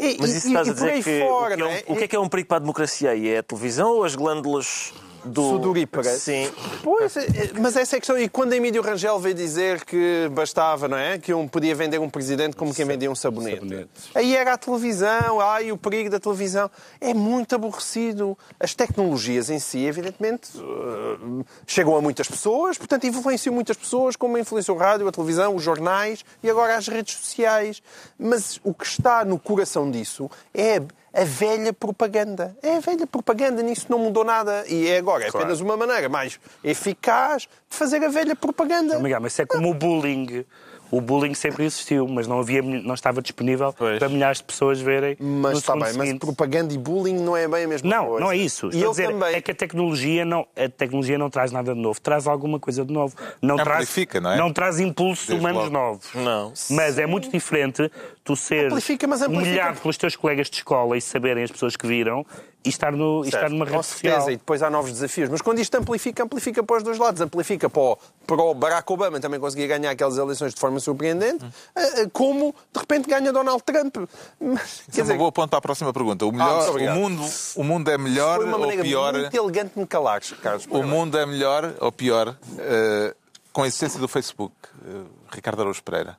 E, 0.00 0.16
Mas 0.20 0.30
isso 0.34 0.48
e- 0.48 0.50
estás 0.50 0.66
e 0.66 0.70
a 0.70 0.74
dizer 0.74 1.02
que, 1.02 1.20
fora, 1.20 1.54
o, 1.54 1.56
que 1.56 1.62
é 1.62 1.66
um, 1.66 1.70
é? 1.70 1.84
o 1.86 1.96
que 1.96 2.04
é 2.04 2.08
que 2.08 2.16
é 2.16 2.18
um 2.18 2.28
perigo 2.28 2.48
para 2.48 2.56
a 2.56 2.60
democracia 2.60 3.10
aí? 3.10 3.28
É 3.28 3.38
a 3.38 3.42
televisão 3.42 3.90
ou 3.90 4.04
as 4.04 4.14
glândulas 4.16 4.92
do... 5.26 5.50
Sudoríparas. 5.50 6.22
Sim. 6.22 6.50
Pois, 6.82 7.16
é, 7.16 7.52
mas 7.60 7.76
essa 7.76 7.96
é 7.96 7.98
a 7.98 8.00
questão. 8.00 8.18
E 8.18 8.28
quando 8.28 8.52
Emílio 8.52 8.82
Rangel 8.82 9.18
veio 9.18 9.34
dizer 9.34 9.84
que 9.84 10.28
bastava, 10.32 10.88
não 10.88 10.96
é? 10.96 11.18
Que 11.18 11.34
um 11.34 11.46
podia 11.48 11.74
vender 11.74 11.98
um 11.98 12.08
presidente 12.08 12.56
como 12.56 12.74
quem 12.74 12.84
vendia 12.84 13.10
um 13.10 13.14
sabonete. 13.14 13.60
Sabonete. 13.60 13.90
Aí 14.14 14.36
era 14.36 14.54
a 14.54 14.58
televisão, 14.58 15.40
ai, 15.40 15.72
o 15.72 15.76
perigo 15.76 16.10
da 16.10 16.20
televisão. 16.20 16.70
É 17.00 17.12
muito 17.12 17.54
aborrecido. 17.54 18.36
As 18.58 18.74
tecnologias 18.74 19.50
em 19.50 19.58
si, 19.58 19.84
evidentemente, 19.84 20.50
eh, 20.56 21.44
chegam 21.66 21.96
a 21.96 22.00
muitas 22.00 22.28
pessoas, 22.28 22.78
portanto, 22.78 23.06
influenciam 23.06 23.54
muitas 23.54 23.76
pessoas, 23.76 24.16
como 24.16 24.38
influenciou 24.38 24.76
o 24.76 24.80
rádio, 24.80 25.08
a 25.08 25.12
televisão, 25.12 25.54
os 25.54 25.62
jornais 25.62 26.24
e 26.42 26.50
agora 26.50 26.76
as 26.76 26.88
redes 26.88 27.16
sociais. 27.16 27.82
Mas 28.18 28.60
o 28.62 28.72
que 28.72 28.86
está 28.86 29.24
no 29.24 29.38
coração 29.38 29.90
disso 29.90 30.30
é 30.54 30.80
a 31.16 31.24
velha 31.24 31.72
propaganda. 31.72 32.54
É 32.62 32.76
a 32.76 32.80
velha 32.80 33.06
propaganda, 33.06 33.62
nisso 33.62 33.86
não 33.88 33.98
mudou 33.98 34.22
nada. 34.22 34.64
E 34.68 34.86
é 34.88 34.98
agora, 34.98 35.24
é 35.24 35.28
apenas 35.28 35.60
uma 35.60 35.76
maneira 35.76 36.08
mais 36.08 36.38
eficaz 36.62 37.48
fazer 37.70 38.02
a 38.04 38.08
velha 38.08 38.34
propaganda. 38.36 38.98
Miguel, 38.98 39.20
mas 39.20 39.32
isso 39.32 39.42
é 39.42 39.46
como 39.46 39.70
o 39.70 39.74
bullying. 39.74 40.44
O 40.88 41.00
bullying 41.00 41.34
sempre 41.34 41.64
existiu, 41.64 42.06
mas 42.06 42.28
não, 42.28 42.38
havia, 42.38 42.62
não 42.62 42.94
estava 42.94 43.20
disponível 43.20 43.72
Pois. 43.76 43.98
para 43.98 44.08
milhares 44.08 44.38
de 44.38 44.44
pessoas 44.44 44.80
verem 44.80 45.16
Mas 45.18 45.58
está 45.58 45.72
bem, 45.72 45.82
mas 45.82 45.92
seguinte. 45.94 46.20
propaganda 46.20 46.72
e 46.72 46.78
bullying 46.78 47.18
não 47.18 47.36
é 47.36 47.48
bem 47.48 47.64
a 47.64 47.68
mesma 47.68 47.90
Não, 47.90 48.06
coisa. 48.06 48.20
não 48.24 48.30
é 48.30 48.36
isso. 48.36 48.66
E 48.66 48.68
Estou 48.68 48.82
a 48.82 48.84
eu 48.84 48.90
dizer, 48.92 49.08
também. 49.08 49.34
é 49.34 49.40
que 49.40 49.50
a 49.50 49.54
tecnologia, 49.54 50.24
não, 50.24 50.46
a 50.54 50.68
tecnologia 50.68 51.18
não 51.18 51.28
traz 51.28 51.50
nada 51.50 51.74
de 51.74 51.80
novo, 51.80 52.00
traz 52.00 52.28
alguma 52.28 52.60
coisa 52.60 52.84
de 52.84 52.92
novo. 52.92 53.16
Não 53.42 53.58
Amplifica, 53.58 54.20
traz, 54.20 54.38
não 54.38 54.46
é? 54.46 54.52
traz 54.52 54.78
impulsos 54.78 55.26
Desde 55.26 55.44
humanos 55.44 55.64
logo. 55.64 55.72
novos. 55.76 56.06
Não. 56.14 56.52
Mas 56.70 57.00
é 57.00 57.06
muito 57.06 57.28
diferente 57.32 57.90
tu 58.22 58.36
seres 58.36 58.66
Amplifica, 58.72 59.08
mas 59.08 59.22
amplifica. 59.22 59.44
humilhado 59.48 59.80
pelos 59.80 59.96
teus 59.96 60.14
colegas 60.14 60.48
de 60.48 60.58
escola 60.58 60.96
e 60.96 61.00
saberem 61.00 61.42
as 61.42 61.50
pessoas 61.50 61.74
que 61.74 61.84
viram 61.86 62.24
e 62.66 62.68
estar, 62.68 62.92
no, 62.92 63.24
e 63.24 63.28
estar 63.28 63.48
numa 63.48 63.64
Com 63.64 63.72
rede 63.72 63.86
certeza, 63.86 64.14
social. 64.16 64.30
e 64.32 64.36
depois 64.36 64.62
há 64.62 64.68
novos 64.68 64.90
desafios. 64.92 65.28
Mas 65.28 65.40
quando 65.40 65.60
isto 65.60 65.74
amplifica, 65.76 66.24
amplifica 66.24 66.62
para 66.62 66.76
os 66.78 66.82
dois 66.82 66.98
lados. 66.98 67.20
Amplifica 67.20 67.70
para 67.70 67.80
o, 67.80 67.98
para 68.26 68.42
o 68.42 68.54
Barack 68.54 68.92
Obama 68.92 69.20
também 69.20 69.38
conseguir 69.38 69.68
ganhar 69.68 69.90
aquelas 69.90 70.18
eleições 70.18 70.52
de 70.52 70.60
forma 70.60 70.80
surpreendente, 70.80 71.44
eh, 71.74 72.08
como 72.12 72.54
de 72.72 72.80
repente 72.80 73.08
ganha 73.08 73.32
Donald 73.32 73.62
Trump. 73.62 73.96
Mas, 74.40 74.62
Isso 74.62 74.82
é 74.88 74.92
quer 74.92 75.00
uma 75.00 75.04
dizer, 75.04 75.18
boa 75.18 75.32
ponto 75.32 75.48
para 75.50 75.58
a 75.58 75.62
próxima 75.62 75.92
pergunta. 75.92 76.26
O, 76.26 76.32
melhor, 76.32 76.66
o, 76.66 76.70
obrigado. 76.70 76.96
mundo, 76.96 77.22
o 77.54 77.64
mundo 77.64 77.90
é 77.90 77.96
melhor 77.96 78.36
foi 78.36 78.46
uma 78.46 78.54
ou 78.56 78.60
maneira 78.60 78.82
pior? 78.82 79.12
muito 79.14 79.36
elegante 79.36 79.74
de 79.74 79.80
me 79.80 79.86
calar, 79.86 80.20
Carlos. 80.42 80.66
O 80.68 80.82
mundo 80.82 81.16
é 81.16 81.24
melhor 81.24 81.74
ou 81.80 81.92
pior 81.92 82.36
eh, 82.58 83.14
com 83.52 83.62
a 83.62 83.66
existência 83.66 84.00
do 84.00 84.08
Facebook? 84.08 84.54
Eh, 84.84 84.90
Ricardo 85.30 85.60
Araújo 85.60 85.82
Pereira. 85.82 86.18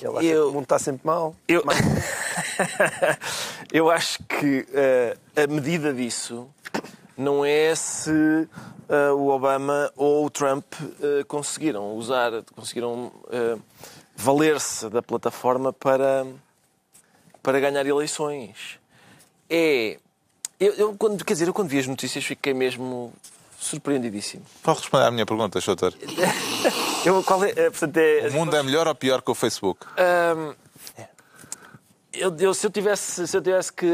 Ele 0.00 0.18
acha 0.18 0.24
Eu- 0.26 0.44
que 0.44 0.50
o 0.50 0.52
mundo 0.52 0.62
está 0.64 0.78
sempre 0.78 1.06
mal. 1.06 1.34
Eu, 1.48 1.62
Mas- 1.64 1.78
eu 3.72 3.90
acho 3.90 4.18
que 4.24 4.66
eh, 4.72 5.16
a 5.36 5.46
medida 5.46 5.92
disso 5.92 6.48
não 7.16 7.44
é 7.44 7.74
se 7.74 8.48
eh, 8.88 9.10
o 9.10 9.28
Obama 9.28 9.90
ou 9.96 10.26
o 10.26 10.30
Trump 10.30 10.64
eh, 11.00 11.24
conseguiram 11.24 11.94
usar, 11.96 12.30
conseguiram 12.54 13.12
valer-se 14.16 14.88
da 14.90 15.02
plataforma 15.02 15.72
para, 15.72 16.26
para 17.42 17.60
ganhar 17.60 17.84
eleições. 17.86 18.78
É. 19.48 19.98
Eu, 20.60 20.72
eu, 20.74 20.96
quando, 20.96 21.24
quer 21.24 21.32
dizer, 21.34 21.48
eu 21.48 21.52
quando 21.54 21.68
vi 21.68 21.78
as 21.80 21.86
notícias 21.86 22.24
fiquei 22.24 22.54
mesmo 22.54 23.12
surpreendidíssimo. 23.64 24.44
Pode 24.62 24.80
responder 24.80 25.04
à 25.06 25.10
minha 25.10 25.26
pergunta, 25.26 25.60
Soutor. 25.60 25.92
Eu, 27.04 27.22
qual 27.22 27.44
é, 27.44 27.50
eh, 27.50 27.70
portanto, 27.70 27.96
é, 27.98 28.28
O 28.28 28.32
mundo 28.32 28.56
é 28.56 28.62
melhor 28.62 28.88
ou 28.88 28.94
pior 28.94 29.20
que 29.20 29.30
o 29.30 29.34
Facebook? 29.34 29.84
Hum, 30.36 30.54
eu, 32.12 32.34
eu- 32.38 32.54
se, 32.54 32.66
eu 32.66 32.70
tivesse, 32.70 33.26
se 33.26 33.36
eu 33.36 33.42
tivesse 33.42 33.72
que 33.72 33.86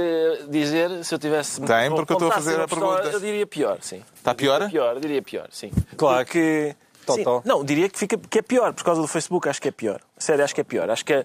dizer, 0.48 1.04
se 1.04 1.14
eu 1.14 1.18
tivesse. 1.18 1.60
Tem, 1.62 1.90
porque 1.90 2.12
eu 2.12 2.14
estou 2.16 2.30
a 2.30 2.34
fazer 2.34 2.60
a 2.60 2.68
pergunta. 2.68 3.02
Eu 3.08 3.18
diria 3.18 3.46
pior, 3.46 3.78
sim. 3.80 4.02
Está 4.14 4.34
pior? 4.34 4.68
Pior, 4.70 4.94
eu 4.94 5.00
diria 5.00 5.22
pior, 5.22 5.48
sim. 5.50 5.72
Claro. 5.96 6.24
Porque. 6.24 6.76
Sim, 7.08 7.24
não, 7.44 7.64
diria 7.64 7.88
que, 7.88 7.98
fica, 7.98 8.16
que 8.16 8.38
é 8.38 8.42
pior, 8.42 8.72
por 8.72 8.84
causa 8.84 9.00
do 9.00 9.08
Facebook, 9.08 9.48
acho 9.48 9.60
que 9.60 9.66
é 9.66 9.72
pior. 9.72 10.00
Sério, 10.20 10.44
acho 10.44 10.54
que 10.54 10.60
é 10.60 10.64
pior. 10.64 10.88
Acho 10.90 11.04
que 11.04 11.12
é. 11.14 11.24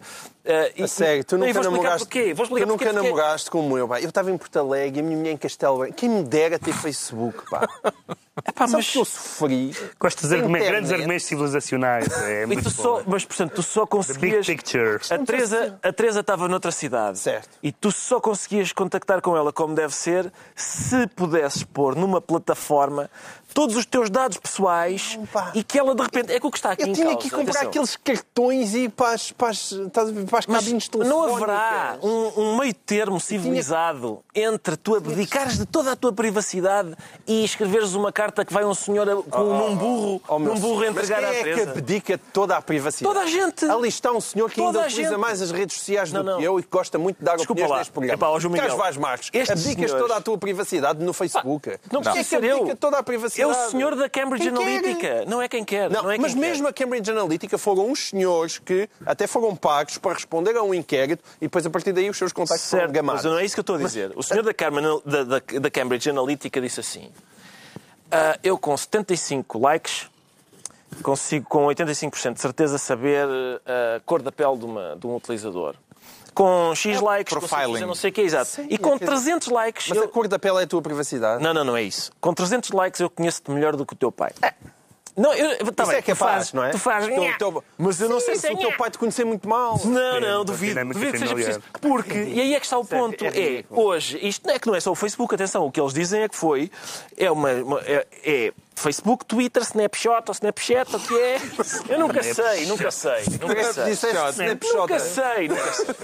e- 0.76 0.84
A 0.84 0.88
sério, 0.88 1.24
tu 1.24 1.36
e 1.36 1.40
nunca 1.40 1.54
vou 1.54 1.62
explicar 1.62 1.72
namoraste. 1.84 2.08
porquê. 2.08 2.34
Vou 2.34 2.44
explicar 2.46 2.66
tu 2.66 2.70
nunca 2.72 2.86
porque- 2.86 3.02
namoraste 3.04 3.52
como 3.52 3.78
eu, 3.78 3.88
pá. 3.88 4.00
Eu 4.02 4.10
estava 4.10 4.32
em 4.32 4.38
Porto 4.38 4.58
Alegre 4.58 5.00
e 5.00 5.02
a 5.02 5.04
minha 5.04 5.18
mulher 5.18 5.32
em 5.34 5.38
Castelo 5.38 5.78
Branco. 5.80 5.94
Quem 5.94 6.10
me 6.10 6.24
dera 6.24 6.58
ter 6.58 6.74
Facebook, 6.74 7.44
pá. 7.50 7.68
Epá, 8.48 8.68
Sabes 8.68 8.74
mas, 8.74 8.90
que 8.92 8.98
eu 9.00 9.06
sofri. 9.06 9.76
Gosto 9.98 10.28
de 10.28 10.36
argumentos, 10.36 10.68
grandes 10.68 10.92
argumentos 10.92 11.26
civilizacionais. 11.26 12.08
É 12.24 12.44
e 12.44 12.46
muito 12.46 12.64
tu 12.64 12.70
só, 12.70 12.98
bom. 12.98 13.04
mas, 13.08 13.24
portanto, 13.24 13.54
tu 13.54 13.64
só 13.64 13.86
The 13.86 13.98
big 14.14 14.36
conseguias. 14.36 14.46
picture. 14.46 15.00
A 15.10 15.18
Teresa, 15.26 15.80
a 15.82 15.94
Teresa 15.94 16.20
estava 16.20 16.48
noutra 16.50 16.70
cidade. 16.72 17.18
Certo. 17.18 17.50
E 17.64 17.72
tu 17.72 17.92
só 17.94 18.20
conseguias 18.20 18.74
contactar 18.74 19.22
com 19.22 19.38
ela 19.38 19.54
como 19.54 19.74
deve 19.74 19.96
ser 19.96 20.32
se 20.54 21.08
pudesses 21.16 21.64
pôr 21.64 21.96
numa 21.96 22.20
plataforma 22.22 23.10
todos 23.54 23.78
os 23.78 23.86
teus 23.86 24.10
dados 24.10 24.38
pessoais 24.38 25.16
Não, 25.18 25.26
pá. 25.28 25.52
e 25.56 25.64
que 25.64 25.80
ela 25.80 25.96
de 25.96 26.02
repente. 26.02 26.34
É 26.34 26.38
que 26.40 26.46
o 26.46 26.52
que 26.52 26.58
está 26.58 26.72
aqui 26.72 26.84
Eu 26.84 26.88
em 26.90 26.94
tinha 26.94 27.16
que 27.16 27.30
comprar 27.30 27.52
atenção. 27.52 27.70
aqueles 27.70 27.96
cartões 27.96 28.76
e 28.76 28.85
ir 28.86 28.90
para 28.90 29.12
as, 29.14 29.32
para 29.32 29.50
as, 29.50 29.74
para 30.30 30.40
as 30.40 30.46
cabines 30.46 30.90
não 30.90 31.00
telefónicas. 31.02 31.44
haverá 31.44 31.98
um, 32.02 32.32
um 32.42 32.58
meio 32.58 32.74
termo 32.74 33.20
civilizado 33.20 34.20
entre 34.34 34.76
tu 34.78 34.96
abdicares 34.96 35.58
de 35.58 35.66
toda 35.66 35.92
a 35.92 35.96
tua 35.96 36.12
privacidade 36.14 36.96
e 37.28 37.44
escreveres 37.44 37.94
uma 37.94 38.12
carta 38.12 38.44
que 38.46 38.54
vai 38.54 38.66
um 38.66 38.74
senhor 38.74 39.24
com, 39.24 39.44
num 39.44 39.76
burro, 39.76 40.22
Oh, 40.28 40.40
num 40.40 40.56
burro 40.56 40.80
senhor, 40.82 40.92
entregar 40.92 41.22
mas 41.22 41.30
à 41.30 41.34
quem 41.44 41.52
é 41.52 41.56
que 41.56 41.62
abdica 41.62 42.18
de 42.18 42.24
toda 42.34 42.58
a 42.58 42.62
privacidade? 42.62 43.14
Toda 43.14 43.26
a 43.26 43.30
gente. 43.30 43.66
Ali 43.66 43.88
está 43.90 44.12
um 44.12 44.22
senhor 44.22 44.50
que 44.50 44.56
Toda 44.56 44.68
ainda 44.70 44.82
a 44.84 44.88
utiliza 44.88 45.10
gente. 45.12 45.20
mais 45.20 45.42
as 45.42 45.52
redes 45.52 45.78
sociais 45.78 46.12
Não, 46.12 46.24
do 46.24 46.32
não. 46.32 46.38
que 46.40 46.44
eu 46.44 46.60
e 46.60 46.64
que 46.64 46.70
gosta 46.70 46.98
muito 46.98 47.18
de 47.20 47.24
dar 47.26 47.36
Desculpa 47.38 47.54
opiniões 47.54 47.72
lá. 47.72 47.78
neste 47.80 47.92
programa. 47.94 48.14
Epá, 48.18 48.30
ó, 48.30 48.40
João 48.40 48.52
Miguel, 48.54 48.68
Carlos 48.68 48.84
Vaz 48.86 48.98
Marques, 48.98 49.30
estes 49.34 49.52
abdicas 49.52 49.76
senhores- 49.92 50.02
toda 50.08 50.16
a 50.18 50.22
tua 50.22 50.38
privacidade 50.38 51.04
no 51.04 51.14
Facebook. 51.14 51.78
Não 51.92 52.02
Quem 52.02 52.12
é 52.12 52.14
precisa 52.16 52.40
que 52.42 52.50
abdica 52.52 52.76
toda 52.76 52.98
a 52.98 53.00
É 53.00 53.04
privacidade? 53.04 53.52
o 53.68 53.72
senhor 53.72 53.96
da 53.96 54.10
Cambridge 54.10 54.50
Quem 54.50 54.54
quer? 54.58 54.64
Analytica. 54.78 55.26
Não 55.28 55.42
é 55.42 55.48
quem 55.48 55.64
quer. 55.64 55.90
Não, 55.90 56.04
Não, 56.04 56.10
é 56.12 56.14
quem 56.16 56.22
mas 56.22 56.34
quer. 56.34 56.40
mesmo 56.40 56.68
a 56.68 56.74
Cambridge 56.74 57.12
Analytica 57.12 57.58
foram 57.58 57.88
uns 57.90 58.10
senhores 58.10 58.58
que 58.60 58.74
até 59.06 59.28
foram 59.28 59.56
pagos 59.56 59.98
para 59.98 60.14
responder 60.14 60.56
a 60.56 60.64
um 60.64 60.74
inquérito 60.74 61.24
e 61.42 61.46
depois 61.46 61.66
a 61.66 61.70
partir 61.70 61.92
daí 61.94 62.10
os 62.10 62.18
seus 62.18 62.32
contactos 62.34 62.70
foram 62.70 62.84
Certo, 62.84 62.94
gamados. 62.94 63.24
mas 63.24 63.32
não 63.32 63.40
é 63.40 63.46
isso 63.46 63.56
que 63.56 63.60
eu 63.60 63.64
estou 63.64 63.76
a 63.76 63.80
dizer. 63.80 64.12
O 64.16 64.24
senhor 64.24 64.44
da, 64.44 64.54
Carmen- 64.54 65.02
da, 65.06 65.24
da- 65.24 65.60
da 65.60 65.70
Cambridge 65.72 66.10
Analytica 66.10 66.60
disse 66.62 66.80
assim: 66.80 67.10
"Ah, 68.12 68.38
Eu 68.44 68.58
com 68.58 68.76
75 68.76 69.60
likes 69.60 70.08
consigo 71.02 71.46
com 71.50 71.66
85% 71.66 72.34
de 72.34 72.42
certeza 72.42 72.78
saber 72.78 73.28
ah, 73.66 73.96
a 73.98 74.00
cor 74.02 74.22
da 74.22 74.32
pele 74.32 74.58
de, 74.58 74.66
uma- 74.66 74.96
de 74.96 75.06
um 75.08 75.16
utilizador. 75.16 75.76
Com 76.34 76.76
X 76.76 77.00
likes, 77.00 77.34
consigo 77.34 77.48
profiling. 77.56 77.86
não 77.86 77.96
sei 77.96 78.10
o 78.10 78.14
que 78.14 78.20
é 78.20 78.24
exato. 78.26 78.46
Sim, 78.48 78.68
e 78.70 78.78
com 78.78 78.90
quer 79.00 79.06
dizer- 79.06 79.22
300 79.24 79.48
likes. 79.48 79.88
Mas 79.88 79.98
eu- 79.98 80.04
a 80.04 80.08
cor 80.10 80.28
da 80.28 80.38
pele 80.38 80.60
é 80.60 80.64
a 80.64 80.68
tua 80.68 80.82
privacidade? 80.82 81.42
Não, 81.42 81.54
não, 81.54 81.64
não 81.64 81.78
é 81.78 81.84
isso. 81.84 82.12
Com 82.20 82.34
300 82.34 82.72
likes 82.72 83.00
eu 83.00 83.10
conheço-te 83.10 83.50
melhor 83.52 83.76
do 83.78 83.86
que 83.86 83.94
o 83.94 83.96
teu 83.96 84.12
pai. 84.12 84.32
Não, 85.18 85.34
eu, 85.34 85.72
tá 85.72 85.84
Isso 85.84 85.92
bem, 85.92 86.00
é 86.00 86.02
que 86.02 86.12
é 86.12 86.14
tu 86.14 86.18
fazes, 86.18 86.52
não 86.54 86.64
é? 86.64 86.72
Tu 86.72 86.78
fazes, 86.78 87.10
Teu- 87.10 87.24
nha. 87.24 87.38
teu- 87.38 87.64
mas 87.78 88.02
eu 88.02 88.10
não 88.10 88.20
sei 88.20 88.36
se 88.36 88.48
é 88.48 88.52
o 88.52 88.58
teu 88.58 88.72
pai 88.76 88.90
te 88.92 88.98
conhecer 88.98 89.24
muito 89.24 89.48
mal. 89.48 89.80
Não, 89.86 90.20
não, 90.20 90.44
duvido. 90.44 90.74
dinâmica 90.74 90.94
Duvido 91.00 91.14
que 91.14 91.20
seja 91.20 91.34
preciso. 91.34 91.62
Porque, 91.80 92.18
e 92.18 92.42
aí 92.42 92.54
é 92.54 92.60
que 92.60 92.66
está 92.66 92.78
o 92.78 92.84
ponto. 92.86 93.24
é 93.24 93.28
É, 93.60 93.64
hoje, 93.70 94.20
isto 94.22 94.46
não 94.46 94.54
é 94.54 94.60
que 94.60 94.68
não 94.68 94.76
é 94.76 94.80
só 94.82 94.92
o 94.92 94.96
Facebook, 94.96 95.34
atenção, 95.34 95.66
o 95.66 95.72
que 95.72 95.80
eles 95.80 95.94
dizem 95.94 96.22
é 96.24 96.28
que 96.28 96.36
foi, 96.36 96.70
é 97.18 97.32
uma, 97.32 97.50
uma- 97.54 97.82
é, 97.86 98.06
é 98.26 98.54
Facebook, 98.76 99.26
Twitter, 99.26 99.64
Snapchat 99.64 100.24
ou 100.28 100.34
Snapchat, 100.34 100.96
o 100.96 101.00
que 101.00 101.18
é? 101.18 101.38
Eu 101.90 102.00
nunca 102.00 102.22
sei, 102.22 102.66
nunca 102.66 102.92
sei, 102.92 103.24
nunca 103.42 103.74
sei. 103.74 104.76
Nunca 104.76 105.00
sei, 105.00 105.48
nunca 105.48 105.74
sei. 105.74 105.96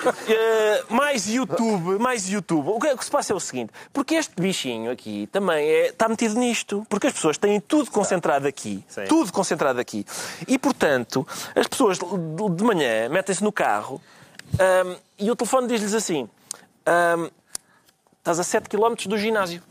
Eh, 0.28 0.84
mais 0.88 1.26
YouTube, 1.26 1.98
mais 1.98 2.28
YouTube. 2.28 2.68
O 2.68 2.78
que, 2.78 2.88
o 2.88 2.96
que 2.96 3.04
se 3.04 3.10
passa 3.10 3.32
é 3.32 3.36
o 3.36 3.40
seguinte, 3.40 3.72
porque 3.92 4.14
este 4.14 4.34
bichinho 4.40 4.90
aqui 4.90 5.28
também 5.30 5.66
é, 5.66 5.86
está 5.88 6.08
metido 6.08 6.38
nisto, 6.38 6.86
porque 6.88 7.08
as 7.08 7.12
pessoas 7.12 7.36
têm 7.36 7.60
tudo 7.60 7.90
concentrado 7.90 8.46
aqui, 8.48 8.84
Sim. 8.88 9.04
tudo 9.08 9.32
concentrado 9.32 9.78
aqui. 9.80 10.06
E, 10.48 10.58
portanto, 10.58 11.26
as 11.54 11.66
pessoas 11.66 11.98
de 11.98 12.64
manhã 12.64 13.08
metem-se 13.08 13.42
no 13.42 13.52
carro 13.52 14.00
ahm, 14.58 14.96
e 15.18 15.30
o 15.30 15.36
telefone 15.36 15.68
diz-lhes 15.68 15.94
assim, 15.94 16.28
ahm, 16.86 17.28
estás 18.18 18.38
a 18.40 18.44
7 18.44 18.68
km 18.68 18.94
do 19.06 19.18
ginásio. 19.18 19.62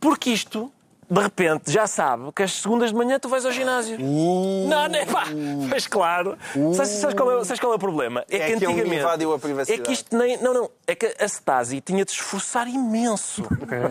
Porque 0.00 0.30
isto... 0.30 0.72
De 1.10 1.20
repente 1.20 1.72
já 1.72 1.86
sabe 1.86 2.30
que 2.32 2.42
às 2.42 2.52
segundas 2.52 2.90
de 2.90 2.96
manhã 2.96 3.18
tu 3.18 3.28
vais 3.28 3.46
ao 3.46 3.52
ginásio. 3.52 3.96
Uh. 3.98 4.68
Não, 4.68 4.88
não 4.88 4.98
é 4.98 5.06
pá. 5.06 5.24
Mas 5.68 5.86
claro. 5.86 6.36
Sabes, 6.74 6.90
sabes 6.92 7.16
qual 7.16 7.40
é, 7.40 7.44
sabes 7.44 7.60
qual 7.60 7.72
é 7.72 7.76
o 7.76 7.78
problema? 7.78 8.24
É 8.28 8.38
que 8.38 8.64
ele 8.64 8.84
me 8.84 8.98
invadiu 8.98 9.32
a 9.32 9.38
privacidade. 9.38 9.80
É 9.80 9.84
que 9.84 9.92
isto 9.92 10.14
nem. 10.16 10.36
Não, 10.42 10.52
não. 10.52 10.70
É 10.86 10.94
que 10.94 11.06
a 11.18 11.24
Stasi 11.26 11.80
tinha 11.80 12.04
de 12.04 12.10
esforçar 12.12 12.68
imenso 12.68 13.42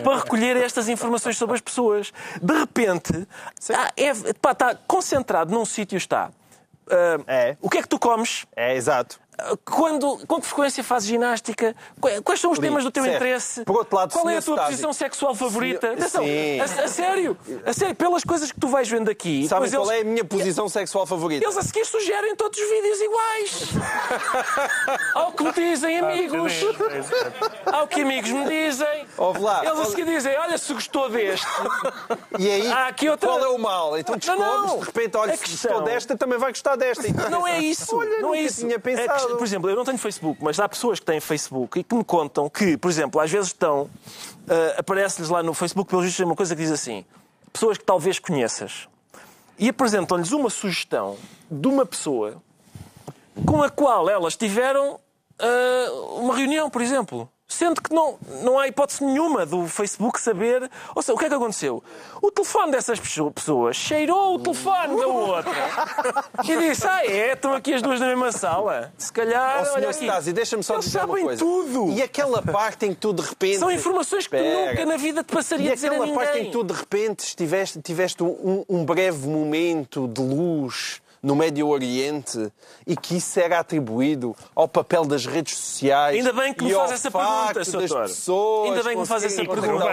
para 0.04 0.16
recolher 0.16 0.56
estas 0.56 0.88
informações 0.88 1.36
sobre 1.36 1.56
as 1.56 1.60
pessoas. 1.60 2.12
De 2.40 2.56
repente, 2.56 3.26
ah, 3.74 3.90
é, 3.96 4.12
pá, 4.40 4.52
está 4.52 4.76
concentrado 4.86 5.52
num 5.52 5.64
sítio 5.64 5.96
está. 5.96 6.30
Ah, 6.88 7.18
É. 7.26 7.56
O 7.60 7.68
que 7.68 7.78
é 7.78 7.82
que 7.82 7.88
tu 7.88 7.98
comes? 7.98 8.46
É, 8.54 8.76
exato. 8.76 9.18
Quando, 9.64 10.18
com 10.26 10.40
que 10.40 10.46
frequência 10.46 10.82
fazes 10.82 11.08
ginástica? 11.08 11.74
Qu- 12.00 12.22
Quais 12.24 12.40
são 12.40 12.50
os 12.50 12.58
temas 12.58 12.82
do 12.82 12.90
teu 12.90 13.04
certo. 13.04 13.16
interesse? 13.16 13.64
Por 13.64 13.76
outro 13.76 13.96
lado, 13.96 14.12
Qual 14.12 14.28
é 14.28 14.36
a 14.38 14.42
tua 14.42 14.54
Stasi, 14.56 14.70
posição 14.70 14.92
sexual 14.92 15.34
favorita? 15.34 15.92
Atenção, 15.92 16.24
a, 16.24 16.84
a 16.84 16.88
sério, 16.88 17.38
a 17.64 17.72
sério, 17.72 17.94
pelas 17.94 18.24
coisas 18.24 18.50
que 18.50 18.58
tu 18.58 18.66
vais 18.68 18.88
vendo 18.88 19.08
aqui, 19.10 19.46
depois 19.48 19.70
qual 19.72 19.84
eles, 19.92 19.98
é 19.98 20.00
a 20.02 20.04
minha 20.04 20.24
posição 20.24 20.68
sexual 20.68 21.06
favorita? 21.06 21.44
eles 21.44 21.56
a 21.56 21.62
seguir 21.62 21.84
sugerem 21.84 22.34
todos 22.34 22.58
os 22.58 22.68
vídeos 22.68 23.00
iguais. 23.00 23.68
Ao 25.14 25.32
que 25.32 25.42
me 25.44 25.52
dizem 25.52 25.98
amigos. 25.98 26.52
Ao 27.66 27.86
que 27.86 28.00
amigos 28.02 28.30
me 28.30 28.44
dizem. 28.44 29.06
Ouve 29.16 29.40
lá. 29.40 29.64
Eles 29.64 29.78
a 29.78 29.84
seguir 29.86 30.04
dizem, 30.04 30.36
olha, 30.38 30.58
se 30.58 30.72
gostou 30.72 31.08
deste. 31.10 31.46
E 32.38 32.50
aí, 32.50 32.72
aqui 32.72 33.08
outra- 33.08 33.28
qual 33.28 33.40
é 33.44 33.48
o 33.48 33.58
mal? 33.58 33.96
Então 33.98 34.16
descobres, 34.16 34.46
não. 34.46 34.78
de 34.80 34.84
repente, 34.86 35.16
olha, 35.16 35.34
A 35.34 35.36
se 35.36 35.44
questão- 35.44 35.72
gostou 35.72 35.88
desta, 35.88 36.16
também 36.16 36.38
vai 36.38 36.50
gostar 36.50 36.76
desta. 36.76 37.06
Não 37.30 37.46
é 37.46 37.58
isso. 37.60 37.96
Olha, 37.96 38.20
não 38.20 38.34
é 38.34 38.40
isso. 38.40 38.60
tinha 38.60 38.78
pensado. 38.78 39.27
Por 39.36 39.44
exemplo, 39.44 39.70
eu 39.70 39.76
não 39.76 39.84
tenho 39.84 39.98
Facebook, 39.98 40.42
mas 40.42 40.58
há 40.58 40.68
pessoas 40.68 40.98
que 40.98 41.06
têm 41.06 41.20
Facebook 41.20 41.80
e 41.80 41.84
que 41.84 41.94
me 41.94 42.04
contam 42.04 42.48
que, 42.48 42.76
por 42.76 42.90
exemplo, 42.90 43.20
às 43.20 43.30
vezes 43.30 43.48
estão. 43.48 43.90
ah, 44.48 44.78
aparece-lhes 44.78 45.28
lá 45.28 45.42
no 45.42 45.54
Facebook, 45.54 45.90
pelo 45.90 46.02
visto, 46.02 46.22
uma 46.24 46.36
coisa 46.36 46.54
que 46.54 46.62
diz 46.62 46.70
assim: 46.70 47.04
pessoas 47.52 47.78
que 47.78 47.84
talvez 47.84 48.18
conheças. 48.18 48.88
E 49.58 49.68
apresentam-lhes 49.68 50.30
uma 50.30 50.50
sugestão 50.50 51.16
de 51.50 51.66
uma 51.66 51.84
pessoa 51.84 52.40
com 53.44 53.62
a 53.62 53.68
qual 53.68 54.08
elas 54.08 54.36
tiveram 54.36 55.00
ah, 55.38 55.90
uma 56.16 56.36
reunião, 56.36 56.70
por 56.70 56.82
exemplo. 56.82 57.28
Sendo 57.50 57.80
que 57.80 57.94
não, 57.94 58.18
não 58.42 58.58
há 58.58 58.68
hipótese 58.68 59.02
nenhuma 59.02 59.46
do 59.46 59.66
Facebook 59.66 60.20
saber. 60.20 60.70
Ou 60.94 61.00
seja, 61.00 61.14
o 61.14 61.18
que 61.18 61.24
é 61.24 61.28
que 61.30 61.34
aconteceu? 61.34 61.82
O 62.20 62.30
telefone 62.30 62.72
dessas 62.72 63.00
pesso- 63.00 63.30
pessoas 63.30 63.74
cheirou 63.74 64.34
o 64.34 64.38
telefone 64.38 64.96
da 65.00 65.06
outra 65.06 65.50
e 66.44 66.56
disse: 66.58 66.86
Ah, 66.86 67.06
é? 67.06 67.32
Estão 67.32 67.54
aqui 67.54 67.72
as 67.72 67.80
duas 67.80 67.98
na 68.00 68.06
mesma 68.06 68.30
sala. 68.32 68.92
Se 68.98 69.10
calhar. 69.10 69.64
Senhor 69.64 69.76
olha 69.76 69.88
aqui. 69.88 70.04
Stasi, 70.04 70.32
deixa-me 70.34 70.62
só 70.62 70.74
Eles 70.74 70.84
dizer 70.84 70.98
uma 70.98 71.06
sabem 71.08 71.24
coisa. 71.24 71.38
tudo. 71.42 71.90
E 71.92 72.02
aquela 72.02 72.42
parte 72.42 72.84
em 72.84 72.90
que 72.90 73.00
tu 73.00 73.14
de 73.14 73.22
repente... 73.22 73.58
São 73.58 73.70
informações 73.70 74.26
que 74.26 74.36
Espera. 74.36 74.70
nunca 74.70 74.84
na 74.84 74.96
vida 74.98 75.24
te 75.24 75.32
passaria 75.34 75.70
E 75.70 75.72
a 75.72 75.74
dizer 75.74 75.88
a 75.90 75.96
aquela 75.96 76.14
parte 76.14 76.38
em 76.38 76.44
que 76.44 76.50
tu 76.50 76.62
de 76.62 76.74
repente 76.74 77.34
tiveste, 77.34 77.80
tiveste 77.80 78.22
um, 78.22 78.62
um 78.68 78.84
breve 78.84 79.26
momento 79.26 80.06
de 80.06 80.20
luz 80.20 81.00
no 81.22 81.34
Médio 81.34 81.68
Oriente 81.68 82.52
e 82.86 82.96
que 82.96 83.16
isso 83.16 83.38
era 83.40 83.58
atribuído 83.58 84.34
ao 84.54 84.68
papel 84.68 85.04
das 85.04 85.26
redes 85.26 85.56
sociais. 85.56 86.16
Ainda 86.16 86.32
bem 86.32 86.54
que 86.54 86.64
me 86.64 86.70
e 86.70 86.74
faz 86.74 86.90
ao 86.90 86.94
essa 86.94 87.10
pergunta, 87.10 87.34
facto 87.34 87.64
Sr. 87.64 87.80
das 87.80 87.90
Doutor. 87.90 88.08
pessoas 88.08 88.68
Ainda 88.70 88.82
bem 88.82 88.94
que 88.94 89.00
me 89.00 89.06
faz 89.06 89.24
essa 89.24 89.44
pergunta. 89.44 89.86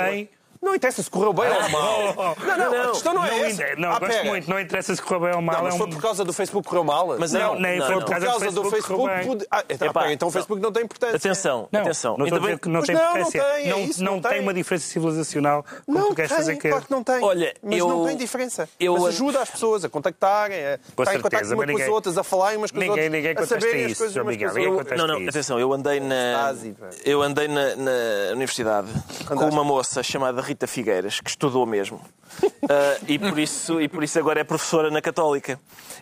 Não 0.65 0.73
interessa 0.75 1.03
se 1.03 1.09
correu 1.09 1.31
bem 1.31 1.45
ou 1.47 1.69
mal. 1.69 2.35
Não, 2.39 2.57
não, 2.57 2.83
a 2.83 2.91
questão 2.91 3.13
não 3.13 3.23
é 3.25 3.29
Não, 3.29 3.37
essa. 3.45 3.51
inter- 3.63 3.79
não 3.79 3.89
Ah, 3.91 3.99
gosto 3.99 4.11
pera. 4.11 4.23
muito. 4.25 4.49
Não 4.49 4.59
interessa 4.59 4.95
se 4.95 5.01
correu 5.01 5.19
bem 5.21 5.35
ou 5.35 5.41
mal. 5.41 5.55
Não, 5.57 5.63
mas 5.65 5.75
é 5.75 5.77
foi 5.77 5.89
por 5.89 6.01
causa 6.01 6.23
do 6.25 6.33
Facebook 6.33 6.63
que 6.65 6.69
correu 6.69 6.83
mal. 6.83 7.15
Mas 7.19 7.31
Não, 7.31 7.53
não, 7.53 7.59
nem 7.61 7.77
não, 7.79 7.85
foi 7.85 7.95
não. 7.95 8.01
por 8.01 8.05
por 8.05 8.11
causa 8.11 8.25
causa 8.25 8.51
do 8.51 8.69
Facebook. 8.71 9.07
bem. 9.15 9.27
pude- 9.27 9.47
Ah, 9.51 9.63
então, 9.69 9.87
Epá, 9.87 10.11
então 10.11 10.27
o 10.27 10.31
Facebook 10.31 10.61
não 10.61 10.71
tem 10.71 10.83
importância. 10.83 11.15
Atenção, 11.17 11.67
Não, 11.71 11.81
atenção. 11.81 12.17
não, 12.17 12.25
a 12.25 12.29
bem 12.29 12.59
não 12.65 12.81
tem 12.81 12.95
não, 12.95 13.01
não 13.03 13.09
importância. 13.19 13.43
tem, 13.43 13.65
é 13.65 13.69
não, 13.69 13.79
isso, 13.79 14.03
não 14.03 14.13
não 14.15 14.21
tem 14.21 14.31
tem. 14.31 14.41
uma 14.41 14.53
diferença 14.53 14.87
civilizacional 14.87 15.65
Não 15.87 16.09
tu 16.09 16.15
queres 16.15 16.29
tem, 16.29 16.37
fazer 16.39 16.55
que 16.57 16.69
claro 16.69 16.83
que 16.85 16.91
não 16.91 17.03
tem. 17.03 17.23
Olha, 17.23 17.53
mas 17.61 17.77
eu- 17.79 17.87
não 17.87 18.05
tem 18.05 18.17
diferença. 18.17 18.67
eu- 18.79 18.93
Mas 18.93 19.05
ajuda 19.05 19.41
as 19.41 19.49
pessoas 19.49 19.85
a 19.85 19.89
contactarem, 19.89 20.57
a 20.65 20.79
Com 20.95 21.03
estar 21.03 21.13
em 21.15 21.21
contato 21.21 21.31
certeza, 21.31 21.55
umas 21.55 21.67
mas 21.67 21.75
com 21.77 21.81
as 21.83 21.89
outras, 21.89 22.17
a 22.17 22.23
falarem 22.23 22.57
umas 22.57 22.71
com 22.71 22.77
as 22.77 22.81
ninguém- 22.81 22.89
outras, 23.03 23.11
ninguém 23.11 23.31
a 23.31 23.35
contesta 23.35 23.59
saberem 23.59 23.85
as 23.85 23.91
isso, 23.91 23.97
coisas 23.99 24.13
João 24.15 24.25
umas 24.25 24.35
com 24.37 24.45
Miguel, 24.45 24.71
as 24.73 24.77
outras. 24.79 24.99
Não, 24.99 25.07
não, 25.07 25.19
isso. 25.19 25.29
atenção, 25.29 25.59
eu 25.59 25.71
andei 25.71 25.99
na. 25.99 26.53
Eu 27.05 27.21
andei 27.21 27.47
na, 27.47 27.75
na 27.75 27.91
universidade 28.33 28.87
com 29.27 29.35
uma 29.35 29.63
moça 29.63 30.01
chamada 30.01 30.41
Rita 30.41 30.54
Figueiras, 30.67 31.19
que 31.19 31.29
estudou 31.29 31.65
mesmo. 31.65 32.01
Ah, 32.67 32.97
e, 33.07 33.19
por 33.19 33.37
isso, 33.37 33.79
e 33.79 33.87
por 33.87 34.03
isso 34.03 34.17
agora 34.17 34.39
é 34.39 34.43
professora 34.43 34.89
na 34.89 34.99
Católica. 34.99 35.59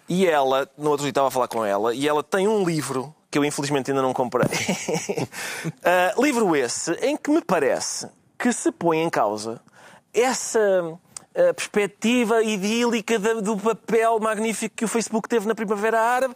E 0.07 0.25
ela, 0.25 0.65
no 0.77 0.91
outro 0.91 1.03
dia 1.03 1.09
estava 1.09 1.27
a 1.27 1.31
falar 1.31 1.49
com 1.49 1.65
ela, 1.65 1.93
e 1.93 2.07
ela 2.07 2.23
tem 2.23 2.47
um 2.47 2.63
livro 2.63 3.13
que 3.29 3.37
eu 3.37 3.43
infelizmente 3.43 3.91
ainda 3.91 4.01
não 4.01 4.13
comprei. 4.13 4.47
Ah, 5.83 6.13
livro 6.17 6.55
esse 6.55 6.93
em 7.01 7.17
que 7.17 7.29
me 7.29 7.41
parece 7.41 8.07
que 8.39 8.53
se 8.53 8.71
põe 8.71 8.99
em 8.99 9.09
causa 9.09 9.59
essa 10.13 10.59
ah, 11.35 11.53
perspectiva 11.53 12.43
idílica 12.43 13.19
do 13.19 13.57
papel 13.57 14.19
magnífico 14.19 14.75
que 14.75 14.85
o 14.85 14.87
Facebook 14.87 15.27
teve 15.27 15.47
na 15.47 15.55
Primavera 15.55 15.99
Árabe, 15.99 16.35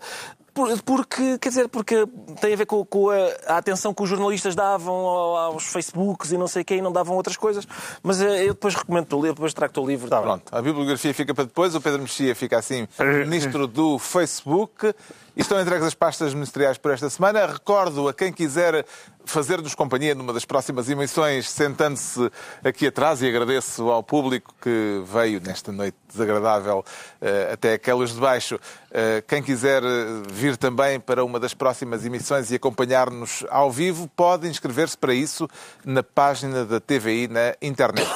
porque, 0.86 1.38
quer 1.38 1.50
dizer, 1.50 1.68
porque 1.70 2.06
tem 2.42 2.54
a 2.54 2.58
ver 2.58 2.66
com, 2.66 2.84
com 2.86 3.10
a, 3.10 3.16
a 3.54 3.58
atenção 3.58 3.94
que 3.94 4.02
os 4.04 4.10
jornalistas 4.10 4.56
davam 4.56 4.94
ao- 4.94 5.38
aos 5.38 5.66
Facebooks 5.66 6.32
e 6.32 6.38
não 6.38 6.48
sei 6.48 6.64
quem, 6.64 6.80
e 6.80 6.82
não 6.82 6.92
davam 6.92 7.16
outras 7.16 7.38
coisas. 7.38 7.68
Mas 8.02 8.22
eh, 8.22 8.44
eu 8.46 8.54
depois 8.54 8.76
recomendo 8.76 9.12
o 9.14 9.22
livro, 9.22 9.36
depois 9.36 9.54
trago-te 9.54 9.80
o 9.80 9.86
livro. 9.86 10.10
Pronto, 10.10 10.44
a 10.56 10.62
bibliografia 10.62 11.14
fica 11.14 11.34
para 11.34 11.44
depois. 11.46 11.76
O 11.76 11.82
Pedro 11.82 12.02
Mexia 12.02 12.36
fica 12.36 12.58
assim, 12.58 12.88
ministro 13.26 13.68
do 13.68 14.00
Facebook. 14.00 14.94
Estão 15.38 15.62
entregues 15.62 15.86
as 15.86 15.94
pastas 15.94 16.34
ministeriais 16.34 16.80
por 16.80 16.92
esta 16.92 17.08
semana. 17.12 17.46
Recordo 17.46 18.08
a 18.10 18.14
quem 18.14 18.34
quiser 18.34 18.84
fazer-nos 19.24 19.76
companhia 19.76 20.16
numa 20.16 20.34
das 20.34 20.46
próximas 20.46 20.90
emissões, 20.90 21.48
sentando-se 21.48 22.32
aqui 22.64 22.88
atrás, 22.88 23.22
e 23.22 23.28
agradeço 23.28 23.88
ao 23.92 24.02
público 24.02 24.52
que 24.60 25.04
veio 25.06 25.40
nesta 25.40 25.72
noite 25.72 25.96
desagradável 26.12 26.84
eh, 27.22 27.52
até 27.54 27.74
aquelas 27.74 28.16
de 28.16 28.20
baixo. 28.20 28.60
Eh, 28.92 29.24
quem 29.28 29.44
quiser 29.44 29.84
eh, 29.84 30.24
vir 30.28 30.58
também 30.58 31.00
para 31.00 31.24
uma 31.24 31.40
das 31.40 31.54
próximas 31.54 32.04
emissões 32.04 32.50
e 32.50 32.56
acompanhar-nos 32.56 33.46
ao 33.52 33.72
vivo, 33.72 34.10
pode 34.16 34.48
inscrever-se 34.48 34.98
para 34.98 35.14
isso 35.14 35.48
na 35.86 36.02
página 36.02 36.66
da 36.66 36.80
TVI 36.80 37.28
na 37.28 37.54
internet. 37.62 38.10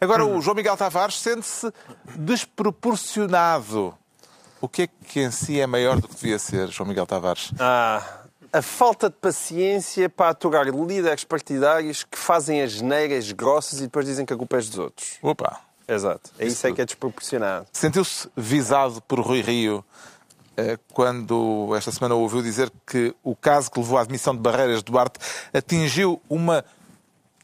Agora, 0.00 0.24
o 0.24 0.40
João 0.40 0.54
Miguel 0.54 0.76
Tavares 0.76 1.18
sente-se 1.18 1.72
desproporcionado. 2.14 3.98
O 4.60 4.68
que 4.68 4.82
é 4.82 4.88
que 5.06 5.20
em 5.20 5.30
si 5.30 5.60
é 5.60 5.66
maior 5.66 6.00
do 6.00 6.06
que 6.06 6.14
devia 6.14 6.38
ser, 6.38 6.68
João 6.68 6.88
Miguel 6.88 7.06
Tavares? 7.06 7.50
Ah, 7.58 8.02
a 8.52 8.60
falta 8.60 9.08
de 9.08 9.16
paciência 9.16 10.08
para 10.08 10.30
aturar 10.30 10.66
líderes 10.66 11.24
partidários 11.24 12.04
que 12.04 12.18
fazem 12.18 12.62
as 12.62 12.80
neiras 12.80 13.32
grossas 13.32 13.78
e 13.78 13.82
depois 13.82 14.04
dizem 14.04 14.26
que 14.26 14.32
a 14.32 14.36
culpa 14.36 14.56
é 14.56 14.60
dos 14.60 14.78
outros. 14.78 15.18
Opa! 15.22 15.60
Exato. 15.88 16.30
É 16.38 16.46
isso 16.46 16.64
é 16.66 16.72
que 16.72 16.80
é 16.80 16.84
desproporcionado. 16.84 17.66
Sentiu-se 17.72 18.28
visado 18.36 19.00
por 19.02 19.18
Rui 19.18 19.40
Rio 19.40 19.84
eh, 20.56 20.78
quando 20.92 21.74
esta 21.76 21.90
semana 21.90 22.14
ouviu 22.14 22.42
dizer 22.42 22.70
que 22.86 23.14
o 23.24 23.34
caso 23.34 23.70
que 23.70 23.80
levou 23.80 23.98
à 23.98 24.02
admissão 24.02 24.34
de 24.34 24.40
Barreiras 24.40 24.82
Duarte 24.82 25.18
atingiu 25.52 26.20
uma, 26.28 26.64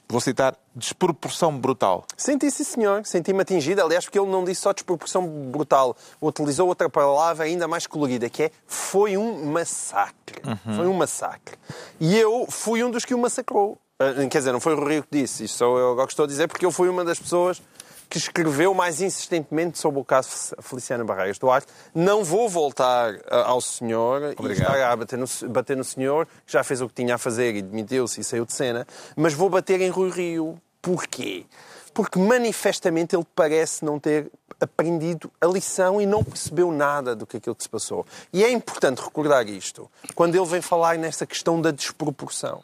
vou 0.09 0.21
citar, 0.21 0.57
desproporção 0.75 1.57
brutal. 1.57 2.05
Senti, 2.17 2.51
sim, 2.51 2.65
senhor. 2.65 3.05
Senti-me 3.05 3.41
atingido. 3.41 3.83
Aliás, 3.83 4.05
porque 4.05 4.19
ele 4.19 4.31
não 4.31 4.45
disse 4.45 4.63
só 4.63 4.73
desproporção 4.73 5.27
brutal. 5.27 5.97
Utilizou 6.21 6.69
outra 6.69 6.89
palavra 6.89 7.45
ainda 7.45 7.67
mais 7.67 7.87
colorida, 7.87 8.29
que 8.31 8.45
é 8.45 8.51
foi 8.67 9.17
um 9.17 9.47
massacre. 9.47 10.41
Foi 10.65 10.87
um 10.87 10.95
massacre. 10.95 11.57
E 12.01 12.17
eu 12.17 12.47
fui 12.49 12.83
um 12.83 12.91
dos 12.91 13.05
que 13.05 13.15
o 13.15 13.19
massacrou. 13.19 13.79
Ah, 13.99 14.13
Quer 14.31 14.39
dizer, 14.39 14.53
não 14.53 14.61
foi 14.61 14.75
o 14.75 14.85
Rio 14.87 15.03
que 15.03 15.21
disse. 15.23 15.45
Isto 15.45 15.59
sou 15.59 15.79
eu 15.79 15.93
agora 15.93 16.09
estou 16.09 16.25
a 16.25 16.29
dizer, 16.29 16.49
porque 16.49 16.67
eu 16.67 16.71
fui 16.71 16.89
uma 16.89 17.05
das 17.05 17.19
pessoas 17.19 17.63
que 18.09 18.19
escreveu 18.19 18.73
mais 18.73 19.01
insistentemente 19.01 19.79
sobre 19.79 20.01
o 20.01 20.05
caso 20.05 20.55
Feliciano 20.61 21.05
Barreiras 21.05 21.39
Duarte. 21.39 21.67
Não 21.95 22.25
vou 22.25 22.49
voltar 22.49 23.15
ah, 23.31 23.49
ao 23.49 23.61
senhor 23.61 24.23
e 24.23 24.35
Obrigado. 24.39 24.75
estar 24.75 24.93
a 24.93 24.97
bater 24.97 25.19
no, 25.19 25.27
bater 25.49 25.77
no 25.77 25.85
senhor, 25.85 26.27
que 26.47 26.53
já 26.53 26.63
fez 26.63 26.81
o 26.81 26.89
que 26.89 26.95
tinha 26.95 27.17
a 27.17 27.19
fazer 27.19 27.55
e 27.55 27.63
demitiu-se 27.63 28.21
e 28.21 28.25
saiu 28.25 28.45
de 28.45 28.53
cena, 28.53 28.87
mas 29.17 29.35
vou 29.35 29.51
bater 29.51 29.81
em 29.81 29.91
Rui 29.91 30.11
Rio. 30.11 30.61
Porquê? 30.81 31.45
Porque 31.93 32.19
manifestamente 32.19 33.17
ele 33.17 33.27
parece 33.35 33.85
não 33.85 33.99
ter 33.99 34.31
aprendido 34.61 35.31
a 35.41 35.47
lição 35.47 36.01
e 36.01 36.07
não 36.07 36.23
percebeu 36.23 36.71
nada 36.71 37.17
do 37.17 37.27
que 37.27 37.39
aquilo 37.39 37.55
que 37.55 37.63
se 37.63 37.69
passou. 37.69 38.07
E 38.33 38.45
é 38.45 38.51
importante 38.51 39.03
recordar 39.03 39.49
isto 39.49 39.91
quando 40.15 40.35
ele 40.35 40.47
vem 40.47 40.61
falar 40.61 40.97
nessa 40.99 41.27
questão 41.27 41.61
da 41.61 41.71
desproporção. 41.71 42.63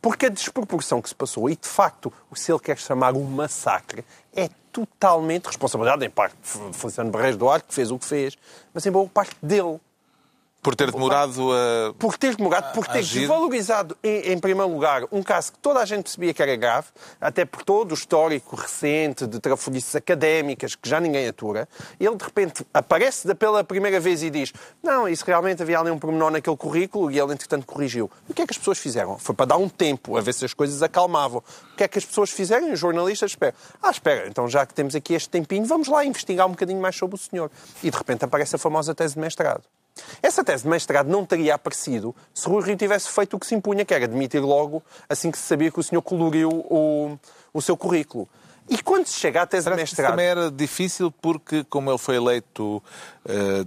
Porque 0.00 0.26
a 0.26 0.28
desproporção 0.28 1.00
que 1.00 1.08
se 1.08 1.14
passou, 1.14 1.48
e 1.48 1.56
de 1.56 1.68
facto, 1.68 2.12
se 2.34 2.52
ele 2.52 2.60
quer 2.60 2.78
chamar 2.78 3.14
um 3.14 3.24
massacre, 3.24 4.04
é 4.34 4.48
totalmente 4.72 5.46
responsabilidade, 5.46 6.04
em 6.04 6.10
parte, 6.10 6.36
de 6.70 6.76
Feliciano 6.76 7.10
Barreiros 7.10 7.38
Duarte, 7.38 7.68
que 7.68 7.74
fez 7.74 7.90
o 7.90 7.98
que 7.98 8.04
fez, 8.04 8.36
mas 8.72 8.84
em 8.84 8.90
boa 8.90 9.08
parte 9.08 9.36
dele. 9.42 9.80
Por 10.64 10.74
ter 10.74 10.90
demorado 10.90 11.52
a. 11.52 11.92
Por 11.98 12.16
ter 12.16 12.34
demorado, 12.34 12.72
por 12.72 12.86
ter 12.86 13.00
agir. 13.00 13.18
desvalorizado, 13.20 13.94
em, 14.02 14.32
em 14.32 14.38
primeiro 14.38 14.72
lugar, 14.72 15.02
um 15.12 15.22
caso 15.22 15.52
que 15.52 15.58
toda 15.58 15.78
a 15.78 15.84
gente 15.84 16.04
percebia 16.04 16.32
que 16.32 16.42
era 16.42 16.56
grave, 16.56 16.86
até 17.20 17.44
por 17.44 17.62
todo 17.62 17.90
o 17.90 17.94
histórico 17.94 18.56
recente 18.56 19.26
de 19.26 19.38
trafolhices 19.40 19.94
académicas 19.94 20.74
que 20.74 20.88
já 20.88 20.98
ninguém 20.98 21.28
atura. 21.28 21.68
Ele, 22.00 22.16
de 22.16 22.24
repente, 22.24 22.66
aparece 22.72 23.34
pela 23.34 23.62
primeira 23.62 24.00
vez 24.00 24.22
e 24.22 24.30
diz: 24.30 24.54
Não, 24.82 25.06
isso 25.06 25.22
realmente 25.26 25.60
havia 25.60 25.78
ali 25.78 25.90
um 25.90 25.98
pormenor 25.98 26.30
naquele 26.30 26.56
currículo 26.56 27.10
e 27.10 27.20
ele, 27.20 27.34
entretanto, 27.34 27.66
corrigiu. 27.66 28.10
O 28.26 28.32
que 28.32 28.40
é 28.40 28.46
que 28.46 28.52
as 28.54 28.58
pessoas 28.58 28.78
fizeram? 28.78 29.18
Foi 29.18 29.34
para 29.34 29.44
dar 29.44 29.58
um 29.58 29.68
tempo 29.68 30.16
a 30.16 30.22
ver 30.22 30.32
se 30.32 30.46
as 30.46 30.54
coisas 30.54 30.82
acalmavam. 30.82 31.42
O 31.74 31.76
que 31.76 31.84
é 31.84 31.88
que 31.88 31.98
as 31.98 32.06
pessoas 32.06 32.30
fizeram? 32.30 32.72
Os 32.72 32.78
jornalistas 32.78 33.32
esperam. 33.32 33.54
Ah, 33.82 33.90
espera, 33.90 34.26
então 34.28 34.48
já 34.48 34.64
que 34.64 34.72
temos 34.72 34.94
aqui 34.94 35.12
este 35.12 35.28
tempinho, 35.28 35.66
vamos 35.66 35.88
lá 35.88 36.06
investigar 36.06 36.46
um 36.46 36.52
bocadinho 36.52 36.80
mais 36.80 36.96
sobre 36.96 37.16
o 37.16 37.18
senhor. 37.18 37.50
E, 37.82 37.90
de 37.90 37.96
repente, 37.98 38.24
aparece 38.24 38.56
a 38.56 38.58
famosa 38.58 38.94
tese 38.94 39.12
de 39.12 39.20
mestrado. 39.20 39.62
Essa 40.22 40.42
tese 40.42 40.64
de 40.64 40.68
mestrado 40.68 41.08
não 41.08 41.24
teria 41.24 41.54
aparecido 41.54 42.14
se 42.32 42.48
Rui 42.48 42.62
Rio 42.64 42.76
tivesse 42.76 43.08
feito 43.08 43.36
o 43.36 43.38
que 43.40 43.46
se 43.46 43.54
impunha, 43.54 43.84
que 43.84 43.94
era 43.94 44.08
demitir 44.08 44.42
logo 44.42 44.82
assim 45.08 45.30
que 45.30 45.38
se 45.38 45.44
sabia 45.44 45.70
que 45.70 45.78
o 45.78 45.82
senhor 45.82 46.02
coloriu 46.02 46.48
o, 46.50 47.18
o 47.52 47.62
seu 47.62 47.76
currículo. 47.76 48.28
E 48.68 48.78
quando 48.82 49.06
se 49.06 49.18
chega 49.20 49.42
à 49.42 49.46
tese 49.46 49.64
de 49.64 49.70
Parece 49.70 49.84
isso 49.92 49.92
mestrado... 49.92 50.10
também 50.12 50.26
era 50.26 50.50
difícil 50.50 51.10
porque, 51.10 51.64
como 51.64 51.90
ele 51.90 51.98
foi 51.98 52.16
eleito 52.16 52.82
eh, 53.26 53.64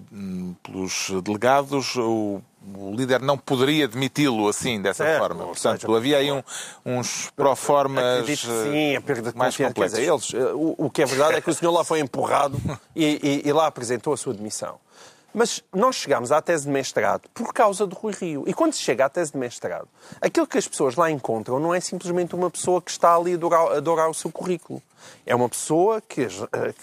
pelos 0.64 1.12
delegados, 1.24 1.96
o, 1.96 2.42
o 2.76 2.96
líder 2.96 3.22
não 3.22 3.38
poderia 3.38 3.88
demiti-lo 3.88 4.50
assim, 4.50 4.82
dessa 4.82 5.04
Certo, 5.04 5.20
forma. 5.20 5.46
Portanto, 5.46 5.82
seja, 5.82 5.96
havia 5.96 6.18
aí 6.18 6.32
um- 6.32 6.42
uns 6.84 7.30
proformas 7.36 8.26
sim, 8.28 8.96
a 8.96 9.02
perda 9.02 9.32
de 9.32 9.38
mais 9.38 9.56
complexos. 9.56 10.00
dizer, 10.00 10.12
eles, 10.12 10.34
eh, 10.34 10.54
o, 10.56 10.74
o 10.80 10.90
que 10.90 11.04
é 11.04 11.06
verdade 11.06 11.36
é 11.38 11.42
que 11.42 11.50
o 11.52 11.54
senhor 11.54 11.72
lá 11.72 11.84
foi 11.84 12.00
empurrado 12.00 12.60
e, 12.96 13.42
e- 13.46 13.48
e 13.48 13.54
lá 13.54 13.68
apresentou 13.68 14.14
a 14.14 14.18
sua 14.18 14.34
demissão. 14.34 14.80
Mas 15.34 15.64
nós 15.74 15.96
chegámos 15.96 16.32
à 16.32 16.42
tese 16.42 16.66
de 16.66 16.72
mestrado 16.72 17.30
por 17.34 17.54
causa 17.54 17.86
do 17.86 17.96
Rui 17.96 18.14
Rio. 18.14 18.44
E 18.48 18.54
quando 18.54 18.74
se 18.74 18.82
chega 18.82 19.06
à 19.06 19.10
tese 19.10 19.34
de 19.34 19.38
mestrado, 19.38 19.88
aquilo 20.22 20.48
que 20.48 20.58
as 20.58 20.68
pessoas 20.68 20.96
lá 20.96 21.12
encontram 21.12 21.60
não 21.60 21.74
é 21.74 21.80
simplesmente 21.80 22.34
uma 22.34 22.50
pessoa 22.50 22.82
que 22.82 22.90
está 22.90 23.16
ali 23.16 23.34
a 23.34 23.36
adorar, 23.36 23.72
a 23.72 23.78
adorar 23.78 24.10
o 24.10 24.14
seu 24.14 24.32
currículo. 24.32 24.82
É 25.26 25.36
uma 25.36 25.48
pessoa 25.48 26.02
que, 26.02 26.24
eh, 26.24 26.74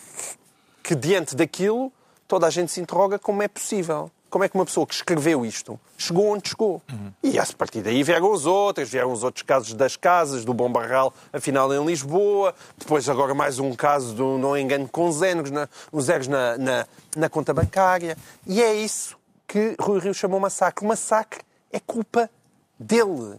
que, 0.83 0.95
diante 0.95 1.35
daquilo, 1.35 1.93
toda 2.29 2.47
a 2.47 2.51
gente 2.51 2.71
se 2.71 2.81
interroga 2.81 3.19
como 3.19 3.43
é 3.43 3.49
possível. 3.49 4.11
Como 4.35 4.43
é 4.43 4.49
que 4.49 4.57
uma 4.57 4.65
pessoa 4.65 4.85
que 4.85 4.93
escreveu 4.93 5.47
isto 5.47 5.79
chegou 5.97 6.31
onde 6.31 6.49
chegou? 6.49 6.83
E 7.23 7.39
a 7.39 7.47
partir 7.57 7.83
daí 7.83 8.03
vieram 8.03 8.33
os 8.33 8.47
outros, 8.47 8.91
vieram 8.91 9.13
os 9.13 9.23
outros 9.23 9.45
casos 9.45 9.75
das 9.75 9.95
casas, 9.95 10.45
do 10.45 10.53
Bom 10.53 10.69
Barral, 10.73 11.15
afinal 11.33 11.73
em 11.73 11.87
Lisboa, 11.87 12.53
depois 12.77 13.09
agora 13.09 13.33
mais 13.33 13.61
um 13.61 13.73
caso 13.77 14.13
do 14.13 14.37
não 14.37 14.59
engano 14.59 14.89
com 14.89 15.13
zeros, 15.13 15.53
na, 15.53 15.69
os 15.93 16.07
zeros 16.07 16.27
na, 16.27 16.59
na, 16.59 16.87
na 17.15 17.29
conta 17.29 17.55
bancária. 17.55 18.19
E 18.45 18.61
é 18.61 18.75
isso 18.75 19.17
que 19.47 19.77
Rui 19.79 20.01
Rio 20.01 20.13
chamou 20.13 20.41
massacre. 20.41 20.85
O 20.85 20.89
massacre 20.89 21.43
é 21.73 21.79
culpa 21.79 22.29
dele. 22.77 23.39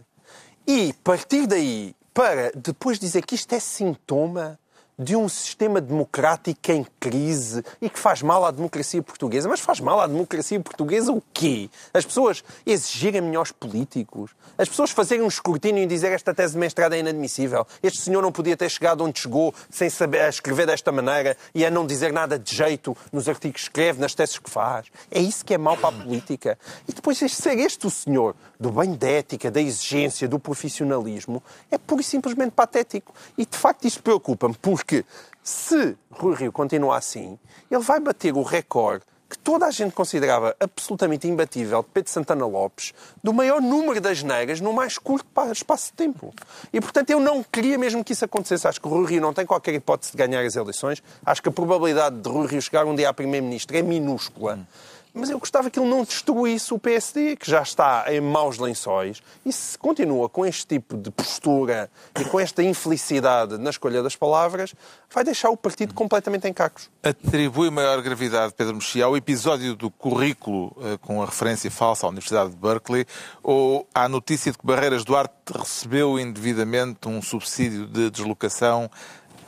E 0.66 0.94
partir 1.04 1.46
daí 1.46 1.94
para 2.14 2.52
depois 2.56 2.98
dizer 2.98 3.20
que 3.26 3.34
isto 3.34 3.54
é 3.54 3.60
sintoma 3.60 4.58
de 4.98 5.14
um 5.14 5.28
sistema 5.28 5.78
democrático 5.78 6.72
em 6.72 6.86
crise 6.98 7.62
e 7.82 7.90
que 7.90 7.98
faz 7.98 8.22
mal 8.22 8.44
à 8.46 8.50
democracia 8.50 9.02
portuguesa. 9.02 9.48
Mas 9.48 9.60
faz 9.60 9.78
mal 9.78 10.00
à 10.00 10.06
democracia 10.06 10.58
portuguesa 10.58 11.12
o 11.12 11.22
quê? 11.34 11.68
As 11.92 12.06
pessoas 12.06 12.42
exigirem 12.64 13.20
melhores 13.20 13.52
políticos? 13.52 14.30
As 14.56 14.68
pessoas 14.68 14.90
fazerem 14.90 15.22
um 15.22 15.28
escrutínio 15.28 15.82
e 15.82 15.86
dizer 15.86 16.12
esta 16.12 16.32
tese 16.32 16.54
de 16.54 16.58
mestrado 16.58 16.94
é 16.94 16.98
inadmissível? 16.98 17.66
Este 17.82 18.00
senhor 18.00 18.22
não 18.22 18.32
podia 18.32 18.56
ter 18.56 18.70
chegado 18.70 19.04
onde 19.04 19.20
chegou 19.20 19.54
sem 19.68 19.90
saber 19.90 20.22
a 20.22 20.28
escrever 20.30 20.66
desta 20.66 20.90
maneira 20.90 21.36
e 21.54 21.66
a 21.66 21.70
não 21.70 21.86
dizer 21.86 22.10
nada 22.10 22.38
de 22.38 22.56
jeito 22.56 22.96
nos 23.12 23.28
artigos 23.28 23.56
que 23.56 23.68
escreve, 23.68 24.00
nas 24.00 24.14
teses 24.14 24.38
que 24.38 24.48
faz? 24.48 24.86
É 25.10 25.20
isso 25.20 25.44
que 25.44 25.52
é 25.52 25.58
mau 25.58 25.76
para 25.76 25.90
a 25.90 25.92
política. 25.92 26.58
E 26.88 26.92
depois 26.92 27.18
ser 27.18 27.58
este 27.58 27.86
o 27.86 27.90
senhor 27.90 28.34
do 28.58 28.70
bem 28.70 28.94
da 28.94 29.08
ética, 29.08 29.50
da 29.50 29.60
exigência, 29.60 30.26
do 30.26 30.38
profissionalismo, 30.38 31.42
é 31.70 31.76
pura 31.76 32.00
e 32.00 32.04
simplesmente 32.04 32.52
patético. 32.52 33.14
E 33.36 33.44
de 33.44 33.56
facto 33.56 33.86
isto 33.86 34.02
preocupa-me, 34.02 34.54
se 35.42 35.96
Rui 36.10 36.34
Rio 36.34 36.52
continua 36.52 36.96
assim, 36.96 37.38
ele 37.70 37.82
vai 37.82 38.00
bater 38.00 38.32
o 38.34 38.42
recorde 38.42 39.04
que 39.28 39.36
toda 39.36 39.66
a 39.66 39.72
gente 39.72 39.92
considerava 39.92 40.54
absolutamente 40.60 41.26
imbatível 41.26 41.82
de 41.82 41.88
Pedro 41.92 42.12
Santana 42.12 42.46
Lopes, 42.46 42.94
do 43.24 43.32
maior 43.32 43.60
número 43.60 44.00
das 44.00 44.22
negras 44.22 44.60
no 44.60 44.72
mais 44.72 44.98
curto 44.98 45.26
pa- 45.34 45.50
espaço 45.50 45.86
de 45.86 45.94
tempo. 45.94 46.32
E, 46.72 46.80
portanto, 46.80 47.10
eu 47.10 47.18
não 47.18 47.42
queria 47.42 47.76
mesmo 47.76 48.04
que 48.04 48.12
isso 48.12 48.24
acontecesse. 48.24 48.68
Acho 48.68 48.80
que 48.80 48.86
o 48.86 48.90
Rui 48.90 49.04
Rio 49.06 49.20
não 49.20 49.32
tem 49.34 49.44
qualquer 49.44 49.74
hipótese 49.74 50.12
de 50.12 50.16
ganhar 50.18 50.44
as 50.46 50.54
eleições. 50.54 51.02
Acho 51.24 51.42
que 51.42 51.48
a 51.48 51.52
probabilidade 51.52 52.20
de 52.20 52.28
Rui 52.28 52.46
Rio 52.46 52.62
chegar 52.62 52.86
um 52.86 52.94
dia 52.94 53.08
a 53.08 53.12
Primeiro-Ministro 53.12 53.76
é 53.76 53.82
minúscula. 53.82 54.60
Mas 55.18 55.30
eu 55.30 55.38
gostava 55.38 55.70
que 55.70 55.80
ele 55.80 55.88
não 55.88 56.04
destruísse 56.04 56.74
o 56.74 56.78
PSD, 56.78 57.36
que 57.36 57.50
já 57.50 57.62
está 57.62 58.04
em 58.08 58.20
maus 58.20 58.58
lençóis, 58.58 59.22
e 59.46 59.50
se 59.50 59.78
continua 59.78 60.28
com 60.28 60.44
este 60.44 60.66
tipo 60.66 60.94
de 60.94 61.10
postura 61.10 61.90
e 62.20 62.24
com 62.26 62.38
esta 62.38 62.62
infelicidade 62.62 63.56
na 63.56 63.70
escolha 63.70 64.02
das 64.02 64.14
palavras, 64.14 64.74
vai 65.10 65.24
deixar 65.24 65.48
o 65.48 65.56
partido 65.56 65.94
completamente 65.94 66.46
em 66.46 66.52
cacos. 66.52 66.90
Atribui 67.02 67.70
maior 67.70 68.02
gravidade, 68.02 68.52
Pedro 68.54 68.74
Mexia, 68.74 69.06
ao 69.06 69.16
episódio 69.16 69.74
do 69.74 69.90
currículo 69.90 70.76
eh, 70.82 70.98
com 71.00 71.22
a 71.22 71.24
referência 71.24 71.70
falsa 71.70 72.04
à 72.04 72.10
Universidade 72.10 72.50
de 72.50 72.56
Berkeley 72.56 73.06
ou 73.42 73.88
à 73.94 74.10
notícia 74.10 74.52
de 74.52 74.58
que 74.58 74.66
Barreiras 74.66 75.02
Duarte 75.02 75.32
recebeu 75.50 76.20
indevidamente 76.20 77.08
um 77.08 77.22
subsídio 77.22 77.86
de 77.86 78.10
deslocação 78.10 78.90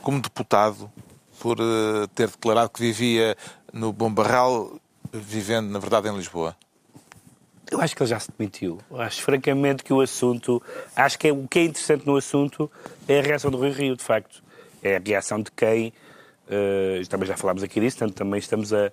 como 0.01 0.19
deputado 0.19 0.91
por 1.39 1.59
eh, 1.59 2.07
ter 2.15 2.27
declarado 2.29 2.71
que 2.71 2.81
vivia 2.81 3.37
no 3.71 3.93
Bom 3.93 4.11
Barral, 4.11 4.79
vivendo, 5.11 5.69
na 5.69 5.79
verdade, 5.79 6.07
em 6.07 6.15
Lisboa? 6.15 6.55
Eu 7.71 7.79
acho 7.81 7.95
que 7.95 8.01
ele 8.01 8.09
já 8.09 8.19
se 8.19 8.31
demitiu. 8.37 8.79
Acho 8.97 9.21
francamente 9.21 9.83
que 9.83 9.93
o 9.93 10.01
assunto. 10.01 10.61
Acho 10.95 11.19
que 11.19 11.27
é, 11.27 11.31
o 11.31 11.47
que 11.47 11.59
é 11.59 11.63
interessante 11.65 12.05
no 12.05 12.15
assunto 12.15 12.69
é 13.07 13.19
a 13.19 13.21
reação 13.21 13.51
do 13.51 13.57
Rui 13.57 13.71
Rio, 13.71 13.95
de 13.95 14.03
facto. 14.03 14.41
É 14.81 14.95
a 14.97 15.01
reação 15.05 15.39
de 15.41 15.51
quem. 15.51 15.93
eh, 16.49 17.01
também 17.09 17.27
já 17.27 17.37
falámos 17.37 17.61
aqui 17.61 17.79
disso, 17.79 17.97
portanto 17.99 18.17
também 18.17 18.39
estamos 18.39 18.73
a, 18.73 18.87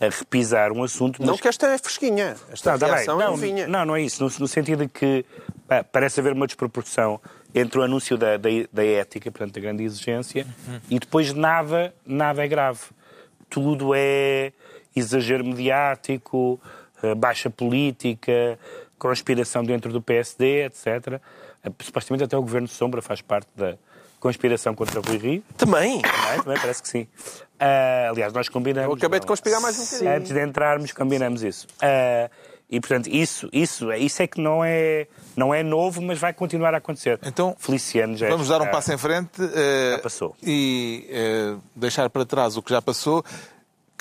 a 0.00 0.08
repisar 0.08 0.72
um 0.72 0.82
assunto. 0.82 1.20
Não 1.20 1.32
mas- 1.32 1.40
que 1.42 1.48
esta 1.48 1.66
é 1.66 1.76
fresquinha. 1.76 2.36
Esta 2.50 2.72
Não, 2.72 2.78
tá 2.78 2.86
reação 2.86 3.20
é 3.20 3.24
não, 3.24 3.30
novinha. 3.32 3.66
não, 3.68 3.84
não 3.84 3.96
é 3.96 4.00
isso. 4.02 4.24
No, 4.24 4.30
no 4.38 4.48
sentido 4.48 4.86
de 4.86 4.88
que 4.92 5.26
pá, 5.68 5.84
parece 5.84 6.20
haver 6.20 6.32
uma 6.32 6.46
desproporção 6.46 7.20
entre 7.54 7.78
o 7.80 7.82
anúncio 7.82 8.16
da, 8.16 8.38
da, 8.38 8.48
da 8.72 8.82
ética, 8.82 9.30
portanto, 9.30 9.52
da 9.52 9.60
grande 9.60 9.82
exigência, 9.84 10.46
e 10.88 10.98
depois 10.98 11.34
nada, 11.34 11.94
nada 12.06 12.42
é 12.42 12.48
grave. 12.48 12.80
Tudo 13.50 13.92
é 13.94 14.54
exagero 14.94 15.44
mediático, 15.44 16.60
eh, 17.02 17.14
baixa 17.14 17.48
política, 17.50 18.58
conspiração 18.98 19.64
dentro 19.64 19.92
do 19.92 20.00
PSD, 20.00 20.64
etc. 20.66 20.86
Eh, 21.64 21.70
Supostamente 21.82 22.24
até 22.24 22.36
o 22.36 22.42
Governo 22.42 22.68
Sombra 22.68 23.00
faz 23.02 23.20
parte 23.20 23.48
da 23.56 23.74
conspiração 24.20 24.74
contra 24.74 25.00
o 25.00 25.02
Rui 25.02 25.16
Rio. 25.18 25.42
Também. 25.56 26.00
Não 26.02 26.30
é? 26.32 26.36
Também 26.42 26.58
parece 26.60 26.82
que 26.82 26.88
sim. 26.88 27.06
Ah, 27.58 28.08
aliás, 28.10 28.32
nós 28.32 28.48
combinamos. 28.48 28.88
Eu 28.90 28.94
acabei 28.96 29.18
de 29.20 29.24
não? 29.26 29.28
conspirar 29.28 29.60
mais 29.60 29.78
um 29.78 29.84
bocadinho. 29.84 30.10
Antes 30.16 30.32
de 30.32 30.40
entrarmos, 30.44 30.92
combinamos 30.92 31.42
isso. 31.42 31.66
Ah, 31.80 32.28
e, 32.70 32.80
portanto, 32.80 33.06
isso, 33.08 33.48
isso, 33.52 33.92
isso 33.92 34.22
é 34.22 34.26
que 34.26 34.40
não 34.40 34.64
é, 34.64 35.06
não 35.36 35.52
é 35.52 35.62
novo, 35.62 36.00
mas 36.00 36.18
vai 36.18 36.32
continuar 36.32 36.72
a 36.72 36.78
acontecer. 36.78 37.18
Então, 37.24 37.54
Feliciano 37.58 38.16
já 38.16 38.28
Vamos 38.30 38.48
dar 38.48 38.60
um 38.60 38.64
está- 38.64 38.70
passo 38.76 38.92
em 38.94 38.96
frente 38.98 39.30
eh, 39.42 39.92
Já 39.96 39.98
passou. 40.02 40.34
e 40.42 41.06
eh, 41.10 41.56
deixar 41.76 42.08
para 42.08 42.24
trás 42.24 42.56
o 42.56 42.62
que 42.62 42.70
já 42.72 42.80
passou. 42.80 43.22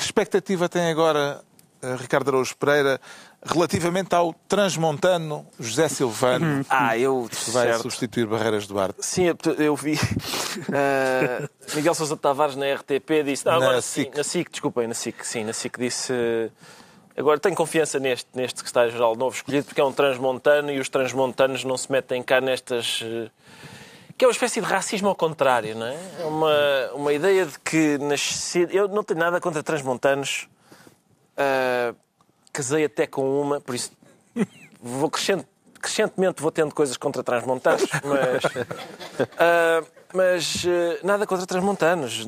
Que 0.01 0.05
expectativa 0.05 0.67
tem 0.67 0.89
agora 0.89 1.41
eh, 1.79 1.95
Ricardo 1.95 2.29
Araújo 2.29 2.57
Pereira 2.57 2.99
relativamente 3.45 4.15
ao 4.15 4.33
transmontano 4.47 5.45
José 5.59 5.87
Silvano, 5.89 6.65
Ah, 6.67 6.97
eu. 6.97 7.27
que 7.29 7.51
vai 7.51 7.67
certo. 7.67 7.83
substituir 7.83 8.25
Barreiras 8.25 8.65
Duarte? 8.65 8.95
Sim, 9.05 9.25
eu- 9.59 9.75
vi. 9.75 9.99
Ah, 10.73 11.47
Miguel 11.75 11.93
Sousa 11.93 12.17
Tavares 12.17 12.55
na 12.55 12.65
RTP 12.73 13.23
disse. 13.23 13.45
Na 13.45 13.53
agora 13.55 13.79
sim, 13.79 14.05
SIC. 14.05 14.17
na 14.17 14.23
SIC, 14.23 14.49
desculpem, 14.51 14.87
na 14.87 14.95
SIC, 14.95 15.23
sim, 15.23 15.43
na 15.43 15.53
SIC 15.53 15.77
disse. 15.77 16.11
eh, 16.11 16.49
Agora 17.15 17.39
tenho 17.39 17.55
confiança 17.55 17.99
neste, 17.99 18.27
neste 18.33 18.57
secretário-geral 18.57 19.15
novo 19.15 19.35
escolhido 19.35 19.65
porque 19.65 19.81
é 19.81 19.83
um 19.83 19.91
transmontano 19.93 20.71
e 20.71 20.79
os 20.79 20.89
transmontanos 20.89 21.63
não 21.63 21.77
se 21.77 21.91
metem 21.91 22.23
cá 22.23 22.41
nestas. 22.41 23.01
eh, 23.03 23.29
Que 24.21 24.25
é 24.25 24.27
uma 24.27 24.33
espécie 24.33 24.61
de 24.61 24.67
racismo 24.67 25.07
ao 25.07 25.15
contrário, 25.15 25.75
não 25.75 25.87
é? 25.87 25.97
É 26.19 26.25
uma, 26.25 26.91
uma 26.93 27.11
ideia 27.11 27.43
de 27.43 27.57
que 27.57 27.97
nasci... 27.97 28.67
Eu 28.69 28.87
não 28.87 29.03
tenho 29.03 29.19
nada 29.19 29.41
contra 29.41 29.63
transmontanos. 29.63 30.47
Ah, 31.35 31.95
casei 32.53 32.85
até 32.85 33.07
com 33.07 33.41
uma, 33.41 33.59
por 33.59 33.73
isso 33.73 33.91
vou 34.79 35.09
crescente, 35.09 35.47
crescentemente 35.81 36.39
vou 36.39 36.51
tendo 36.51 36.71
coisas 36.71 36.97
contra 36.97 37.23
transmontanos, 37.23 37.89
mas 38.03 38.67
ah, 39.39 39.83
Mas 40.13 40.65
eh, 40.67 40.99
nada 41.01 41.25
contra 41.25 41.47
transmontanos. 41.47 42.27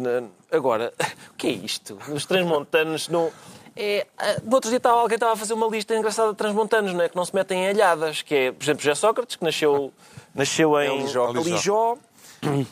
Agora, 0.51 0.91
o 1.29 1.35
que 1.37 1.45
é 1.45 1.51
isto? 1.51 1.99
Os 2.11 2.25
transmontanos 2.25 3.07
não. 3.07 3.31
É, 3.75 4.07
no 4.43 4.55
outro 4.55 4.71
dia 4.71 4.79
alguém 4.83 5.15
estava 5.15 5.33
a 5.33 5.35
fazer 5.35 5.53
uma 5.53 5.67
lista 5.67 5.95
engraçada 5.95 6.31
de 6.31 6.37
transmontanos, 6.37 6.91
não 6.91 7.01
é? 7.01 7.09
Que 7.09 7.15
não 7.15 7.23
se 7.23 7.35
metem 7.35 7.65
em 7.65 7.69
alhadas. 7.69 8.23
Que 8.23 8.35
é, 8.35 8.51
por 8.51 8.63
exemplo, 8.63 8.81
José 8.81 8.95
Sócrates, 8.95 9.35
que 9.35 9.43
nasceu, 9.43 9.93
nasceu 10.33 10.79
em 10.81 11.03
Lijó. 11.03 11.31
Lijó. 11.31 11.97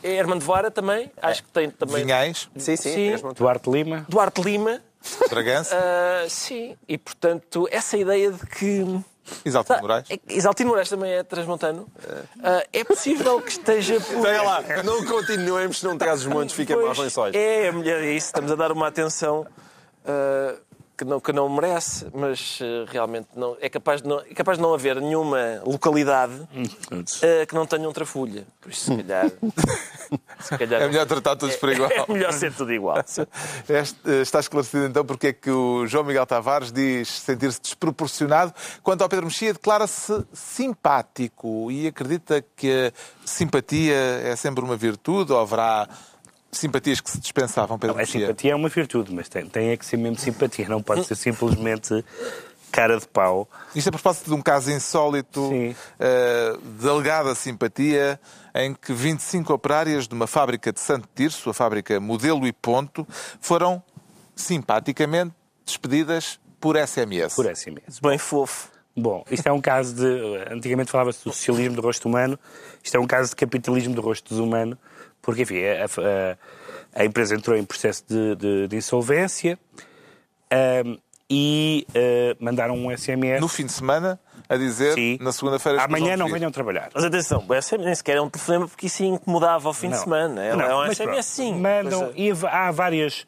É 0.04 0.16
Hermano 0.16 0.42
de 0.42 0.46
Vara 0.46 0.70
também. 0.70 1.10
Acho 1.22 1.44
que 1.44 1.50
tem 1.50 1.70
também. 1.70 2.04
Vinhais, 2.04 2.50
Sim, 2.58 2.76
sim. 2.76 3.18
Sim. 3.18 3.34
Duarte 3.36 3.70
Lima. 3.70 4.06
Duarte 4.10 4.42
Lima. 4.42 4.82
Bragança, 5.30 5.76
Ah, 5.76 6.26
sim. 6.30 6.76
E, 6.88 6.98
portanto, 6.98 7.68
essa 7.72 7.98
ideia 7.98 8.32
de 8.32 8.46
que. 8.46 8.86
Exaltino 9.46 9.80
Moraes. 9.82 10.06
É 10.12 10.20
Exaltino 10.28 10.70
Moraes 10.70 10.90
também 10.90 11.12
é 11.14 11.24
transmontano. 11.24 11.88
Ah, 12.44 12.64
é 12.74 12.84
possível 12.84 13.42
que 13.42 13.52
esteja 13.52 14.00
por. 14.02 14.18
Olha 14.28 14.42
lá, 14.44 14.64
não 14.84 15.06
continuemos, 15.06 15.80
se 15.80 15.86
não 15.86 15.98
trazes 15.98 16.26
montes, 16.26 16.54
fica 16.54 16.74
Pois, 16.74 16.86
mais 16.88 17.00
lençóis. 17.00 17.34
É, 17.34 17.68
é 17.68 17.72
melhor 17.72 18.04
isso. 18.04 18.28
Estamos 18.28 18.52
a 18.52 18.56
dar 18.56 18.72
uma 18.72 18.88
atenção 18.88 19.48
ah, 20.06 20.56
que, 21.02 21.06
não, 21.06 21.20
que 21.20 21.34
não 21.34 21.50
merece, 21.50 22.06
mas 22.14 22.60
ah, 22.62 22.86
realmente 22.88 23.30
não, 23.36 23.58
é, 23.60 23.68
capaz 23.68 24.04
de 24.04 24.08
não, 24.08 24.20
é 24.20 24.34
capaz 24.36 24.60
de 24.60 24.62
não 24.62 24.72
haver 24.72 25.02
nenhuma 25.02 25.60
localidade 25.66 26.34
ah, 26.54 27.46
que 27.48 27.56
não 27.56 27.66
tenha 27.66 27.90
um 27.90 27.92
trafulha. 27.92 28.46
Por 28.62 28.72
isso, 28.72 28.86
se 28.86 28.98
calhar. 29.04 29.32
se 30.40 30.58
calhar 30.60 30.82
É 30.84 30.88
melhor 30.88 31.08
tratar 31.08 31.36
todos 31.36 31.56
por 31.56 31.70
igual. 31.70 31.90
É 31.90 32.06
melhor 32.08 32.32
ser 32.34 32.54
tudo 32.54 32.72
igual. 32.72 32.98
Eh, 33.68 34.22
está 34.22 34.40
esclarecido 34.40 34.86
então 34.86 35.06
porque 35.06 35.28
é 35.28 35.34
que 35.34 35.50
o 35.50 35.88
João 35.88 36.04
Miguel 36.04 36.26
Tavares 36.26 36.72
diz 36.72 37.08
sentir-se 37.08 37.62
desproporcionado. 37.62 38.54
Quanto 38.84 39.02
ao 39.02 39.10
Pedro 39.10 39.26
Mexia, 39.26 39.54
declara-se 39.54 40.26
simpático 40.34 41.72
e 41.72 41.88
acredita 41.88 42.44
que 42.56 42.92
a 42.94 43.28
simpatia 43.28 43.96
é 43.96 44.36
sempre 44.36 44.64
uma 44.64 44.76
virtude 44.76 45.32
ou 45.32 45.40
haverá 45.40 45.88
simpatias 46.52 47.00
que 47.00 47.10
se 47.10 47.20
dispensavam, 47.20 47.80
Pedro 47.80 47.96
A 47.96 48.00
Mexia? 48.00 48.22
simpatia 48.22 48.52
é 48.52 48.56
uma 48.56 48.70
virtude, 48.70 49.14
mas 49.14 49.30
tem, 49.30 49.46
tem 49.48 49.70
é 49.70 49.78
que 49.78 49.86
ser 49.86 49.98
mesmo 49.98 50.18
simpatia, 50.18 50.68
não 50.68 50.82
pode 50.82 51.06
ser 51.06 51.16
simplesmente 51.16 52.04
cara 52.72 52.98
de 52.98 53.08
pau. 53.08 53.48
Isto 53.76 53.90
a 53.90 53.92
propósito 53.92 54.30
de 54.30 54.34
um 54.34 54.42
caso 54.42 54.72
insólito 54.72 55.52
eh, 56.00 56.58
de 56.80 56.90
alegada 56.90 57.36
simpatia 57.36 58.20
em 58.56 58.74
que 58.74 58.94
25 58.94 59.54
operárias 59.54 60.08
de 60.08 60.14
uma 60.14 60.26
fábrica 60.28 60.72
de 60.72 60.80
Santo 60.80 61.08
Tirso, 61.14 61.50
a 61.50 61.54
fábrica 61.54 62.00
Modelo 62.00 62.48
e 62.48 62.54
Ponto, 62.54 63.06
foram 63.40 63.84
simpaticamente 64.36 65.34
despedidas 65.66 66.40
por 66.60 66.76
SMS. 66.78 67.36
Por 67.36 67.46
mesmo. 67.46 67.82
Bem 68.02 68.18
fofo. 68.18 68.70
Bom, 68.96 69.24
isto 69.32 69.48
é 69.48 69.52
um 69.52 69.62
caso 69.62 69.96
de. 69.96 70.54
Antigamente 70.54 70.92
falava-se 70.92 71.24
do 71.24 71.32
socialismo 71.32 71.76
do 71.76 71.82
rosto 71.82 72.10
humano, 72.10 72.38
isto 72.84 72.96
é 72.96 73.00
um 73.00 73.08
caso 73.08 73.30
de 73.30 73.36
capitalismo 73.38 73.96
do 73.96 74.02
rosto 74.02 74.30
desumano, 74.30 74.78
porque, 75.22 75.44
enfim, 75.44 75.60
a, 75.64 75.86
a- 75.86 76.38
a 77.02 77.06
empresa 77.06 77.36
entrou 77.36 77.58
em 77.58 77.64
processo 77.64 78.04
de, 78.08 78.36
de- 78.36 78.68
de 78.68 78.76
insolvência 78.76 79.58
ahm, 80.52 80.98
e 81.30 81.88
ah, 81.96 82.36
mandaram 82.40 82.76
um 82.76 82.96
SMS. 82.96 83.40
No 83.40 83.48
fim 83.48 83.66
de 83.66 83.72
semana, 83.72 84.20
a 84.50 84.58
dizer, 84.58 84.94
Sim. 84.94 85.18
na 85.22 85.32
segunda-feira... 85.32 85.82
Amanhã 85.84 86.18
não 86.18 86.28
venham 86.30 86.52
trabalhar. 86.52 86.90
Mas 86.94 87.04
atenção, 87.06 87.46
o 87.48 87.62
SMS 87.62 87.86
nem 87.86 87.96
sequer 87.96 88.18
é 88.18 88.22
um 88.22 88.30
telefonema 88.30 88.68
porque 88.68 88.88
isso 88.88 89.04
incomodava 89.04 89.70
ao 89.70 89.74
fim 89.74 89.88
de 89.88 89.96
Não. 89.96 90.04
semana. 90.04 90.44
É, 90.44 90.54
Não, 90.56 90.66
é 90.66 90.76
um 90.76 90.94
SMS 90.94 91.06
pronto. 91.06 91.24
sim. 91.24 91.54
Mandam, 91.56 92.02
Mas, 92.08 92.12
e 92.18 92.32
há 92.48 92.70
várias, 92.72 93.26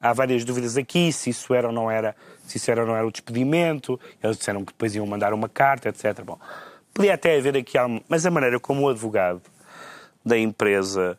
há 0.00 0.12
várias 0.12 0.44
dúvidas 0.44 0.76
aqui, 0.76 1.12
se 1.12 1.30
isso 1.30 1.54
era 1.54 1.68
ou 1.68 1.72
não 1.72 1.88
era, 1.88 2.16
se 2.44 2.56
isso 2.56 2.68
era 2.72 2.80
ou 2.80 2.86
não 2.88 2.96
era 2.96 3.06
o 3.06 3.12
despedimento. 3.12 4.00
Eles 4.20 4.36
disseram 4.36 4.64
que 4.64 4.72
depois 4.72 4.92
iam 4.96 5.06
mandar 5.06 5.32
uma 5.32 5.48
carta, 5.48 5.88
etc. 5.90 6.22
Bom, 6.24 6.36
podia 6.92 7.14
até 7.14 7.36
haver 7.38 7.56
aqui 7.56 7.78
algum... 7.78 8.00
Mas 8.08 8.26
a 8.26 8.30
maneira 8.32 8.58
como 8.58 8.82
o 8.82 8.88
advogado 8.88 9.40
da 10.26 10.36
empresa 10.36 11.16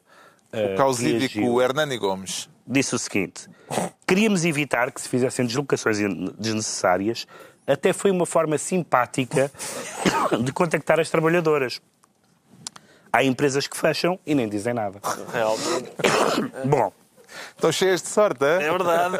O 0.53 0.77
causídico 0.77 1.39
reagiu, 1.39 1.61
Hernani 1.61 1.97
Gomes. 1.97 2.49
disse 2.65 2.95
o 2.95 2.99
seguinte: 2.99 3.49
queríamos 4.07 4.45
evitar 4.45 4.91
que 4.91 5.01
se 5.01 5.09
fizessem 5.09 5.45
deslocações 5.45 5.97
desnecessárias, 6.37 7.27
até 7.67 7.91
foi 7.93 8.11
uma 8.11 8.25
forma 8.25 8.57
simpática 8.57 9.51
de 10.41 10.51
contactar 10.53 10.99
as 10.99 11.09
trabalhadoras. 11.09 11.81
Há 13.11 13.23
empresas 13.23 13.65
que 13.65 13.77
fecham 13.77 14.19
e 14.25 14.35
nem 14.35 14.47
dizem 14.49 14.73
nada. 14.73 14.99
realmente. 15.31 15.91
Bom, 16.67 16.91
Estão 17.55 17.71
cheias 17.71 18.01
de 18.01 18.09
sorte, 18.09 18.43
é? 18.45 18.63
É 18.63 18.71
verdade. 18.71 19.17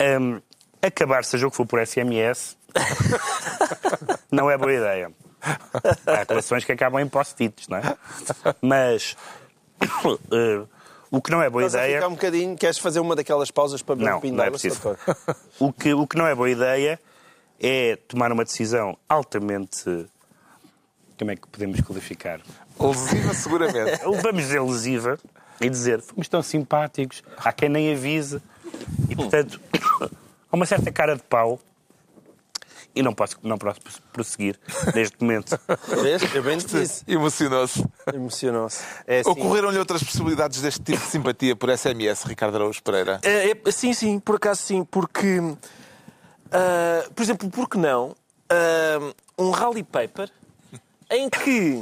hum, 0.20 0.40
acabar, 0.82 1.24
seja 1.24 1.46
o 1.46 1.50
que 1.50 1.56
for 1.56 1.66
por 1.66 1.84
SMS, 1.86 2.56
não 4.30 4.50
é 4.50 4.56
boa 4.56 4.72
ideia. 4.72 5.12
Há 5.42 6.24
relações 6.28 6.64
que 6.64 6.72
acabam 6.72 7.00
em 7.00 7.08
post-its, 7.08 7.68
não 7.68 7.78
é? 7.78 7.96
Mas 8.60 9.16
eh, 9.16 9.37
o 11.10 11.20
que 11.22 11.30
não 11.30 11.42
é 11.42 11.48
boa 11.48 11.64
Estás 11.64 11.82
a 11.82 11.86
ideia. 11.86 11.98
ficar 11.98 12.08
um 12.08 12.14
bocadinho, 12.14 12.56
queres 12.56 12.78
fazer 12.78 13.00
uma 13.00 13.14
daquelas 13.16 13.50
pausas 13.50 13.82
para 13.82 13.94
beber 13.96 14.10
Não, 14.10 14.18
um 14.18 14.20
pingo 14.20 14.36
não 14.36 14.44
é 14.44 14.50
preciso. 14.50 14.80
O 15.58 15.72
que, 15.72 15.92
o 15.94 16.06
que 16.06 16.16
não 16.16 16.26
é 16.26 16.34
boa 16.34 16.50
ideia 16.50 17.00
é 17.60 17.96
tomar 17.96 18.30
uma 18.32 18.44
decisão 18.44 18.96
altamente. 19.08 20.06
Como 21.18 21.30
é 21.30 21.36
que 21.36 21.48
podemos 21.48 21.80
qualificar? 21.80 22.40
Lesiva, 22.78 23.34
seguramente. 23.34 24.00
Vamos 24.22 24.42
dizer 24.42 24.62
lesiva 24.62 25.18
e 25.60 25.68
dizer 25.68 26.00
fomos 26.00 26.28
tão 26.28 26.42
simpáticos, 26.42 27.22
há 27.36 27.52
quem 27.52 27.68
nem 27.68 27.92
avise. 27.92 28.40
E, 29.08 29.16
portanto, 29.16 29.60
há 30.50 30.54
uma 30.54 30.66
certa 30.66 30.92
cara 30.92 31.16
de 31.16 31.22
pau 31.22 31.58
e 32.98 33.02
não 33.02 33.14
posso, 33.14 33.38
não 33.44 33.56
posso 33.56 33.80
prosseguir 34.12 34.58
neste 34.92 35.16
momento. 35.20 35.56
Vês? 36.02 36.34
Eu 36.34 36.42
bem 36.42 36.58
te 36.58 36.66
disse. 36.66 37.04
Emocionou-se. 37.06 37.84
Emocionou-se. 38.12 38.82
É 39.06 39.20
assim. 39.20 39.30
Ocorreram-lhe 39.30 39.78
outras 39.78 40.02
possibilidades 40.02 40.60
deste 40.60 40.82
tipo 40.82 40.98
de 40.98 41.06
simpatia 41.06 41.54
por 41.54 41.70
SMS, 41.70 42.24
Ricardo 42.24 42.56
Araújo 42.56 42.82
Pereira? 42.82 43.20
É, 43.22 43.52
é, 43.52 43.70
sim, 43.70 43.92
sim, 43.94 44.18
por 44.18 44.34
acaso 44.34 44.62
sim, 44.62 44.84
porque, 44.84 45.40
ah, 46.50 47.08
por 47.14 47.22
exemplo, 47.22 47.48
por 47.48 47.68
que 47.68 47.78
não 47.78 48.16
ah, 48.50 49.12
um 49.38 49.50
rally 49.50 49.84
paper 49.84 50.28
em 51.08 51.30
que 51.30 51.80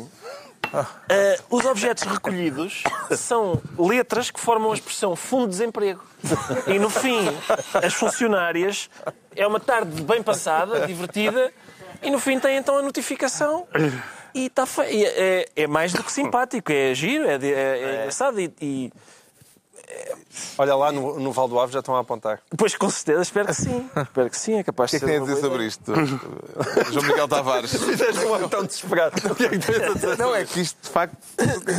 ah, 0.76 1.42
os 1.50 1.64
objetos 1.64 2.04
recolhidos 2.04 2.82
são 3.16 3.60
letras 3.78 4.30
que 4.30 4.38
formam 4.40 4.72
a 4.72 4.74
expressão 4.74 5.14
fundo 5.16 5.44
de 5.46 5.50
desemprego. 5.52 6.02
E 6.66 6.78
no 6.78 6.90
fim, 6.90 7.18
as 7.82 7.94
funcionárias 7.94 8.90
é 9.34 9.46
uma 9.46 9.60
tarde 9.60 10.02
bem 10.02 10.22
passada, 10.22 10.86
divertida, 10.86 11.52
e 12.02 12.10
no 12.10 12.18
fim 12.18 12.38
tem 12.38 12.56
então 12.56 12.76
a 12.78 12.82
notificação. 12.82 13.66
E 14.34 14.46
está 14.46 14.66
fe... 14.66 14.82
é, 14.84 15.48
é 15.56 15.66
mais 15.66 15.92
do 15.92 16.02
que 16.02 16.12
simpático, 16.12 16.70
é 16.70 16.94
giro, 16.94 17.24
é, 17.26 17.36
é- 17.36 17.48
é 17.48 17.98
engraçado 18.00 18.38
e- 18.38 18.52
e 18.60 18.92
Olha 20.58 20.74
lá, 20.74 20.90
no, 20.92 21.18
no 21.20 21.32
Val 21.32 21.48
do 21.48 21.58
Ave 21.60 21.72
já 21.72 21.80
estão 21.80 21.94
a 21.96 22.00
apontar. 22.00 22.40
Pois, 22.56 22.74
com 22.76 22.88
certeza, 22.90 23.22
espero 23.22 23.46
que 23.48 23.54
sim. 23.54 23.90
Espero 23.96 24.30
que 24.30 24.38
sim, 24.38 24.54
é 24.54 24.62
capaz 24.64 24.92
O 24.92 24.98
que 24.98 25.04
de 25.04 25.04
é 25.04 25.08
que 25.08 25.12
ser. 25.14 25.20
tem 25.20 25.32
a 25.32 25.34
dizer 25.34 25.46
sobre 25.48 25.66
isto? 25.66 25.92
João 26.92 27.06
Miguel 27.06 27.28
Tavares. 27.28 27.70
Fizeste 27.76 28.24
um 28.24 28.48
tão 28.48 28.64
desesperado. 28.64 29.16
O 29.30 29.34
que 29.34 29.44
é 29.44 29.48
que 29.50 29.58
tens 29.58 29.82
a 29.82 29.92
dizer? 29.94 30.18
Não, 30.18 30.34
é 30.34 30.44
que 30.44 30.60
isto, 30.60 30.76
de 30.82 30.88
facto, 30.88 31.16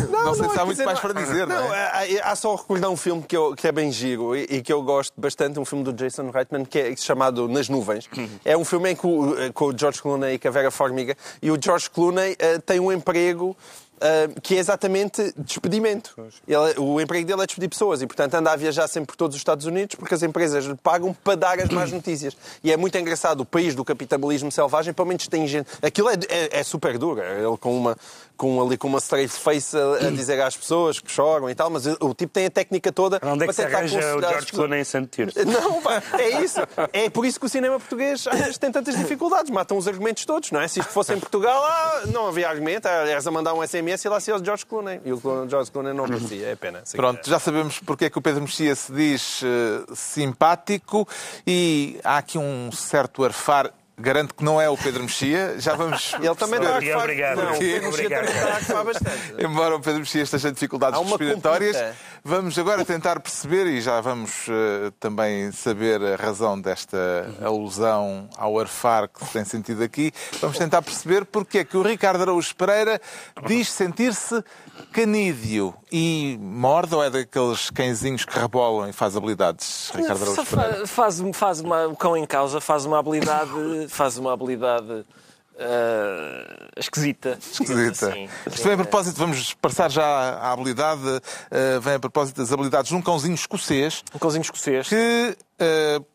não, 0.09 0.33
sei 0.35 0.49
se 0.49 0.59
há 0.59 0.65
muito 0.65 0.83
mais 0.85 0.99
para 0.99 1.13
dizer, 1.13 1.47
não, 1.47 1.73
é? 1.73 2.19
há, 2.21 2.31
há 2.31 2.35
só 2.35 2.55
recordar 2.55 2.89
um 2.89 2.97
filme 2.97 3.23
que, 3.23 3.35
eu- 3.35 3.55
que 3.55 3.67
é 3.67 3.71
bem 3.71 3.91
giro 3.91 4.35
e, 4.35 4.43
e 4.43 4.61
que 4.61 4.71
eu 4.71 4.81
gosto 4.83 5.13
bastante, 5.17 5.59
um 5.59 5.65
filme 5.65 5.83
do 5.83 5.93
Jason 5.93 6.29
Reitman, 6.29 6.65
que 6.65 6.79
é 6.79 6.95
chamado 6.95 7.47
Nas 7.47 7.69
Nuvens. 7.69 8.07
É 8.45 8.55
um 8.57 8.65
filme 8.65 8.91
em 8.91 8.95
que 8.95 9.05
o, 9.07 9.35
com 9.53 9.65
o 9.65 9.77
George 9.77 10.01
Clooney 10.01 10.35
e 10.35 10.39
com 10.39 10.47
a 10.47 10.51
Vera 10.51 10.71
Farmiga, 10.71 11.15
e 11.41 11.49
o 11.51 11.57
George 11.61 11.89
Clooney 11.89 12.35
eh, 12.39 12.59
tem 12.59 12.79
um 12.79 12.91
emprego 12.91 13.55
eh, 13.99 14.29
que 14.41 14.55
é 14.55 14.59
exatamente 14.59 15.33
despedimento. 15.37 16.15
Ele- 16.47 16.79
o 16.79 16.99
emprego 17.01 17.25
dele 17.27 17.41
é 17.41 17.45
despedir 17.45 17.69
pessoas 17.69 18.01
e, 18.01 18.07
portanto, 18.07 18.33
anda 18.35 18.51
a 18.51 18.55
viajar 18.55 18.87
sempre 18.87 19.07
por 19.07 19.15
todos 19.15 19.35
os 19.35 19.39
Estados 19.39 19.65
Unidos 19.65 19.95
porque 19.95 20.13
as 20.13 20.23
empresas 20.23 20.65
lhe 20.65 20.75
pagam 20.75 21.13
para 21.13 21.35
dar 21.35 21.59
as 21.59 21.69
más 21.69 21.91
notícias. 21.91 22.35
E 22.63 22.71
é 22.71 22.77
muito 22.77 22.97
engraçado, 22.97 23.41
o 23.41 23.45
país 23.45 23.75
do 23.75 23.83
capitalismo 23.83 24.51
selvagem, 24.51 24.93
pelo 24.93 25.07
menos 25.07 25.27
tem 25.27 25.47
gente... 25.47 25.67
Aquilo 25.81 26.09
é, 26.09 26.15
é, 26.29 26.59
é 26.59 26.63
super 26.63 26.97
duro, 26.97 27.21
ele 27.21 27.57
com 27.57 27.75
uma, 27.75 27.97
com, 28.37 28.61
ali, 28.61 28.77
com 28.77 28.87
uma 28.87 28.99
straight 28.99 29.33
face 29.33 29.75
a, 29.75 30.07
a 30.07 30.11
dizer 30.11 30.39
às 30.41 30.55
pessoas 30.55 30.99
que 30.99 31.11
choram 31.11 31.49
e 31.49 31.55
tal, 31.55 31.69
mas 31.69 31.85
o, 31.85 32.13
tipo 32.13 32.31
tem 32.31 32.45
a 32.45 32.49
técnica 32.49 32.91
toda 32.91 33.19
Onde 33.23 33.43
é 33.43 33.47
que 33.47 33.53
se 33.53 33.61
para 33.61 33.69
tentar 33.69 33.77
arranja 33.79 34.15
o 34.15 34.21
George. 34.21 34.51
Clooney 34.51 34.81
em 34.81 34.83
Santo 34.83 35.09
Tirso? 35.09 35.39
Não, 35.45 35.81
pá, 35.81 36.01
é 36.17 36.41
isso. 36.41 36.59
É 36.93 37.09
por 37.09 37.25
isso 37.25 37.39
que 37.39 37.45
o 37.45 37.49
cinema 37.49 37.79
português 37.79 38.25
tem 38.59 38.71
tantas 38.71 38.95
dificuldades. 38.95 39.51
Matam 39.51 39.77
os 39.77 39.87
argumentos 39.87 40.25
todos, 40.25 40.51
não 40.51 40.61
é? 40.61 40.67
Se 40.67 40.79
isto 40.79 40.91
fosse 40.91 41.13
em 41.13 41.19
Portugal, 41.19 41.63
ah, 41.63 42.03
não 42.13 42.27
havia 42.27 42.49
argumento. 42.49 42.87
Eras 42.87 43.25
a 43.25 43.31
mandar 43.31 43.53
um 43.53 43.65
SMS 43.65 44.05
e 44.05 44.09
lá 44.09 44.19
se 44.19 44.31
o 44.31 44.43
George 44.43 44.65
Clooney. 44.65 45.01
E 45.03 45.11
o 45.11 45.19
George 45.49 45.71
Clooney 45.71 45.93
não 45.93 46.05
aparecia. 46.05 46.47
É 46.47 46.55
pena. 46.55 46.81
Sim. 46.83 46.97
Pronto, 46.97 47.27
já 47.27 47.39
sabemos 47.39 47.79
porque 47.79 48.05
é 48.05 48.09
que 48.09 48.17
o 48.17 48.21
Pedro 48.21 48.41
Mexia 48.41 48.75
se 48.75 48.91
diz 48.91 49.41
eh, 49.43 49.93
simpático 49.95 51.07
e 51.45 51.99
há 52.03 52.17
aqui 52.17 52.37
um 52.37 52.71
certo 52.71 53.23
arfar. 53.23 53.73
Garanto 53.99 54.35
que 54.35 54.43
não 54.43 54.61
é 54.61 54.69
o 54.69 54.77
Pedro 54.77 55.03
Mexia. 55.03 55.55
Já 55.59 55.73
vamos. 55.75 56.13
Ele 56.21 56.35
também 56.35 56.59
a 56.59 56.61
perceber. 56.61 56.91
arfar. 56.91 57.03
Obrigado. 57.03 57.37
Não, 57.37 57.53
o 57.55 57.57
Pedro 57.57 57.87
Mexia 57.87 58.05
Obrigado. 58.05 58.67
também 58.67 58.83
bastante. 58.83 59.33
Embora 59.39 59.75
o 59.75 59.79
Pedro 59.79 59.99
Mexia 60.01 60.21
esteja 60.21 60.49
em 60.49 60.53
dificuldades 60.53 60.99
respiratórias, 60.99 61.75
computa. 61.75 61.95
Vamos 62.23 62.59
agora 62.59 62.85
tentar 62.85 63.19
perceber, 63.19 63.67
e 63.67 63.81
já 63.81 64.01
vamos 64.01 64.47
uh, 64.49 64.91
também 64.99 65.51
saber 65.51 66.01
a 66.03 66.15
razão 66.15 66.59
desta 66.59 66.97
alusão 67.41 68.29
ao 68.37 68.59
arfar 68.59 69.07
que 69.07 69.25
se 69.25 69.31
tem 69.31 69.45
sentido 69.45 69.81
aqui, 69.81 70.11
vamos 70.41 70.57
tentar 70.57 70.81
perceber 70.81 71.25
porque 71.25 71.59
é 71.59 71.63
que 71.63 71.77
o 71.77 71.81
Ricardo 71.81 72.21
Araújo 72.21 72.55
Pereira 72.55 72.99
diz 73.47 73.69
sentir-se 73.69 74.43
canídeo 74.91 75.73
e 75.91 76.37
morde 76.41 76.95
ou 76.95 77.03
é 77.03 77.09
daqueles 77.09 77.69
cãezinhos 77.69 78.25
que 78.25 78.37
rebolam 78.37 78.89
e 78.89 78.93
faz 78.93 79.15
habilidades, 79.15 79.91
Ricardo 79.93 80.23
Araújo 80.23 80.45
Pereira? 80.45 80.87
Faz, 80.87 81.21
faz 81.33 81.59
uma, 81.59 81.87
o 81.87 81.95
cão 81.95 82.15
em 82.15 82.25
causa 82.25 82.61
faz 82.61 82.85
uma 82.85 82.99
habilidade, 82.99 83.51
faz 83.89 84.17
uma 84.17 84.33
habilidade 84.33 85.05
Uh, 85.59 86.69
esquisita. 86.77 87.39
Esquisita. 87.41 88.09
Assim. 88.09 88.29
Isto 88.45 88.63
vem 88.63 88.73
a 88.73 88.77
propósito, 88.77 89.17
vamos 89.17 89.55
passar 89.55 89.89
já 89.89 90.05
à 90.05 90.51
habilidade, 90.51 91.01
uh, 91.01 91.81
vem 91.81 91.95
a 91.95 91.99
propósito 91.99 92.37
das 92.37 92.53
habilidades 92.53 92.89
de 92.89 92.95
um 92.95 93.01
cãozinho 93.01 93.33
escocês. 93.33 94.03
Um 94.13 94.19
cãozinho 94.19 94.43
escocês. 94.43 94.87
Que 94.87 95.35
uh, 95.59 96.05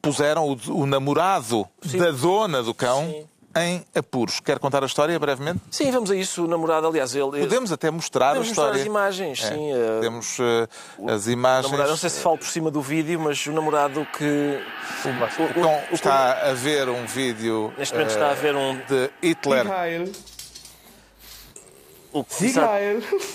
puseram 0.00 0.48
o, 0.48 0.82
o 0.82 0.86
namorado 0.86 1.66
Sim. 1.82 1.98
da 1.98 2.12
dona 2.12 2.62
do 2.62 2.72
cão. 2.72 3.10
Sim 3.10 3.30
em 3.56 3.84
apuros. 3.94 4.40
Quer 4.40 4.58
contar 4.58 4.82
a 4.82 4.86
história 4.86 5.18
brevemente? 5.18 5.60
Sim, 5.70 5.90
vamos 5.90 6.10
a 6.10 6.16
isso. 6.16 6.44
O 6.44 6.48
namorado, 6.48 6.86
aliás, 6.86 7.14
ele. 7.14 7.40
Podemos 7.40 7.72
até 7.72 7.90
mostrar 7.90 8.28
Podemos 8.28 8.48
a 8.48 8.50
história. 8.50 8.72
mostrar 8.72 8.82
as 8.82 8.86
imagens, 8.86 9.44
é. 9.44 9.48
sim. 9.48 9.72
Temos 10.00 10.38
uh, 10.38 11.10
as 11.10 11.26
imagens. 11.26 11.64
Namorado, 11.64 11.90
não 11.90 11.96
sei 11.96 12.10
se 12.10 12.20
falo 12.20 12.38
por 12.38 12.46
cima 12.46 12.70
do 12.70 12.80
vídeo, 12.80 13.18
mas 13.20 13.44
o 13.46 13.52
namorado 13.52 14.06
que. 14.16 14.60
O, 15.04 15.62
o, 15.62 15.66
o, 15.66 15.92
o 15.92 15.94
está 15.94 16.50
a 16.50 16.52
ver 16.52 16.88
um 16.88 17.06
vídeo. 17.06 17.72
Neste 17.76 17.94
momento 17.94 18.10
uh, 18.10 18.14
está 18.14 18.30
a 18.30 18.34
ver 18.34 18.54
um. 18.54 18.76
De 18.76 19.10
Hitler. 19.22 19.66
O 22.12 22.24
que 22.24 22.44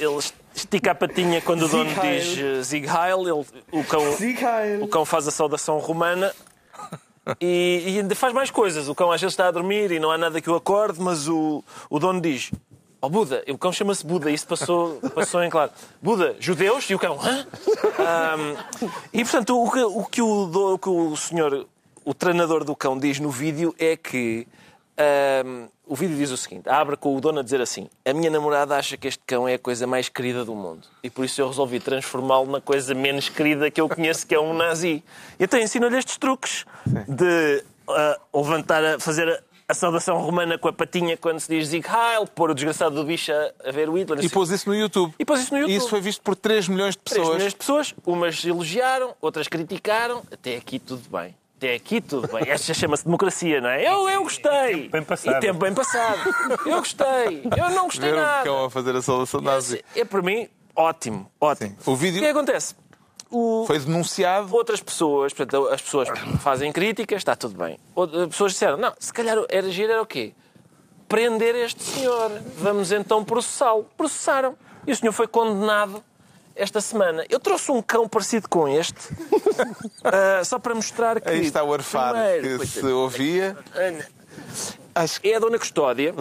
Ele 0.02 0.20
estica 0.54 0.92
a 0.92 0.96
patinha 0.96 1.42
quando 1.42 1.64
o 1.64 1.70
dono 1.70 1.90
diz 2.02 2.68
Sieg 2.68 2.88
Heil. 2.88 3.22
Ele, 3.22 3.46
o, 3.72 3.84
cão, 3.86 4.04
o 4.82 4.88
cão 4.88 5.06
faz 5.06 5.28
a 5.28 5.32
saudação 5.32 5.78
romana 5.80 6.34
e, 7.42 7.84
e, 7.88 8.00
ainda 8.00 8.16
faz 8.16 8.34
mais 8.34 8.52
coisas. 8.52 8.88
O 8.88 8.96
cão 8.96 9.12
às 9.12 9.20
vezes 9.20 9.34
está 9.34 9.48
a 9.48 9.52
dormir 9.52 9.92
e 9.92 10.00
não 10.00 10.12
há 10.12 10.18
nada 10.18 10.40
que 10.40 10.50
o 10.50 10.56
acorde, 10.56 11.02
mas 11.02 11.28
o, 11.28 11.64
o 11.90 12.00
dono 12.00 12.22
diz: 12.22 12.52
oh, 13.02 13.10
Buda, 13.10 13.44
o 13.48 13.58
cão 13.58 13.72
chama-se 13.72 14.06
Buda, 14.06 14.30
isso 14.30 14.48
passou, 14.48 15.00
passou 15.14 15.44
em 15.44 15.50
claro. 15.50 15.72
Buda, 16.02 16.36
judeus? 16.40 16.90
E 16.90 16.96
o 16.96 17.00
cão, 17.00 17.20
hã? 17.22 17.48
Um, 18.38 18.90
e 19.14 19.24
portanto, 19.24 19.58
o 19.58 19.66
o, 19.66 20.06
que 20.06 20.22
o, 20.22 20.74
o 20.74 20.80
que 20.80 20.90
o 20.90 21.16
senhor, 21.16 21.68
o 22.04 22.14
treinador 22.14 22.64
do 22.64 22.76
cão, 22.76 22.98
diz 22.98 23.20
no 23.20 23.30
vídeo 23.30 23.74
é 23.80 23.98
que 23.98 24.48
um, 24.98 25.68
o 25.86 25.96
vídeo 25.96 26.16
diz 26.16 26.32
o 26.32 26.38
seguinte: 26.38 26.70
abre 26.70 26.96
com 26.96 27.16
o 27.16 27.22
dono 27.22 27.40
a 27.40 27.44
dizer 27.44 27.62
assim: 27.62 27.90
A 28.06 28.14
minha 28.14 28.30
namorada 28.30 28.76
acha 28.76 28.96
que 28.96 29.08
este 29.08 29.22
cão 29.26 29.48
é 29.48 29.56
a 29.56 29.60
coisa 29.60 29.86
mais 29.86 30.10
querida 30.10 30.46
do 30.46 30.56
mundo. 30.56 30.88
E 31.04 31.10
por 31.10 31.26
isso 31.26 31.42
eu 31.42 31.48
resolvi 31.48 31.80
transformá-lo 31.80 32.52
na 32.52 32.62
coisa 32.62 32.94
menos 32.94 33.30
querida 33.30 33.70
que 33.70 33.82
eu 33.82 33.90
conheço, 33.90 34.26
que 34.26 34.34
é 34.34 34.40
um 34.40 34.54
nazi. 34.54 35.04
E 35.40 35.44
então 35.44 35.60
ensino-lhe 35.60 35.98
estes 35.98 36.18
truques 36.18 36.66
de 37.08 37.64
uh, 37.88 38.40
levantar, 38.40 38.84
a, 38.84 39.00
fazer 39.00 39.30
a, 39.30 39.40
a 39.68 39.74
saudação 39.74 40.18
romana 40.18 40.58
com 40.58 40.70
a 40.70 40.74
patinha 40.74 41.18
quando 41.18 41.40
se 41.40 41.50
diz 41.50 41.68
Sieg 41.68 41.86
Heil, 41.86 42.26
pôr 42.28 42.52
o 42.52 42.56
desgraçado 42.56 42.96
do 42.96 43.04
bicho 43.04 43.32
a, 43.66 43.72
ver 43.72 43.90
o 43.90 43.98
Hitler. 43.98 44.24
E 44.24 44.30
pôs 44.30 44.50
isso 44.50 44.70
no 44.70 44.76
YouTube. 44.76 45.14
E 45.20 45.26
pôs 45.26 45.42
isso 45.42 45.54
no 45.54 45.60
YouTube. 45.60 45.74
E 45.74 45.78
isso 45.78 45.90
foi 45.90 46.00
visto 46.00 46.22
por 46.22 46.36
3 46.36 46.70
milhões 46.70 46.96
de 46.96 47.00
pessoas. 47.00 47.28
3 47.28 47.38
milhões 47.38 47.54
de 47.54 47.58
pessoas. 47.58 47.96
Umas 48.06 48.46
elogiaram, 48.46 49.14
outras 49.20 49.48
criticaram. 49.50 50.24
Até 50.32 50.56
aqui 50.56 50.80
tudo 50.80 51.04
bem. 51.10 51.36
Até 51.58 51.74
aqui 51.74 52.02
tudo 52.02 52.28
bem. 52.28 52.50
Esta 52.50 52.74
chama-se 52.74 53.06
democracia, 53.06 53.62
não 53.62 53.70
é? 53.70 53.88
Eu, 53.88 54.10
eu 54.10 54.24
gostei. 54.24 54.90
Bem 54.90 55.04
passado. 55.04 55.38
E 55.38 55.40
tempo 55.40 55.60
bem 55.60 55.74
passado. 55.74 56.20
Eu 56.66 56.80
gostei. 56.80 57.44
Eu 57.58 57.70
não 57.70 57.86
gostei 57.86 58.12
Ver 58.12 58.18
nada. 58.18 58.42
o 58.42 58.44
cão 58.44 58.66
a 58.66 58.70
fazer 58.70 58.96
a 58.96 59.02
saudação 59.02 59.40
nazi. 59.40 59.84
É, 59.96 60.02
é 60.02 60.06
para 60.06 60.22
mim 60.22 60.50
ótimo. 60.76 61.32
Ótimo. 61.40 61.76
Sim. 61.80 61.92
O 61.92 61.96
vídeo... 61.96 62.20
O 62.20 62.22
que 62.22 62.28
acontece? 62.30 62.76
O... 63.32 63.64
Foi 63.66 63.80
denunciado. 63.80 64.54
Outras 64.54 64.82
pessoas, 64.82 65.34
portanto, 65.34 65.68
as 65.70 65.82
pessoas 65.82 66.10
fazem 66.42 66.72
críticas, 66.74 67.18
está 67.20 67.36
tudo 67.36 67.58
bem. 67.58 67.80
Outras 67.96 68.28
pessoas 68.28 68.52
disseram, 68.52 68.78
não, 68.78 68.94
se 69.00 69.14
calhar 69.14 69.38
era 69.50 69.68
agir 69.68 69.90
era 69.90 70.02
o 70.02 70.06
quê? 70.06 70.34
Prender 71.08 71.56
este 71.56 71.82
senhor. 71.82 72.32
Vamos 72.58 72.92
então 72.92 73.24
processá-lo. 73.24 73.88
Processaram. 73.96 74.58
E 74.86 74.92
o 74.92 74.96
senhor 74.96 75.14
foi 75.14 75.28
condenado 75.28 76.04
esta 76.56 76.80
semana. 76.82 77.26
Eu 77.30 77.40
trouxe 77.40 77.72
um 77.72 77.82
cão 77.82 78.08
parecido 78.08 78.48
com 78.48 78.68
este, 78.68 79.14
uh, 79.14 80.44
só 80.46 80.58
para 80.58 80.74
mostrar 80.74 81.20
que. 81.20 81.30
Aí 81.30 81.42
está 81.42 81.64
o 81.64 81.74
arfar 81.74 82.14
primeiro, 82.14 82.60
que 82.60 82.68
se 82.68 82.86
ouvia. 82.86 83.58
Acho 84.98 85.20
que 85.20 85.30
é 85.30 85.36
a 85.36 85.40
Dona 85.40 85.60
Custódia. 85.60 86.14
uh, 86.14 86.16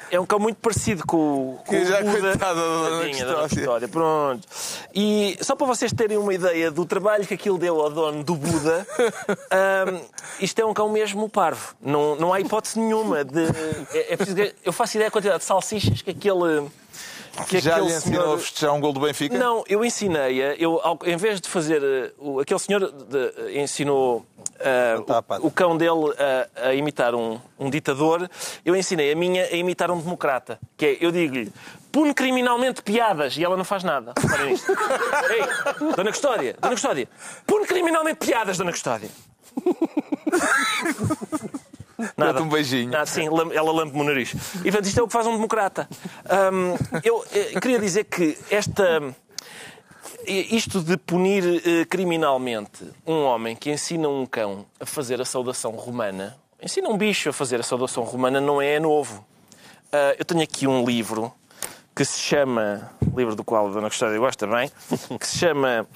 é 0.10 0.18
um 0.18 0.24
cão 0.24 0.38
muito 0.38 0.56
parecido 0.56 1.06
com, 1.06 1.58
com 1.58 1.70
que 1.70 1.84
já 1.84 2.00
o 2.00 2.04
Buda. 2.04 2.36
Da 2.36 2.54
Dona 2.54 3.08
Custódia. 3.08 3.26
Dona 3.26 3.48
Custódia. 3.50 3.88
Pronto. 3.88 4.48
E 4.94 5.36
só 5.42 5.54
para 5.54 5.66
vocês 5.66 5.92
terem 5.92 6.16
uma 6.16 6.32
ideia 6.32 6.70
do 6.70 6.86
trabalho 6.86 7.26
que 7.26 7.34
aquilo 7.34 7.58
deu 7.58 7.78
ao 7.82 7.90
dono 7.90 8.24
do 8.24 8.34
Buda, 8.34 8.86
uh, 8.98 10.00
isto 10.40 10.58
é 10.58 10.64
um 10.64 10.72
cão 10.72 10.88
mesmo 10.88 11.28
parvo. 11.28 11.76
Não, 11.82 12.16
não 12.16 12.32
há 12.32 12.40
hipótese 12.40 12.80
nenhuma 12.80 13.22
de. 13.22 13.44
É, 13.92 14.14
é 14.14 14.16
preciso, 14.16 14.38
eu 14.64 14.72
faço 14.72 14.96
ideia 14.96 15.10
da 15.10 15.12
quantidade 15.12 15.40
de 15.40 15.44
salsichas 15.44 16.00
que 16.00 16.12
aquele 16.12 16.66
que 17.44 17.60
Já 17.60 17.78
lhe 17.78 17.86
ensinou 17.86 18.22
senhor... 18.22 18.34
a 18.34 18.38
festejar 18.38 18.74
um 18.74 18.80
gol 18.80 18.92
do 18.92 19.00
Benfica? 19.00 19.36
Não, 19.36 19.64
eu 19.68 19.84
ensinei-a. 19.84 20.54
Eu, 20.54 20.80
em 21.04 21.16
vez 21.16 21.40
de 21.40 21.48
fazer... 21.48 22.14
Uh, 22.18 22.40
aquele 22.40 22.60
senhor 22.60 22.92
de, 22.92 23.60
ensinou 23.60 24.18
uh, 24.18 25.42
o, 25.42 25.46
o, 25.46 25.50
cão 25.50 25.76
dele 25.76 26.14
a, 26.18 26.68
a 26.68 26.74
imitar 26.74 27.14
um, 27.14 27.38
um, 27.58 27.70
ditador. 27.70 28.28
Eu 28.64 28.74
ensinei 28.74 29.12
a 29.12 29.16
minha 29.16 29.44
a 29.44 29.56
imitar 29.56 29.90
um 29.90 29.98
democrata. 29.98 30.58
Que 30.76 30.86
é, 30.86 30.96
eu 31.00 31.12
digo-lhe, 31.12 31.52
pune 31.92 32.14
criminalmente 32.14 32.82
piadas 32.82 33.36
e 33.36 33.44
ela 33.44 33.56
não 33.56 33.64
faz 33.64 33.84
nada. 33.84 34.12
Reparem 34.18 34.52
nisto. 34.52 34.72
Ei, 35.30 35.94
Dona 35.94 36.10
Custódia, 36.10 36.56
Dona 36.60 36.74
Custódia, 36.74 37.08
pune 37.46 37.66
criminalmente 37.66 38.18
piadas, 38.18 38.58
Dona 38.58 38.72
Custódia. 38.72 39.10
Nada. 42.16 42.42
um 42.42 42.48
beijinho. 42.48 42.90
Nada, 42.90 43.06
sim, 43.06 43.26
ela 43.26 43.72
lampe-me 43.72 44.02
o 44.02 44.04
nariz. 44.04 44.34
E 44.56 44.62
portanto, 44.62 44.86
isto 44.86 45.00
é 45.00 45.02
o 45.02 45.06
que 45.06 45.12
faz 45.12 45.26
um 45.26 45.32
democrata. 45.32 45.88
Um, 46.52 47.00
eu, 47.02 47.24
eu 47.32 47.42
eh, 47.56 47.60
queria 47.60 47.78
dizer 47.78 48.04
que 48.04 48.36
esta. 48.50 49.02
Isto 50.26 50.80
de 50.80 50.96
punir 50.96 51.44
uh, 51.44 51.86
criminalmente 51.88 52.84
um 53.06 53.22
homem 53.22 53.54
que 53.54 53.70
ensina 53.70 54.08
um 54.08 54.26
cão 54.26 54.66
a 54.80 54.84
fazer 54.84 55.20
a 55.20 55.24
saudação 55.24 55.72
romana, 55.72 56.36
ensina 56.60 56.88
um 56.88 56.96
bicho 56.96 57.28
a 57.28 57.32
fazer 57.32 57.60
a 57.60 57.62
saudação 57.62 58.02
romana, 58.02 58.40
não 58.40 58.60
é 58.60 58.80
novo. 58.80 59.24
Uh, 59.86 60.16
eu 60.18 60.24
tenho 60.24 60.42
aqui 60.42 60.66
um 60.66 60.84
livro 60.84 61.32
que 61.94 62.04
se 62.04 62.18
chama, 62.18 62.90
livro 63.16 63.36
do 63.36 63.44
qual 63.44 63.68
a 63.68 63.70
Dona 63.70 63.88
Custódia 63.88 64.18
gosta 64.18 64.46
bem, 64.46 64.70
que 65.18 65.26
se 65.26 65.38
chama 65.38 65.86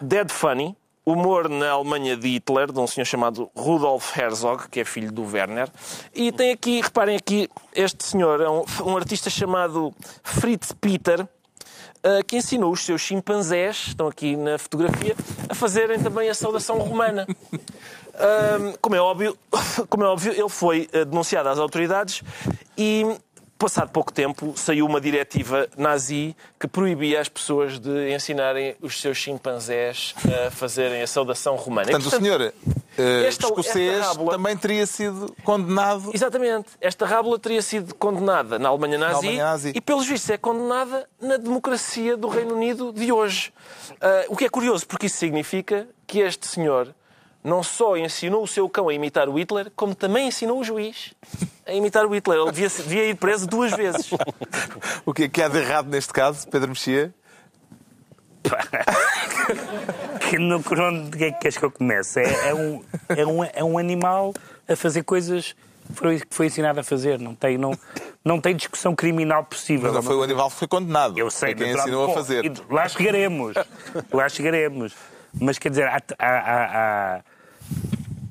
Dead 0.00 0.30
Funny, 0.30 0.76
Humor 1.08 1.48
na 1.48 1.70
Alemanha 1.70 2.16
de 2.16 2.26
Hitler, 2.26 2.72
de 2.72 2.80
um 2.80 2.86
senhor 2.88 3.04
chamado 3.04 3.48
Rudolf 3.54 4.18
Herzog, 4.18 4.68
que 4.68 4.80
é 4.80 4.84
filho 4.84 5.12
do 5.12 5.22
Werner. 5.22 5.70
E 6.12 6.32
tem 6.32 6.50
aqui, 6.50 6.80
reparem 6.80 7.14
aqui, 7.14 7.48
este 7.72 8.04
senhor 8.04 8.40
é 8.40 8.50
um, 8.50 8.64
um 8.84 8.96
artista 8.96 9.30
chamado 9.30 9.94
Fritz 10.24 10.72
Peter, 10.72 11.20
uh, 11.22 12.24
que 12.26 12.36
ensinou 12.36 12.72
os 12.72 12.80
seus 12.80 13.02
chimpanzés, 13.02 13.84
estão 13.86 14.08
aqui 14.08 14.34
na 14.34 14.58
fotografia, 14.58 15.14
a 15.48 15.54
fazerem 15.54 16.02
também 16.02 16.28
a 16.28 16.34
saudação 16.34 16.78
romana. 16.78 17.24
Como, 18.80 18.96
é 18.96 19.00
óbvio, 19.00 19.36
como 19.90 20.02
é 20.02 20.06
óbvio, 20.06 20.32
ele 20.32 20.48
foi 20.48 20.88
uh, 20.94 21.04
denunciado 21.04 21.50
às 21.50 21.58
autoridades 21.58 22.22
e 22.76 23.04
Passado 23.58 23.90
pouco 23.90 24.12
tempo, 24.12 24.52
saiu 24.54 24.84
uma 24.84 25.00
diretiva 25.00 25.66
nazi 25.78 26.36
que 26.60 26.68
proibia 26.68 27.22
as 27.22 27.28
pessoas 27.28 27.78
de 27.78 28.14
ensinarem 28.14 28.76
os 28.82 29.00
seus 29.00 29.16
chimpanzés 29.16 30.14
a 30.46 30.50
fazerem 30.50 31.00
a 31.00 31.06
saudação 31.06 31.56
romana. 31.56 31.90
Portanto, 31.90 32.02
e, 32.02 32.10
portanto 32.10 32.22
o 32.22 32.24
senhor 32.24 32.52
uh, 32.98 33.24
esta, 33.24 33.46
escocês 33.46 33.94
esta 33.94 34.08
rábula, 34.08 34.32
também 34.32 34.56
teria 34.58 34.86
sido 34.86 35.34
condenado... 35.42 36.10
Exatamente. 36.12 36.68
Esta 36.78 37.06
rábula 37.06 37.38
teria 37.38 37.62
sido 37.62 37.94
condenada 37.94 38.58
na 38.58 38.68
Alemanha 38.68 38.98
nazi, 38.98 39.12
na 39.12 39.18
Alemanha 39.18 39.44
nazi. 39.44 39.72
e, 39.74 39.80
pelos 39.80 40.06
vistos, 40.06 40.28
é 40.28 40.36
condenada 40.36 41.08
na 41.18 41.38
democracia 41.38 42.14
do 42.14 42.28
Reino 42.28 42.54
Unido 42.54 42.92
de 42.92 43.10
hoje. 43.10 43.54
Uh, 43.92 44.34
o 44.34 44.36
que 44.36 44.44
é 44.44 44.50
curioso, 44.50 44.86
porque 44.86 45.06
isso 45.06 45.16
significa 45.16 45.88
que 46.06 46.18
este 46.18 46.46
senhor 46.46 46.94
não 47.46 47.62
só 47.62 47.96
ensinou 47.96 48.42
o 48.42 48.46
seu 48.46 48.68
cão 48.68 48.88
a 48.88 48.94
imitar 48.94 49.28
o 49.28 49.38
Hitler, 49.38 49.70
como 49.76 49.94
também 49.94 50.26
ensinou 50.26 50.58
o 50.58 50.64
juiz 50.64 51.14
a 51.64 51.72
imitar 51.72 52.04
o 52.04 52.12
Hitler. 52.12 52.40
Ele 52.40 52.50
devia, 52.50 52.68
devia 52.68 53.04
ir 53.04 53.14
preso 53.14 53.46
duas 53.46 53.70
vezes. 53.70 54.10
o 55.06 55.14
que 55.14 55.22
é 55.24 55.28
que 55.28 55.40
há 55.40 55.46
de 55.46 55.58
errado 55.58 55.88
neste 55.88 56.12
caso, 56.12 56.48
Pedro 56.48 56.70
Mexia? 56.70 57.14
que 60.28 60.38
no 60.38 60.56
onde 60.56 61.24
é 61.24 61.30
que 61.30 61.38
queres 61.38 61.56
que 61.56 61.64
eu 61.64 61.70
comece? 61.70 62.20
É, 62.20 62.48
é, 62.48 62.54
um, 62.54 62.84
é, 63.08 63.26
um, 63.26 63.44
é 63.44 63.64
um 63.64 63.78
animal 63.78 64.34
a 64.68 64.74
fazer 64.74 65.04
coisas 65.04 65.54
que 65.86 65.94
foi, 65.94 66.18
que 66.18 66.34
foi 66.34 66.46
ensinado 66.46 66.80
a 66.80 66.82
fazer. 66.82 67.20
Não 67.20 67.36
tem, 67.36 67.56
não, 67.56 67.78
não 68.24 68.40
tem 68.40 68.56
discussão 68.56 68.92
criminal 68.94 69.44
possível. 69.44 69.92
Mas 69.92 69.94
não 69.94 70.02
foi 70.02 70.16
o 70.16 70.22
animal 70.24 70.50
que 70.50 70.56
foi 70.56 70.66
condenado. 70.66 71.16
Eu 71.16 71.30
sei. 71.30 71.52
É 71.52 71.54
quem 71.54 71.70
ensinou 71.70 72.10
a 72.10 72.14
fazer. 72.14 72.52
Lá 72.68 72.88
chegaremos. 72.88 73.54
Lá 74.12 74.28
chegaremos. 74.28 74.94
Mas 75.40 75.58
quer 75.58 75.70
dizer, 75.70 75.86
há, 75.86 76.00
há, 76.18 77.16
há 77.18 77.22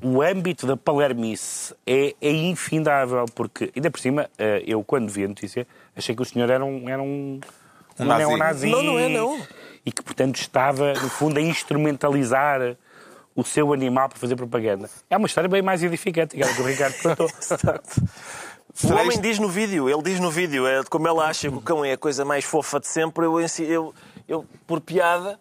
o 0.05 0.21
âmbito 0.21 0.67
da 0.67 0.77
palermice 0.77 1.73
é, 1.83 2.13
é 2.21 2.29
infindável, 2.29 3.25
porque, 3.33 3.71
ainda 3.75 3.89
por 3.89 3.99
cima, 3.99 4.29
eh, 4.37 4.63
eu 4.67 4.83
quando 4.83 5.09
vi 5.09 5.25
a 5.25 5.27
notícia, 5.27 5.65
achei 5.95 6.15
que 6.15 6.21
o 6.21 6.25
senhor 6.25 6.47
era 6.47 6.63
um, 6.63 6.87
era 6.87 7.01
um, 7.01 7.39
um 7.99 8.05
nazi. 8.05 8.19
neonazi. 8.19 8.69
Não, 8.69 8.83
não 8.83 8.99
é, 8.99 9.09
não. 9.09 9.41
E 9.83 9.91
que, 9.91 10.03
portanto, 10.03 10.35
estava, 10.35 10.93
no 10.93 11.09
fundo, 11.09 11.39
a 11.39 11.41
instrumentalizar 11.41 12.77
o 13.35 13.43
seu 13.43 13.73
animal 13.73 14.07
para 14.07 14.19
fazer 14.19 14.35
propaganda. 14.35 14.87
É 15.09 15.17
uma 15.17 15.25
história 15.25 15.49
bem 15.49 15.63
mais 15.63 15.81
edificante, 15.81 16.35
aquela 16.35 16.53
que 16.55 16.61
o 16.61 16.65
Ricardo 16.65 16.95
contou. 17.01 17.27
O 18.83 18.93
homem 18.93 19.19
diz 19.19 19.39
no 19.39 19.49
vídeo, 19.49 19.89
ele 19.89 20.03
diz 20.03 20.19
no 20.19 20.29
vídeo, 20.29 20.67
é, 20.67 20.83
como 20.83 21.07
ela 21.07 21.25
acha 21.25 21.49
que 21.49 21.55
o 21.55 21.61
cão 21.61 21.83
é 21.83 21.93
a 21.93 21.97
coisa 21.97 22.23
mais 22.23 22.45
fofa 22.45 22.79
de 22.79 22.87
sempre, 22.87 23.25
eu, 23.25 23.39
eu, 23.59 23.93
eu 24.27 24.45
por 24.67 24.81
piada, 24.81 25.39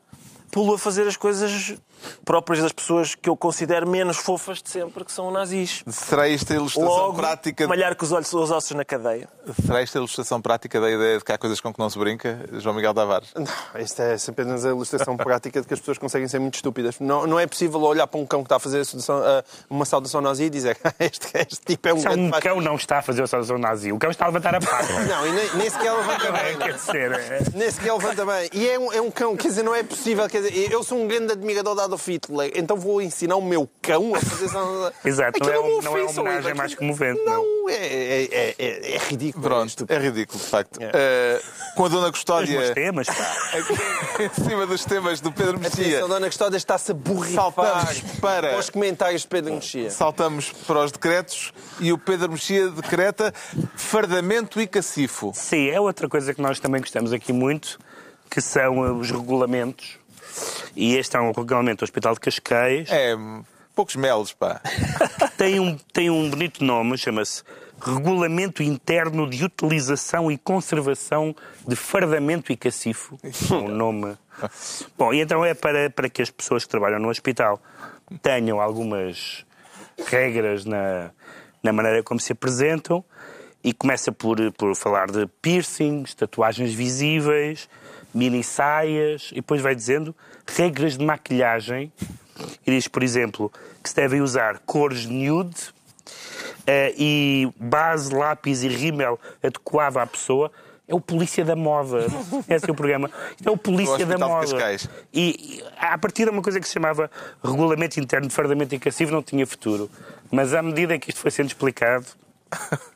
pulo 0.51 0.73
a 0.73 0.79
fazer 0.79 1.07
as 1.07 1.19
coisas 1.19 1.77
próprias 2.25 2.63
das 2.63 2.73
pessoas 2.73 3.15
que 3.15 3.29
eu 3.29 3.37
considero 3.37 3.89
menos 3.89 4.17
fofas 4.17 4.63
de 4.63 4.71
sempre, 4.71 5.05
que 5.05 5.13
são 5.13 5.31
nazis. 5.31 5.83
Será 5.89 6.29
isto 6.29 6.53
a 6.53 6.57
ilustração 6.57 6.91
Logo, 6.91 7.15
prática? 7.17 7.67
malhar 7.69 7.95
com 7.97 8.05
os, 8.05 8.13
olhos, 8.13 8.33
os 8.33 8.51
ossos 8.51 8.71
na 8.73 8.85
cadeia. 8.85 9.29
Será 9.65 9.83
isto 9.83 9.97
a 9.97 9.99
ilustração 10.01 10.41
prática 10.41 10.81
da 10.81 10.91
ideia 10.91 11.19
de 11.19 11.25
que 11.25 11.33
há 11.33 11.39
coisas 11.39 11.61
com 11.61 11.73
que 11.73 11.79
não 11.79 11.89
se 11.91 11.99
brinca? 11.99 12.41
João 12.55 12.75
Miguel 12.75 12.95
Tavares. 12.95 13.29
Não, 13.35 13.81
isto 13.81 14.01
é 14.01 14.17
apenas 14.29 14.65
a 14.65 14.69
ilustração 14.71 15.17
prática 15.17 15.61
de 15.61 15.67
que 15.67 15.75
as 15.75 15.81
pessoas 15.81 15.99
conseguem 15.99 16.29
ser 16.29 16.39
muito 16.39 16.55
estúpidas. 16.55 16.97
Não, 17.01 17.27
não 17.27 17.39
é 17.39 17.47
possível 17.47 17.81
olhar 17.83 18.07
para 18.07 18.21
um 18.21 18.27
cão 18.27 18.41
que 18.41 18.47
está 18.47 18.57
a 18.57 18.61
fazer 18.61 18.81
a 18.81 18.85
saudação- 18.85 19.19
a- 19.23 19.45
uma 19.71 19.85
saudação 19.85 20.21
nazi 20.21 20.45
e 20.45 20.51
dizer 20.51 20.77
este, 20.99 21.29
este 21.35 21.61
tipo 21.65 21.89
é 21.89 21.95
um 21.95 21.99
Se 22.01 22.09
um 22.09 22.31
faz- 22.31 22.43
cão 22.43 22.61
não 22.61 22.75
está 22.77 22.99
a 22.99 23.03
fazer 23.03 23.23
a 23.23 23.27
saudação 23.27 23.59
nazi, 23.59 23.93
o 23.93 23.99
cão 23.99 24.11
está 24.11 24.25
a 24.25 24.29
levantar 24.29 24.55
a 24.55 24.61
faca. 24.61 24.93
Não, 25.05 25.27
e 25.27 25.33
nem, 25.33 25.55
nem 25.57 25.71
sequer 25.71 25.93
levanta 25.93 26.33
bem. 26.33 26.57
Quer 26.65 26.75
dizer, 26.75 27.13
é- 27.13 27.41
Nem 27.55 27.71
sequer 27.71 27.93
levanta 27.93 28.25
bem. 28.25 28.49
E 28.53 28.69
é 28.69 28.79
um, 28.79 28.93
é 28.93 29.01
um 29.01 29.11
cão, 29.11 29.37
quer 29.37 29.49
dizer, 29.49 29.63
não 29.63 29.75
é 29.75 29.83
possível. 29.83 30.29
Quer 30.29 30.43
dizer, 30.43 30.71
eu 30.73 30.83
sou 30.83 30.99
um 30.99 31.07
grande 31.07 31.33
admirador 31.33 31.75
da 31.75 31.85
Adolf 31.95 32.09
Hitler, 32.09 32.53
então 32.57 32.77
vou 32.77 33.01
ensinar 33.01 33.37
o 33.37 33.43
meu 33.43 33.69
cão 33.81 34.15
a 34.15 34.21
fazer 34.21 34.47
essa. 34.47 34.93
Exato, 35.05 35.41
não 35.43 35.53
é 35.53 35.59
um- 35.61 35.63
uma 35.79 35.83
não 35.83 35.97
é 35.97 36.03
uma 36.03 36.11
homenagem 36.21 36.39
aquilo- 36.41 36.57
mais 36.57 36.75
comovente, 36.75 37.21
Não, 37.25 37.69
é, 37.69 37.75
é, 37.75 38.25
é, 38.25 38.55
é, 38.59 38.95
é 38.95 38.99
ridículo. 38.99 39.45
é 39.45 39.49
Pronto, 39.49 39.87
é 39.89 39.99
ridículo, 39.99 40.39
de 40.41 40.47
facto. 40.47 40.81
É. 40.83 40.91
Eh, 40.93 41.43
com 41.77 41.85
a 41.85 41.89
Dona 41.89 42.07
Os 42.07 42.11
Custódia 42.13 42.59
meus 42.59 42.75
temas, 42.75 43.07
pá. 43.07 43.37
em 44.23 44.45
cima 44.45 44.67
dos 44.67 44.85
temas 44.85 45.21
do 45.21 45.31
Pedro 45.33 45.59
Mexia, 45.61 45.87
Atenção, 45.87 46.09
Dona 46.09 46.27
Custódia 46.27 46.57
está-se 46.57 46.91
a 46.91 46.95
borrifar 46.95 47.45
Saltamos 47.53 48.01
para- 48.21 48.59
os 48.59 48.71
comentários 48.71 49.23
de 49.23 49.29
Pedro 49.29 49.55
Mexia. 49.55 49.91
saltamos 49.91 50.51
para 50.67 50.81
os 50.85 50.93
decretos 50.93 51.53
e 51.81 51.93
o 51.93 51.99
Pedro 51.99 52.33
Mexia 52.33 52.69
decreta 52.69 53.33
fardamento 53.77 54.61
e 54.61 54.67
cacifo. 54.67 55.33
Sim, 55.35 55.69
é 55.71 55.81
outra 55.81 56.09
coisa 56.09 56.35
que 56.35 56.41
nós 56.43 56.59
também 56.61 56.81
gostamos 56.81 57.13
aqui 57.13 57.33
muito, 57.33 57.79
que 58.31 58.41
são 58.41 58.85
eh, 58.85 58.91
os 58.91 59.11
regulamentos. 59.11 59.99
E 60.75 60.97
este 60.97 61.17
é 61.17 61.21
um 61.21 61.33
regulamento 61.33 61.79
do 61.79 61.85
Hospital 61.85 62.15
de 62.15 62.21
Cascais. 62.21 62.89
É, 62.91 63.17
poucos 63.75 63.97
melos, 63.97 64.33
pá. 64.33 64.61
Tem 65.37 65.59
um, 65.59 65.77
tem 65.93 66.11
um 66.11 66.31
bonito 66.31 66.63
nome, 66.65 66.97
chama-se 66.97 67.43
Regulamento 67.81 68.63
Interno 68.63 69.29
de 69.29 69.45
Utilização 69.45 70.31
e 70.31 70.39
Conservação 70.39 71.35
de 71.67 71.75
Fardamento 71.75 72.53
e 72.53 72.57
Cacifo. 72.57 73.19
Um 73.51 73.69
nome. 73.69 74.17
Bom, 74.97 75.13
e 75.13 75.21
então 75.21 75.45
é 75.45 75.55
para, 75.55 75.91
para 75.91 76.09
que 76.09 76.23
as 76.23 76.31
pessoas 76.31 76.65
que 76.65 76.71
trabalham 76.71 77.01
no 77.01 77.09
hospital 77.09 77.61
tenham 78.23 78.61
algumas 78.61 79.45
regras 80.07 80.65
na, 80.65 81.11
na 81.63 81.73
maneira 81.73 82.03
como 82.03 82.21
se 82.21 82.33
apresentam 82.33 83.05
e 83.63 83.73
começa 83.73 84.13
por, 84.13 84.37
por 84.53 84.75
falar 84.77 85.11
de 85.11 85.27
piercings, 85.41 86.15
tatuagens 86.15 86.73
visíveis, 86.73 87.69
mini 88.15 88.43
saias 88.43 89.31
e 89.33 89.37
depois 89.37 89.61
vai 89.61 89.75
dizendo 89.75 90.15
regras 90.47 90.97
de 90.97 91.05
maquilhagem 91.05 91.93
e 92.67 92.71
diz, 92.71 92.89
por 92.89 93.03
exemplo, 93.03 93.53
que 93.83 93.89
se 93.89 93.95
devem 93.95 94.21
usar 94.21 94.61
cores 94.61 95.07
nude 95.07 95.73
eh, 96.67 96.95
e 96.97 97.53
base, 97.59 98.15
lápis 98.15 98.63
e 98.63 98.69
rímel 98.69 99.19
adequado 99.43 99.99
à 99.99 100.07
pessoa. 100.07 100.51
É 100.87 100.95
o 100.95 101.01
Polícia 101.01 101.45
da 101.45 101.57
Moda. 101.57 102.07
Esse 102.49 102.69
é 102.69 102.73
o 102.73 102.75
programa. 102.75 103.11
É 103.45 103.51
o 103.51 103.57
Polícia 103.57 104.05
da 104.05 104.19
Moda. 104.19 104.57
E, 105.13 105.61
e 105.61 105.65
a 105.79 105.97
partir 105.97 106.25
de 106.25 106.31
uma 106.31 106.43
coisa 106.43 106.61
que 106.61 106.67
se 106.67 106.75
chamava 106.75 107.11
Regulamento 107.43 107.99
Interno 107.99 108.29
de 108.29 108.35
Fardamento 108.35 108.75
e 108.75 108.79
Cacifo 108.79 109.11
não 109.11 109.23
tinha 109.23 109.47
futuro. 109.47 109.91
Mas 110.31 110.53
à 110.53 110.63
medida 110.63 110.99
que 110.99 111.11
isto 111.11 111.21
foi 111.21 111.31
sendo 111.31 111.47
explicado, 111.47 112.07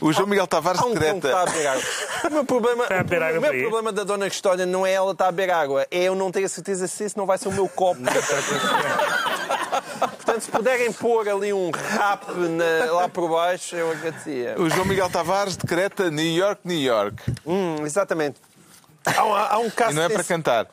O 0.00 0.12
João 0.12 0.26
Miguel 0.26 0.46
Tavares 0.46 0.80
Há 0.80 0.84
um 0.86 0.94
que 0.94 0.98
está 1.04 1.10
a 1.10 1.44
decreta. 1.44 1.44
beber 1.52 1.66
água. 1.68 1.82
O 2.24 2.30
meu 2.30 2.44
problema, 2.44 2.82
Está 2.84 3.00
a 3.00 3.02
beber 3.02 3.22
água 3.22 3.38
o 3.38 3.42
meu 3.42 3.60
problema 3.62 3.92
da 3.92 4.04
Dona 4.04 4.28
Custódia 4.28 4.66
não 4.66 4.86
é 4.86 4.92
ela 4.92 5.12
estar 5.12 5.28
a 5.28 5.32
beber 5.32 5.52
água, 5.52 5.86
é 5.90 6.02
eu 6.04 6.14
não 6.14 6.30
ter 6.30 6.44
a 6.44 6.48
certeza 6.48 6.86
se 6.86 7.04
esse 7.04 7.16
não 7.16 7.26
vai 7.26 7.38
ser 7.38 7.48
o 7.48 7.52
meu 7.52 7.68
copo. 7.68 8.00
Portanto, 10.00 10.40
se 10.40 10.50
puderem 10.50 10.92
pôr 10.92 11.28
ali 11.28 11.52
um 11.52 11.70
rap 11.70 12.26
na- 12.32 12.92
lá 12.92 13.08
por 13.08 13.28
baixo, 13.28 13.76
eu 13.76 13.90
agradecia. 13.90 14.54
O 14.58 14.68
João 14.68 14.84
Miguel 14.84 15.08
Tavares 15.10 15.56
decreta 15.56 16.10
New 16.10 16.24
York, 16.36 16.60
New 16.64 16.78
York. 16.80 17.16
Hum, 17.46 17.76
exatamente. 17.84 18.36
Há, 19.04 19.24
um- 19.24 19.34
há 19.34 19.58
um 19.58 19.70
caso 19.70 19.92
E 19.92 19.94
não 19.94 20.02
é 20.02 20.08
para 20.08 20.24
cantar. 20.24 20.66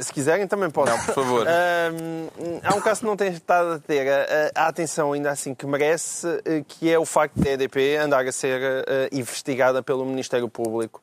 Se 0.00 0.12
quiserem, 0.12 0.46
também 0.46 0.70
podem. 0.70 0.96
Não, 0.96 1.04
por 1.04 1.14
favor. 1.14 1.46
Hum, 1.46 2.60
há 2.62 2.74
um 2.74 2.80
caso 2.80 3.00
que 3.00 3.06
não 3.06 3.16
tem 3.16 3.32
estado 3.32 3.72
a 3.72 3.78
ter 3.78 4.08
a, 4.08 4.62
a 4.64 4.68
atenção 4.68 5.12
ainda 5.12 5.30
assim 5.30 5.54
que 5.54 5.66
merece, 5.66 6.26
eh, 6.44 6.62
que 6.66 6.90
é 6.90 6.98
o 6.98 7.04
facto 7.04 7.38
da 7.38 7.50
EDP 7.50 7.96
andar 7.96 8.26
a 8.26 8.32
ser 8.32 8.60
eh, 8.86 9.08
investigada 9.12 9.82
pelo 9.82 10.04
Ministério 10.04 10.48
Público. 10.48 11.02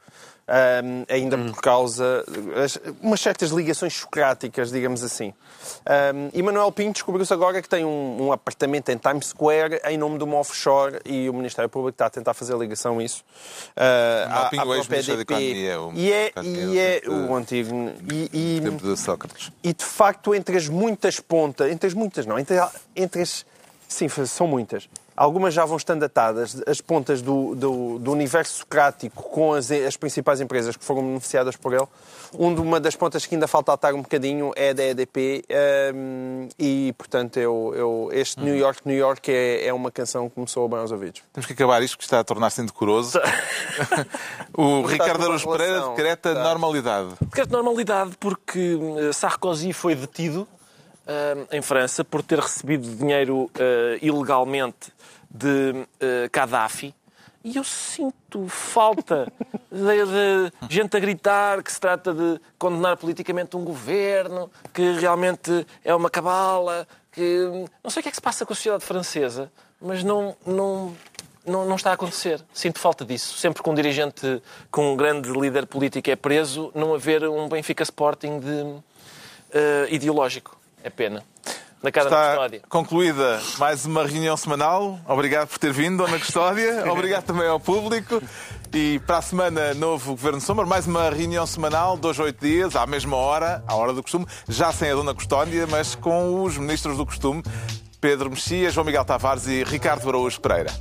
Hum, 0.84 1.06
ainda 1.08 1.38
por 1.38 1.62
causa 1.62 2.24
de 2.28 2.60
as- 2.60 2.80
umas 3.02 3.20
certas 3.22 3.50
ligações 3.52 3.94
socráticas, 3.94 4.72
digamos 4.72 5.04
assim. 5.04 5.34
Um, 5.86 6.30
e 6.34 6.42
Manuel 6.42 6.72
Pinto 6.72 6.94
descobriu-se 6.94 7.32
agora 7.34 7.62
que 7.62 7.70
tem 7.70 7.86
um, 7.86 8.24
um 8.28 8.32
apartamento 8.32 8.90
em 8.90 8.98
Times 8.98 9.28
Square 9.28 9.80
em 9.86 9.98
nome 9.98 10.18
de 10.18 10.24
uma 10.24 10.38
offshore 10.38 11.00
e 11.06 11.30
o 11.30 11.34
Ministério 11.34 11.70
Público 11.70 11.96
está 11.96 12.08
a 12.08 12.10
tentar 12.10 12.34
fazer 12.34 12.58
ligação 12.58 13.00
a 13.00 13.04
isso. 13.04 13.24
Uh, 13.76 14.30
Manuel 14.30 14.42
à- 14.46 14.50
Pinto, 14.50 14.62
à 14.62 14.66
própria 14.66 15.00
EDP. 15.14 15.34
O- 15.78 15.94
E 15.96 16.12
é, 16.12 16.26
é, 16.28 16.32
e 16.44 16.80
é 16.80 17.02
o 17.08 17.36
antigo. 17.36 17.92
E, 18.12 18.30
e- 18.58 18.62
Tempo 18.62 18.84
de 18.84 18.98
Sócrates. 19.00 19.52
e 19.64 19.74
de 19.74 19.86
facto, 19.86 20.34
entre 20.34 20.58
as 20.58 20.68
muitas 20.68 21.20
pontas, 21.20 21.72
entre 21.72 21.88
as 21.88 21.94
muitas 21.94 22.26
não, 22.26 22.40
entre, 22.40 22.58
entre 22.96 23.22
as. 23.22 23.46
Sim, 23.88 24.08
são 24.26 24.48
muitas. 24.48 24.88
Algumas 25.20 25.54
já 25.54 25.66
vão 25.66 25.76
estando 25.76 26.02
atadas, 26.04 26.62
as 26.66 26.80
pontas 26.80 27.22
do, 27.22 27.54
do, 27.54 28.00
do 28.00 28.12
universo 28.14 28.60
socrático 28.60 29.22
com 29.22 29.54
as, 29.54 29.70
as 29.70 29.98
principais 29.98 30.40
empresas 30.40 30.78
que 30.78 30.84
foram 30.86 31.02
beneficiadas 31.02 31.58
por 31.58 31.74
ele. 31.74 31.86
Um 32.34 32.56
de- 32.56 32.62
uma 32.62 32.80
das 32.80 32.96
pontas 32.96 33.26
que 33.26 33.36
ainda 33.36 33.46
falta 33.48 33.74
atar 33.74 33.94
um 33.94 34.02
bocadinho 34.02 34.54
é 34.56 34.74
da 34.74 34.82
EDP. 34.86 35.44
hum, 35.94 36.48
e, 36.58 36.94
portanto, 36.98 37.36
eu, 37.38 37.74
eu, 37.76 38.10
este 38.14 38.40
New 38.40 38.56
York, 38.56 38.80
New 38.86 38.96
York 38.96 39.30
é, 39.30 39.68
é 39.68 39.74
uma 39.74 39.92
canção 39.92 40.30
que 40.30 40.40
me 40.40 40.48
soa 40.48 40.70
bem 40.70 40.80
aos 40.80 40.92
ouvidos. 40.92 41.22
Temos 41.34 41.46
que 41.48 41.52
acabar 41.54 41.84
isto, 41.84 41.98
que 41.98 42.04
está 42.06 42.20
a 42.20 42.24
tornar-se 42.24 42.62
indecoroso. 42.62 43.20
o 44.56 44.84
Ricardo 44.86 45.24
Araújo 45.24 45.50
Pereira 45.52 45.90
decreta 45.90 46.34
Tá. 46.34 46.44
normalidade. 46.44 47.10
Decreto 47.20 47.48
de 47.50 47.54
normalidade 47.54 48.12
porque 48.20 48.78
eh, 49.00 49.12
Sarkozy 49.14 49.74
foi 49.74 49.96
detido 49.96 50.48
em 51.52 51.62
França 51.62 52.04
por 52.04 52.22
ter 52.22 52.40
recebido 52.40 52.88
dinheiro 52.96 53.50
eh, 53.58 54.00
ilegalmente 54.02 54.92
de 55.30 55.88
eh, 56.00 56.30
Gaddafi. 56.32 56.94
E 57.44 57.56
eu 57.56 57.64
sinto 57.64 58.48
falta 58.48 59.32
de, 59.72 60.68
de 60.68 60.76
gente 60.76 60.96
a 60.98 61.00
gritar 61.00 61.64
que 61.64 61.72
se 61.72 61.80
trata 61.80 62.14
de 62.14 62.40
condenar 62.58 62.98
politicamente 62.98 63.56
um 63.56 63.64
governo, 63.64 64.52
que 64.74 64.92
realmente 64.94 65.66
é 65.84 65.96
uma 65.96 66.10
cabala, 66.10 66.88
que 67.12 67.68
não 67.84 67.90
sei 67.90 68.02
o 68.02 68.04
que 68.04 68.10
é 68.10 68.12
que 68.12 68.18
se 68.18 68.22
passa 68.22 68.46
com 68.46 68.54
a 68.54 68.56
sociedade 68.56 68.84
francesa, 68.84 69.52
mas 69.82 70.04
não, 70.04 70.36
não, 70.46 70.96
não, 71.46 71.66
não 71.66 71.76
está 71.76 71.92
a 71.92 71.94
acontecer. 71.94 72.44
Sinto 72.54 72.80
falta 72.80 73.06
disso. 73.06 73.38
Sempre 73.38 73.64
que 73.64 73.70
um 73.70 73.74
dirigente, 73.74 74.42
com 74.70 74.94
um 74.94 74.98
grande 74.98 75.32
líder 75.32 75.66
político 75.66 76.10
é 76.10 76.16
preso, 76.16 76.72
não 76.76 76.94
haver 76.94 77.24
um 77.24 77.48
Benfica 77.48 77.84
Sporting 77.84 78.40
de, 78.40 78.76
eh, 79.52 79.88
ideológico. 79.90 80.59
É 80.84 80.90
pena. 80.90 81.24
Na 81.82 81.92
cara 81.92 82.10
da 82.10 82.16
Está 82.18 82.30
custódia. 82.36 82.62
concluída 82.68 83.40
mais 83.58 83.86
uma 83.86 84.06
reunião 84.06 84.36
semanal. 84.36 85.00
Obrigado 85.08 85.48
por 85.48 85.58
ter 85.58 85.72
vindo, 85.72 86.04
Dona 86.04 86.20
Custódia. 86.20 86.84
Obrigado 86.92 87.24
também 87.24 87.48
ao 87.48 87.60
público. 87.60 88.22
E 88.74 89.00
para 89.08 89.20
a 89.20 89.22
semana, 89.22 89.74
novo 89.74 90.12
Governo 90.12 90.42
Sombra. 90.42 90.66
Mais 90.66 90.86
uma 90.86 91.10
reunião 91.10 91.48
semanal, 91.48 91.96
dois, 91.96 92.20
oito 92.20 92.46
dias, 92.46 92.76
à 92.76 92.86
mesma 92.86 93.16
hora, 93.16 93.64
à 93.66 93.76
hora 93.76 93.94
do 93.94 94.02
costume. 94.04 94.26
Já 94.48 94.74
sem 94.74 94.92
a 94.92 94.96
Dona 94.96 95.14
Custódia, 95.16 95.66
mas 95.68 95.96
com 95.96 96.44
os 96.44 96.58
ministros 96.58 96.98
do 96.98 97.06
costume. 97.06 97.42
Pedro 98.02 98.30
Mexia, 98.30 98.70
João 98.72 98.86
Miguel 98.86 99.06
Tavares 99.06 99.48
e 99.48 99.64
Ricardo 99.64 100.08
Araújo 100.08 100.40
Pereira. 100.42 100.72